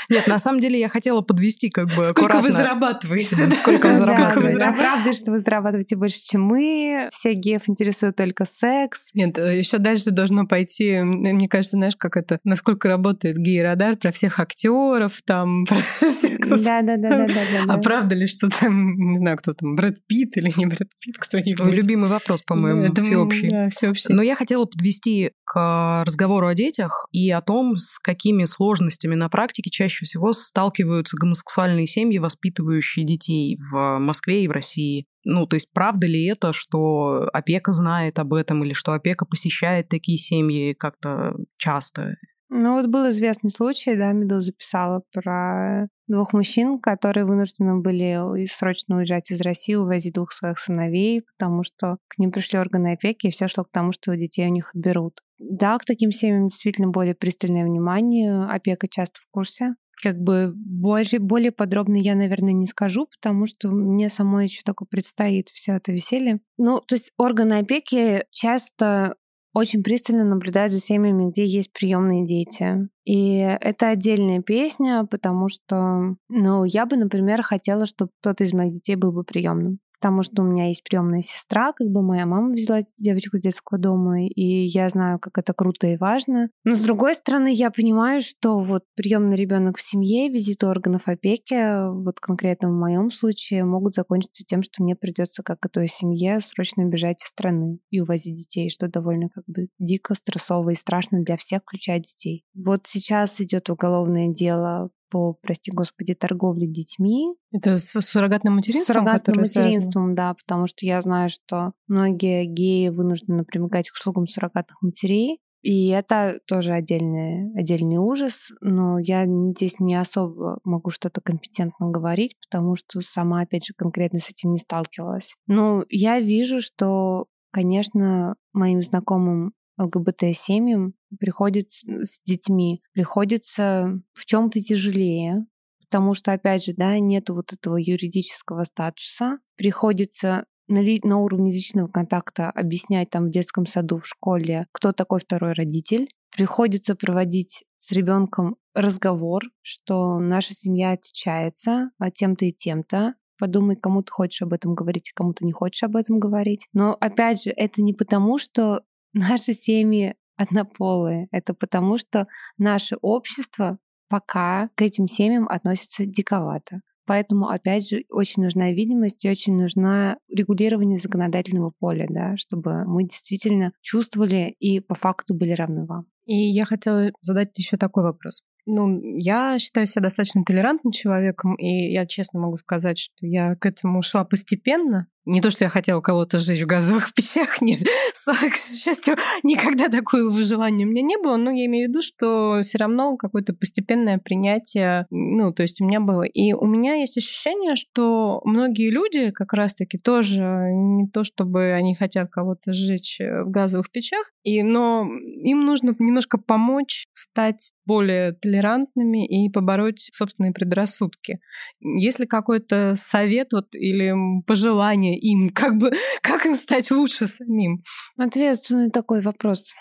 Нет, 0.09 0.25
на 0.27 0.39
самом 0.39 0.59
деле 0.59 0.79
я 0.79 0.89
хотела 0.89 1.21
подвести 1.21 1.69
как 1.69 1.87
бы 1.95 2.03
Сколько 2.03 2.39
вы 2.39 2.49
зарабатываете? 2.49 3.51
Сколько 3.51 3.89
вы 3.89 3.93
зарабатываете? 3.93 4.57
Да, 4.57 4.71
правда, 4.71 5.13
что 5.13 5.31
вы 5.31 5.39
зарабатываете 5.39 5.95
больше, 5.95 6.19
чем 6.23 6.43
мы. 6.43 7.09
Все 7.11 7.33
геев 7.33 7.63
интересует 7.67 8.15
только 8.15 8.45
секс. 8.45 9.09
Нет, 9.13 9.37
еще 9.37 9.77
дальше 9.77 10.11
должно 10.11 10.47
пойти, 10.47 11.01
мне 11.01 11.47
кажется, 11.47 11.77
знаешь, 11.77 11.95
как 11.95 12.17
это, 12.17 12.39
насколько 12.43 12.87
работает 12.87 13.37
гей-радар 13.37 13.95
про 13.97 14.11
всех 14.11 14.39
актеров, 14.39 15.21
там, 15.25 15.65
про 15.69 15.81
всех, 15.81 16.39
кто... 16.39 16.57
Да, 16.57 16.81
да, 16.81 16.97
да, 16.97 17.09
да, 17.09 17.27
да. 17.27 17.73
А 17.73 17.77
правда 17.77 18.15
ли, 18.15 18.25
что 18.27 18.49
там, 18.49 18.95
не 18.95 19.19
знаю, 19.19 19.37
кто 19.37 19.53
там, 19.53 19.75
Брэд 19.75 20.05
Питт 20.07 20.37
или 20.39 20.51
не 20.57 20.65
Брэд 20.65 20.89
Питт, 20.99 21.17
кто-нибудь. 21.17 21.73
Любимый 21.73 22.09
вопрос, 22.09 22.41
по-моему, 22.41 22.83
Это, 22.83 23.03
всеобщий. 23.03 23.49
Да, 23.49 23.69
всеобщий. 23.69 24.13
Но 24.13 24.21
я 24.21 24.35
хотела 24.35 24.65
подвести 24.65 25.31
к 25.45 26.03
разговору 26.05 26.47
о 26.47 26.55
детях 26.55 27.05
и 27.11 27.29
о 27.31 27.41
том, 27.41 27.77
с 27.77 27.99
какими 27.99 28.45
сложностями 28.45 29.15
на 29.15 29.29
практике 29.29 29.69
чаще 29.69 30.05
всего 30.05 30.33
сталкиваются 30.33 31.17
гомосексуальные 31.17 31.87
семьи, 31.87 32.17
воспитывающие 32.17 33.05
детей 33.05 33.57
в 33.71 33.99
Москве 33.99 34.43
и 34.43 34.47
в 34.47 34.51
России. 34.51 35.05
Ну, 35.25 35.45
то 35.45 35.55
есть 35.55 35.69
правда 35.73 36.07
ли 36.07 36.25
это, 36.25 36.53
что 36.53 37.29
опека 37.33 37.73
знает 37.73 38.19
об 38.19 38.33
этом 38.33 38.63
или 38.63 38.73
что 38.73 38.93
опека 38.93 39.25
посещает 39.25 39.89
такие 39.89 40.17
семьи 40.17 40.73
как-то 40.73 41.33
часто? 41.57 42.15
Ну 42.51 42.73
вот 42.73 42.87
был 42.87 43.07
известный 43.09 43.51
случай, 43.51 43.95
да, 43.95 44.11
Медуза 44.11 44.51
писала 44.51 45.03
про 45.13 45.87
двух 46.07 46.33
мужчин, 46.33 46.79
которые 46.79 47.25
вынуждены 47.25 47.79
были 47.79 48.47
срочно 48.47 48.97
уезжать 48.97 49.29
из 49.29 49.41
России, 49.41 49.75
увозить 49.75 50.15
двух 50.15 50.31
своих 50.31 50.57
сыновей, 50.57 51.21
потому 51.21 51.63
что 51.63 51.97
к 52.07 52.17
ним 52.17 52.31
пришли 52.31 52.57
органы 52.57 52.93
опеки, 52.93 53.27
и 53.27 53.31
все 53.31 53.47
шло 53.47 53.63
к 53.63 53.71
тому, 53.71 53.91
что 53.91 54.15
детей 54.17 54.47
у 54.47 54.51
них 54.51 54.71
отберут. 54.73 55.21
Да, 55.37 55.77
к 55.77 55.85
таким 55.85 56.11
семьям 56.11 56.47
действительно 56.47 56.87
более 56.87 57.13
пристальное 57.13 57.63
внимание, 57.65 58.43
опека 58.45 58.87
часто 58.87 59.21
в 59.21 59.27
курсе. 59.29 59.75
Как 60.01 60.17
бы 60.17 60.53
более, 60.55 61.19
более 61.19 61.51
подробно 61.51 61.97
я, 61.97 62.15
наверное, 62.15 62.53
не 62.53 62.65
скажу, 62.65 63.07
потому 63.07 63.45
что 63.47 63.69
мне 63.69 64.09
самой 64.09 64.45
еще 64.45 64.61
только 64.63 64.85
предстоит 64.85 65.49
все 65.49 65.73
это 65.73 65.91
веселье. 65.91 66.39
Ну, 66.57 66.79
то 66.79 66.95
есть 66.95 67.11
органы 67.17 67.59
опеки 67.59 68.23
часто 68.31 69.15
очень 69.53 69.83
пристально 69.83 70.23
наблюдать 70.23 70.71
за 70.71 70.79
семьями, 70.79 71.29
где 71.29 71.45
есть 71.45 71.73
приемные 71.73 72.25
дети. 72.25 72.89
И 73.05 73.37
это 73.37 73.89
отдельная 73.89 74.41
песня, 74.41 75.05
потому 75.09 75.49
что, 75.49 76.15
ну, 76.29 76.63
я 76.63 76.85
бы, 76.85 76.95
например, 76.95 77.41
хотела, 77.41 77.85
чтобы 77.85 78.11
кто-то 78.21 78.43
из 78.43 78.53
моих 78.53 78.73
детей 78.73 78.95
был 78.95 79.11
бы 79.11 79.23
приемным 79.23 79.79
потому 79.99 80.23
что 80.23 80.41
у 80.41 80.45
меня 80.45 80.67
есть 80.67 80.83
приемная 80.83 81.21
сестра, 81.21 81.73
как 81.73 81.87
бы 81.87 82.01
моя 82.01 82.25
мама 82.25 82.53
взяла 82.53 82.79
девочку 82.97 83.37
из 83.37 83.43
детского 83.43 83.79
дома, 83.79 84.25
и 84.25 84.65
я 84.65 84.89
знаю, 84.89 85.19
как 85.19 85.37
это 85.37 85.53
круто 85.53 85.87
и 85.87 85.97
важно. 85.97 86.49
Но 86.63 86.75
с 86.75 86.81
другой 86.81 87.15
стороны, 87.15 87.53
я 87.53 87.69
понимаю, 87.69 88.21
что 88.21 88.59
вот 88.59 88.83
приемный 88.95 89.35
ребенок 89.35 89.77
в 89.77 89.81
семье, 89.81 90.29
визит 90.29 90.63
органов 90.63 91.03
опеки, 91.07 91.89
вот 91.91 92.19
конкретно 92.19 92.69
в 92.69 92.73
моем 92.73 93.11
случае, 93.11 93.65
могут 93.65 93.93
закончиться 93.93 94.43
тем, 94.45 94.63
что 94.63 94.83
мне 94.83 94.95
придется, 94.95 95.43
как 95.43 95.65
и 95.65 95.69
той 95.69 95.87
семье, 95.87 96.39
срочно 96.39 96.85
бежать 96.85 97.21
из 97.21 97.27
страны 97.27 97.79
и 97.89 97.99
увозить 97.99 98.35
детей, 98.35 98.69
что 98.69 98.87
довольно 98.87 99.29
как 99.29 99.43
бы 99.47 99.67
дико 99.79 100.13
стрессово 100.13 100.71
и 100.71 100.75
страшно 100.75 101.23
для 101.23 101.35
всех, 101.35 101.61
включая 101.63 101.99
детей. 101.99 102.45
Вот 102.55 102.87
сейчас 102.87 103.41
идет 103.41 103.69
уголовное 103.69 104.29
дело 104.29 104.91
по, 105.09 105.33
прости 105.33 105.71
господи, 105.71 106.13
торговле 106.13 106.67
детьми. 106.67 107.35
Это 107.51 107.77
с 107.77 107.99
суррогатным 108.01 108.55
материнством? 108.55 108.83
С 108.83 108.87
суррогатным 108.87 109.37
материнством, 109.37 109.91
связано? 109.91 110.15
да, 110.15 110.33
потому 110.33 110.67
что 110.67 110.85
я 110.85 111.01
знаю, 111.01 111.29
что 111.29 111.73
многие 111.87 112.45
геи 112.45 112.89
вынуждены 112.89 113.43
примыкать 113.43 113.89
к 113.89 113.95
услугам 113.95 114.27
суррогатных 114.27 114.81
матерей. 114.81 115.39
И 115.61 115.89
это 115.89 116.39
тоже 116.47 116.71
отдельный, 116.71 117.51
отдельный 117.53 117.97
ужас, 117.97 118.51
но 118.61 118.97
я 118.97 119.25
здесь 119.25 119.79
не 119.79 119.95
особо 119.95 120.59
могу 120.63 120.89
что-то 120.89 121.19
компетентно 121.19 121.89
говорить, 121.89 122.35
потому 122.47 122.77
что 122.77 123.01
сама, 123.01 123.41
опять 123.41 123.65
же, 123.65 123.73
конкретно 123.75 124.19
с 124.19 124.29
этим 124.29 124.53
не 124.53 124.57
сталкивалась. 124.57 125.35
Но 125.47 125.83
я 125.89 126.21
вижу, 126.21 126.61
что, 126.61 127.25
конечно, 127.51 128.35
моим 128.53 128.81
знакомым 128.81 129.51
ЛГБТ-семьям 129.79 130.93
приходится 131.19 131.87
с 132.05 132.19
детьми, 132.25 132.83
приходится 132.93 133.99
в 134.13 134.25
чем-то 134.25 134.59
тяжелее, 134.59 135.45
потому 135.89 136.13
что, 136.13 136.33
опять 136.33 136.65
же, 136.65 136.73
да, 136.75 136.99
нет 136.99 137.29
вот 137.29 137.53
этого 137.53 137.77
юридического 137.77 138.63
статуса. 138.63 139.39
Приходится 139.55 140.45
на, 140.67 140.79
ли, 140.79 140.99
на 141.03 141.17
уровне 141.17 141.51
личного 141.51 141.87
контакта 141.87 142.51
объяснять 142.51 143.09
там 143.09 143.27
в 143.27 143.31
детском 143.31 143.65
саду, 143.65 143.99
в 143.99 144.07
школе, 144.07 144.67
кто 144.71 144.93
такой 144.93 145.19
второй 145.19 145.53
родитель. 145.53 146.07
Приходится 146.31 146.95
проводить 146.95 147.63
с 147.79 147.91
ребенком 147.91 148.57
разговор, 148.75 149.43
что 149.61 150.19
наша 150.19 150.53
семья 150.53 150.91
отличается 150.91 151.89
от 151.97 152.13
тем-то 152.13 152.45
и 152.45 152.51
тем-то. 152.51 153.15
Подумай, 153.39 153.77
кому 153.77 154.03
ты 154.03 154.11
хочешь 154.11 154.41
об 154.41 154.53
этом 154.53 154.75
говорить, 154.75 155.11
кому 155.15 155.33
ты 155.33 155.45
не 155.45 155.53
хочешь 155.53 155.83
об 155.83 155.95
этом 155.95 156.19
говорить. 156.19 156.67
Но 156.73 156.95
опять 156.99 157.43
же, 157.43 157.51
это 157.51 157.81
не 157.81 157.93
потому, 157.93 158.37
что 158.37 158.83
наши 159.13 159.53
семьи 159.53 160.15
однополые. 160.37 161.27
Это 161.31 161.53
потому, 161.53 161.97
что 161.97 162.25
наше 162.57 162.95
общество 163.01 163.77
пока 164.07 164.69
к 164.75 164.81
этим 164.81 165.07
семьям 165.07 165.47
относится 165.47 166.05
диковато. 166.05 166.81
Поэтому, 167.05 167.49
опять 167.49 167.89
же, 167.89 168.03
очень 168.09 168.43
нужна 168.43 168.71
видимость 168.71 169.25
и 169.25 169.29
очень 169.29 169.55
нужна 169.55 170.17
регулирование 170.31 170.99
законодательного 170.99 171.73
поля, 171.79 172.05
да, 172.07 172.37
чтобы 172.37 172.85
мы 172.85 173.03
действительно 173.03 173.71
чувствовали 173.81 174.55
и 174.59 174.79
по 174.79 174.93
факту 174.93 175.33
были 175.33 175.53
равны 175.53 175.87
вам. 175.87 176.05
И 176.25 176.35
я 176.35 176.65
хотела 176.65 177.09
задать 177.21 177.57
еще 177.57 177.77
такой 177.77 178.03
вопрос. 178.03 178.43
Ну, 178.67 179.01
я 179.17 179.57
считаю 179.57 179.87
себя 179.87 180.03
достаточно 180.03 180.43
толерантным 180.43 180.91
человеком, 180.91 181.55
и 181.55 181.91
я 181.91 182.05
честно 182.05 182.39
могу 182.39 182.57
сказать, 182.57 182.99
что 182.99 183.25
я 183.25 183.55
к 183.55 183.65
этому 183.65 184.03
шла 184.03 184.23
постепенно. 184.23 185.07
Не 185.25 185.41
то, 185.41 185.51
что 185.51 185.65
я 185.65 185.69
хотела 185.69 186.01
кого-то 186.01 186.39
жить 186.39 186.61
в 186.61 186.65
газовых 186.65 187.13
печах, 187.13 187.61
нет. 187.61 187.81
К 188.25 188.55
счастью, 188.55 189.15
никогда 189.43 189.89
такого 189.89 190.31
желания 190.43 190.85
у 190.85 190.89
меня 190.89 191.01
не 191.01 191.17
было, 191.17 191.37
но 191.37 191.51
я 191.51 191.65
имею 191.65 191.87
в 191.87 191.89
виду, 191.89 192.01
что 192.01 192.61
все 192.63 192.77
равно 192.77 193.17
какое-то 193.17 193.53
постепенное 193.53 194.17
принятие, 194.17 195.05
ну, 195.09 195.53
то 195.53 195.63
есть 195.63 195.81
у 195.81 195.85
меня 195.85 195.99
было. 195.99 196.23
И 196.23 196.53
у 196.53 196.65
меня 196.65 196.95
есть 196.95 197.17
ощущение, 197.17 197.75
что 197.75 198.41
многие 198.45 198.89
люди 198.89 199.31
как 199.31 199.53
раз-таки 199.53 199.97
тоже 199.97 200.41
не 200.41 201.07
то, 201.07 201.23
чтобы 201.23 201.73
они 201.73 201.95
хотят 201.95 202.29
кого-то 202.31 202.73
сжечь 202.73 203.19
э, 203.19 203.43
в 203.43 203.49
газовых 203.49 203.91
печах, 203.91 204.31
и, 204.43 204.63
но 204.63 205.07
им 205.43 205.61
нужно 205.61 205.95
немножко 205.99 206.37
помочь 206.37 207.05
стать 207.13 207.71
более 207.85 208.33
толерантными 208.33 209.25
и 209.27 209.49
побороть 209.51 210.09
собственные 210.11 210.53
предрассудки. 210.53 211.39
Есть 211.81 212.19
ли 212.19 212.25
какой-то 212.25 212.95
совет 212.95 213.53
вот, 213.53 213.73
или 213.73 214.13
пожелание 214.45 215.18
им, 215.19 215.49
как 215.53 215.77
бы, 215.77 215.91
как 216.21 216.45
им 216.45 216.55
стать 216.55 216.91
лучше 216.91 217.27
самим? 217.27 217.83
Ответственный 218.17 218.89
такой 218.89 219.21
вопрос. 219.21 219.73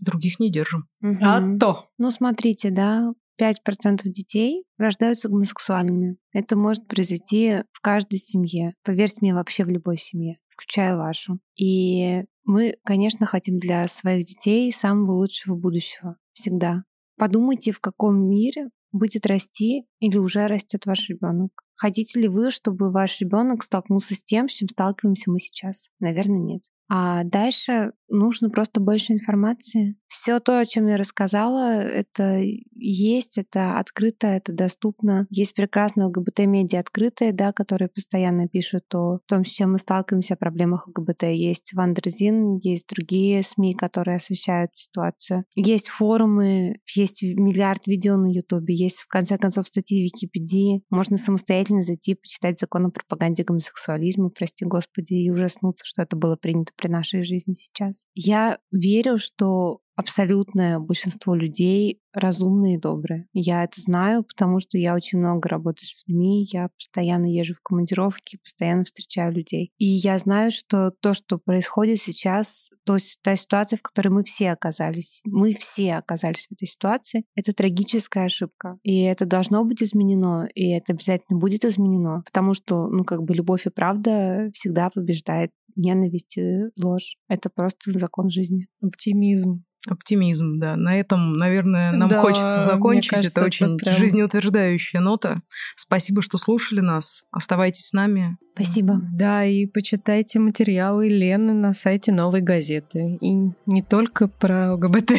Других 0.00 0.38
не 0.38 0.50
держим. 0.50 0.88
Угу. 1.02 1.18
А 1.22 1.58
то. 1.58 1.90
Ну, 1.98 2.10
смотрите, 2.10 2.70
да, 2.70 3.12
5% 3.40 4.02
детей 4.04 4.64
рождаются 4.76 5.28
гомосексуальными. 5.28 6.16
Это 6.32 6.56
может 6.56 6.86
произойти 6.86 7.64
в 7.72 7.80
каждой 7.80 8.18
семье. 8.18 8.74
Поверьте 8.84 9.18
мне, 9.20 9.34
вообще 9.34 9.64
в 9.64 9.68
любой 9.68 9.96
семье, 9.96 10.36
включая 10.50 10.96
вашу. 10.96 11.40
И 11.56 12.24
мы, 12.44 12.76
конечно, 12.84 13.26
хотим 13.26 13.58
для 13.58 13.86
своих 13.88 14.26
детей 14.26 14.72
самого 14.72 15.12
лучшего 15.12 15.54
будущего. 15.54 16.16
Всегда. 16.32 16.84
Подумайте, 17.16 17.72
в 17.72 17.80
каком 17.80 18.28
мире 18.28 18.68
будет 18.92 19.26
расти 19.26 19.84
или 20.00 20.18
уже 20.18 20.46
растет 20.46 20.86
ваш 20.86 21.08
ребенок. 21.08 21.50
Хотите 21.78 22.20
ли 22.20 22.28
вы, 22.28 22.50
чтобы 22.50 22.90
ваш 22.90 23.20
ребенок 23.20 23.62
столкнулся 23.62 24.16
с 24.16 24.22
тем, 24.22 24.48
с 24.48 24.52
чем 24.52 24.68
сталкиваемся 24.68 25.30
мы 25.30 25.38
сейчас? 25.38 25.90
Наверное, 26.00 26.40
нет. 26.40 26.64
А 26.88 27.22
дальше 27.22 27.92
нужно 28.08 28.50
просто 28.50 28.80
больше 28.80 29.12
информации. 29.12 29.96
Все 30.06 30.40
то, 30.40 30.58
о 30.58 30.66
чем 30.66 30.86
я 30.88 30.96
рассказала, 30.96 31.80
это 31.80 32.40
есть, 32.74 33.38
это 33.38 33.78
открыто, 33.78 34.26
это 34.26 34.52
доступно. 34.52 35.26
Есть 35.30 35.54
прекрасные 35.54 36.06
ЛГБТ-медиа 36.06 36.80
открытые, 36.80 37.32
да, 37.32 37.52
которые 37.52 37.88
постоянно 37.88 38.48
пишут 38.48 38.94
о 38.94 39.18
том, 39.26 39.44
с 39.44 39.48
чем 39.48 39.72
мы 39.72 39.78
сталкиваемся, 39.78 40.34
о 40.34 40.36
проблемах 40.36 40.88
ЛГБТ. 40.88 41.24
Есть 41.24 41.72
Wonderzine, 41.74 42.56
есть 42.56 42.88
другие 42.88 43.42
СМИ, 43.42 43.74
которые 43.74 44.16
освещают 44.16 44.74
ситуацию. 44.74 45.44
Есть 45.54 45.88
форумы, 45.88 46.80
есть 46.94 47.22
миллиард 47.22 47.86
видео 47.86 48.16
на 48.16 48.30
Ютубе, 48.30 48.74
есть, 48.74 48.98
в 49.00 49.08
конце 49.08 49.36
концов, 49.38 49.66
статьи 49.66 50.00
в 50.00 50.04
Википедии. 50.04 50.82
Можно 50.90 51.16
самостоятельно 51.16 51.82
зайти, 51.82 52.14
почитать 52.14 52.58
закон 52.58 52.86
о 52.86 52.90
пропаганде 52.90 53.44
гомосексуализма, 53.44 54.30
прости 54.30 54.64
господи, 54.64 55.14
и 55.14 55.30
ужаснуться, 55.30 55.84
что 55.84 56.02
это 56.02 56.16
было 56.16 56.36
принято 56.36 56.72
при 56.76 56.88
нашей 56.88 57.22
жизни 57.22 57.54
сейчас. 57.54 57.97
Я 58.14 58.58
верю, 58.70 59.18
что 59.18 59.80
абсолютное 59.98 60.78
большинство 60.78 61.34
людей 61.34 61.98
разумные 62.14 62.76
и 62.76 62.80
добрые. 62.80 63.26
Я 63.32 63.64
это 63.64 63.80
знаю, 63.80 64.22
потому 64.22 64.60
что 64.60 64.78
я 64.78 64.94
очень 64.94 65.18
много 65.18 65.48
работаю 65.48 65.86
с 65.88 66.04
людьми, 66.06 66.46
я 66.52 66.68
постоянно 66.78 67.26
езжу 67.26 67.54
в 67.54 67.60
командировки, 67.62 68.38
постоянно 68.38 68.84
встречаю 68.84 69.32
людей. 69.32 69.72
И 69.78 69.84
я 69.84 70.18
знаю, 70.18 70.52
что 70.52 70.92
то, 71.00 71.14
что 71.14 71.38
происходит 71.38 72.00
сейчас, 72.00 72.70
то 72.84 72.94
есть 72.94 73.18
та 73.22 73.34
ситуация, 73.34 73.76
в 73.76 73.82
которой 73.82 74.08
мы 74.08 74.22
все 74.22 74.52
оказались, 74.52 75.20
мы 75.24 75.54
все 75.54 75.94
оказались 75.94 76.46
в 76.46 76.52
этой 76.52 76.68
ситуации, 76.68 77.24
это 77.34 77.52
трагическая 77.52 78.26
ошибка. 78.26 78.78
И 78.84 79.02
это 79.02 79.26
должно 79.26 79.64
быть 79.64 79.82
изменено, 79.82 80.48
и 80.54 80.70
это 80.70 80.92
обязательно 80.92 81.40
будет 81.40 81.64
изменено, 81.64 82.22
потому 82.24 82.54
что, 82.54 82.86
ну, 82.86 83.04
как 83.04 83.24
бы 83.24 83.34
любовь 83.34 83.66
и 83.66 83.70
правда 83.70 84.48
всегда 84.54 84.90
побеждает 84.90 85.50
ненависть 85.78 86.36
и 86.36 86.64
ложь. 86.76 87.16
Это 87.28 87.48
просто 87.48 87.98
закон 87.98 88.28
жизни. 88.28 88.68
Оптимизм. 88.82 89.64
Оптимизм, 89.86 90.58
да. 90.58 90.76
На 90.76 90.98
этом, 90.98 91.36
наверное, 91.36 91.92
нам 91.92 92.08
да, 92.08 92.20
хочется 92.20 92.64
закончить. 92.64 93.10
Кажется, 93.10 93.40
это 93.40 93.46
очень 93.46 93.66
это 93.66 93.76
прям... 93.76 93.96
жизнеутверждающая 93.96 95.00
нота. 95.00 95.42
Спасибо, 95.76 96.20
что 96.20 96.36
слушали 96.36 96.80
нас. 96.80 97.24
Оставайтесь 97.30 97.86
с 97.86 97.92
нами. 97.92 98.36
Спасибо. 98.54 99.00
Да, 99.14 99.44
и 99.44 99.66
почитайте 99.66 100.40
материалы 100.40 101.08
Лены 101.08 101.54
на 101.54 101.74
сайте 101.74 102.12
Новой 102.12 102.40
газеты. 102.40 103.18
И 103.20 103.32
не 103.66 103.82
только 103.82 104.26
про 104.26 104.74
ЛГБТ. 104.74 105.12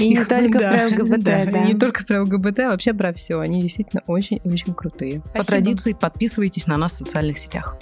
И 0.00 0.08
не 0.08 0.24
только 0.24 0.58
про 0.58 0.88
ЛГБТ, 0.88 1.24
да. 1.24 1.64
Не 1.64 1.74
только 1.74 2.04
про 2.04 2.22
ЛГБТ, 2.22 2.58
а 2.58 2.70
вообще 2.70 2.92
про 2.92 3.12
все. 3.14 3.38
Они 3.38 3.62
действительно 3.62 4.02
очень-очень 4.08 4.74
крутые. 4.74 5.22
По 5.32 5.44
традиции 5.44 5.92
подписывайтесь 5.92 6.66
на 6.66 6.76
нас 6.76 6.94
в 6.94 6.96
социальных 6.96 7.38
сетях. 7.38 7.78